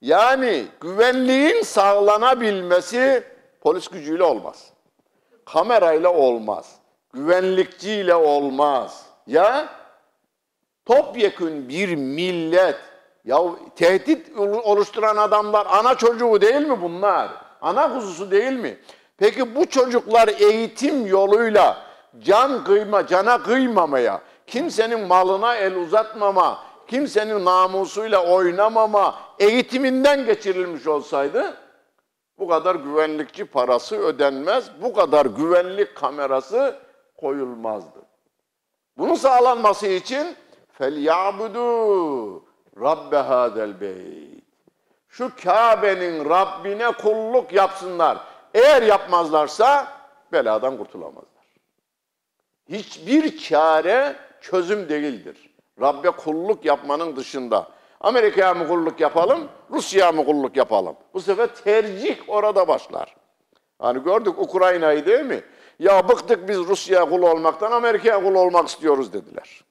Yani 0.01 0.67
güvenliğin 0.81 1.63
sağlanabilmesi 1.63 3.25
polis 3.61 3.89
gücüyle 3.89 4.25
olmaz. 4.25 4.73
Kamerayla 5.45 6.13
olmaz. 6.13 6.77
Güvenlikçiyle 7.13 8.15
olmaz. 8.15 9.07
Ya 9.27 9.69
topyekün 10.87 11.69
bir 11.69 11.95
millet 11.95 12.77
ya 13.25 13.43
tehdit 13.77 14.39
oluşturan 14.39 15.17
adamlar 15.17 15.67
ana 15.71 15.95
çocuğu 15.95 16.41
değil 16.41 16.67
mi 16.67 16.83
bunlar? 16.83 17.31
Ana 17.61 17.95
kuzusu 17.95 18.31
değil 18.31 18.53
mi? 18.53 18.79
Peki 19.19 19.55
bu 19.55 19.67
çocuklar 19.67 20.29
eğitim 20.29 21.07
yoluyla 21.07 21.77
can 22.19 22.65
kıyma, 22.65 23.07
cana 23.07 23.43
kıymamaya, 23.43 24.21
kimsenin 24.47 25.01
malına 25.01 25.57
el 25.57 25.77
uzatmama, 25.77 26.59
kimsenin 26.87 27.45
namusuyla 27.45 28.27
oynamama 28.27 29.15
eğitiminden 29.39 30.27
geçirilmiş 30.27 30.87
olsaydı 30.87 31.57
bu 32.39 32.49
kadar 32.49 32.75
güvenlikçi 32.75 33.45
parası 33.45 33.97
ödenmez, 33.97 34.71
bu 34.83 34.93
kadar 34.93 35.27
güvenlik 35.27 35.97
kamerası 35.97 36.77
koyulmazdı. 37.17 38.04
Bunun 38.99 39.15
sağlanması 39.15 39.87
için 39.87 40.37
felyabudu 40.73 42.45
rabbe 42.81 43.17
hadel 43.17 43.81
beyt. 43.81 44.45
Şu 45.09 45.31
Kabe'nin 45.45 46.31
Rabbine 46.31 46.93
kulluk 46.93 47.53
yapsınlar. 47.53 48.19
Eğer 48.55 48.83
yapmazlarsa 48.83 49.89
beladan 50.33 50.77
kurtulamazlar. 50.77 51.45
Hiçbir 52.69 53.39
çare 53.39 54.17
çözüm 54.41 54.89
değildir. 54.89 55.55
Rabbe 55.81 56.11
kulluk 56.11 56.65
yapmanın 56.65 57.17
dışında. 57.17 57.69
Amerika'ya 58.01 58.55
mı 58.55 58.69
kulluk 58.69 59.01
yapalım, 59.01 59.49
Rusya'ya 59.71 60.13
mı 60.13 60.25
kulluk 60.25 60.57
yapalım? 60.57 60.97
Bu 61.15 61.21
sefer 61.21 61.55
tercih 61.55 62.17
orada 62.29 62.69
başlar. 62.69 63.17
Hani 63.79 64.03
gördük 64.03 64.39
Ukrayna'yı 64.39 65.07
değil 65.07 65.25
mi? 65.25 65.43
Ya 65.79 66.09
bıktık 66.09 66.49
biz 66.49 66.59
Rusya'ya 66.59 67.09
kul 67.09 67.23
olmaktan, 67.23 67.73
Amerika'ya 67.73 68.23
kul 68.23 68.35
olmak 68.35 68.69
istiyoruz 68.69 69.13
dediler. 69.13 69.65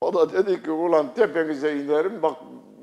O 0.00 0.14
da 0.14 0.32
dedi 0.32 0.62
ki 0.62 0.70
ulan 0.70 1.14
tepenize 1.14 1.76
inerim, 1.76 2.22
bak 2.22 2.36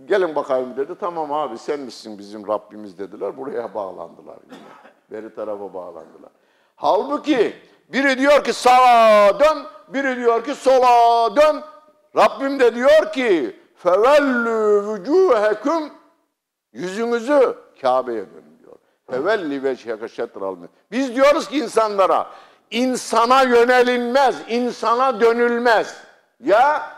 gelin 0.05 0.35
bakayım 0.35 0.77
dedi. 0.77 0.95
Tamam 0.99 1.33
abi 1.33 1.57
sen 1.57 1.79
misin 1.79 2.17
bizim 2.17 2.47
Rabbimiz 2.47 2.99
dediler. 2.99 3.37
Buraya 3.37 3.73
bağlandılar 3.73 4.37
yine. 4.45 4.57
Beri 5.11 5.35
tarafa 5.35 5.73
bağlandılar. 5.73 6.31
Halbuki 6.75 7.53
biri 7.89 8.19
diyor 8.19 8.43
ki 8.43 8.53
sağa 8.53 9.39
dön, 9.39 9.57
biri 9.87 10.15
diyor 10.15 10.43
ki 10.43 10.55
sola 10.55 11.35
dön. 11.35 11.63
Rabbim 12.17 12.59
de 12.59 12.75
diyor 12.75 13.11
ki 13.13 13.59
fevellü 13.75 14.87
vücuhekum 14.87 15.93
yüzünüzü 16.73 17.57
Kabe'ye 17.81 18.25
dönün 18.31 18.50
Fevelli 19.11 19.63
veçheke 19.63 20.07
şetral 20.07 20.55
Biz 20.91 21.15
diyoruz 21.15 21.49
ki 21.49 21.57
insanlara 21.57 22.31
insana 22.71 23.43
yönelinmez, 23.43 24.35
insana 24.49 25.21
dönülmez. 25.21 26.03
Ya 26.39 26.91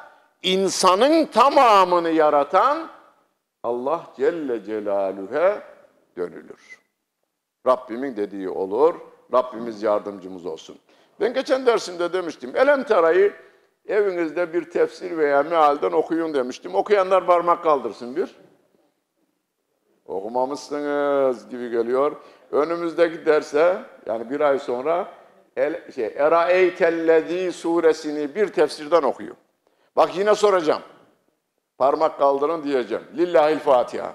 insanın 0.43 1.25
tamamını 1.25 2.09
yaratan 2.09 2.87
Allah 3.63 4.01
Celle 4.17 4.63
Celaluhu'ya 4.63 5.63
dönülür. 6.17 6.79
Rabbimin 7.67 8.17
dediği 8.17 8.49
olur. 8.49 8.95
Rabbimiz 9.33 9.83
yardımcımız 9.83 10.45
olsun. 10.45 10.77
Ben 11.19 11.33
geçen 11.33 11.65
dersimde 11.65 12.13
demiştim. 12.13 12.55
Elem 12.55 12.83
Tera'yı 12.83 13.33
evinizde 13.87 14.53
bir 14.53 14.69
tefsir 14.69 15.17
veya 15.17 15.43
mealden 15.43 15.91
okuyun 15.91 16.33
demiştim. 16.33 16.75
Okuyanlar 16.75 17.25
parmak 17.25 17.63
kaldırsın 17.63 18.15
bir. 18.15 18.35
Okumamışsınız 20.07 21.49
gibi 21.49 21.69
geliyor. 21.69 22.15
Önümüzdeki 22.51 23.25
derse 23.25 23.77
yani 24.05 24.29
bir 24.29 24.41
ay 24.41 24.59
sonra 24.59 25.07
El, 25.57 25.91
şey, 25.91 26.13
Eraeytellezî 26.15 27.51
suresini 27.51 28.35
bir 28.35 28.47
tefsirden 28.47 29.03
okuyun. 29.03 29.37
Bak 29.95 30.17
yine 30.17 30.35
soracağım. 30.35 30.81
Parmak 31.77 32.17
kaldırın 32.17 32.63
diyeceğim. 32.63 33.03
Lillahil 33.17 33.59
Fatiha. 33.59 34.13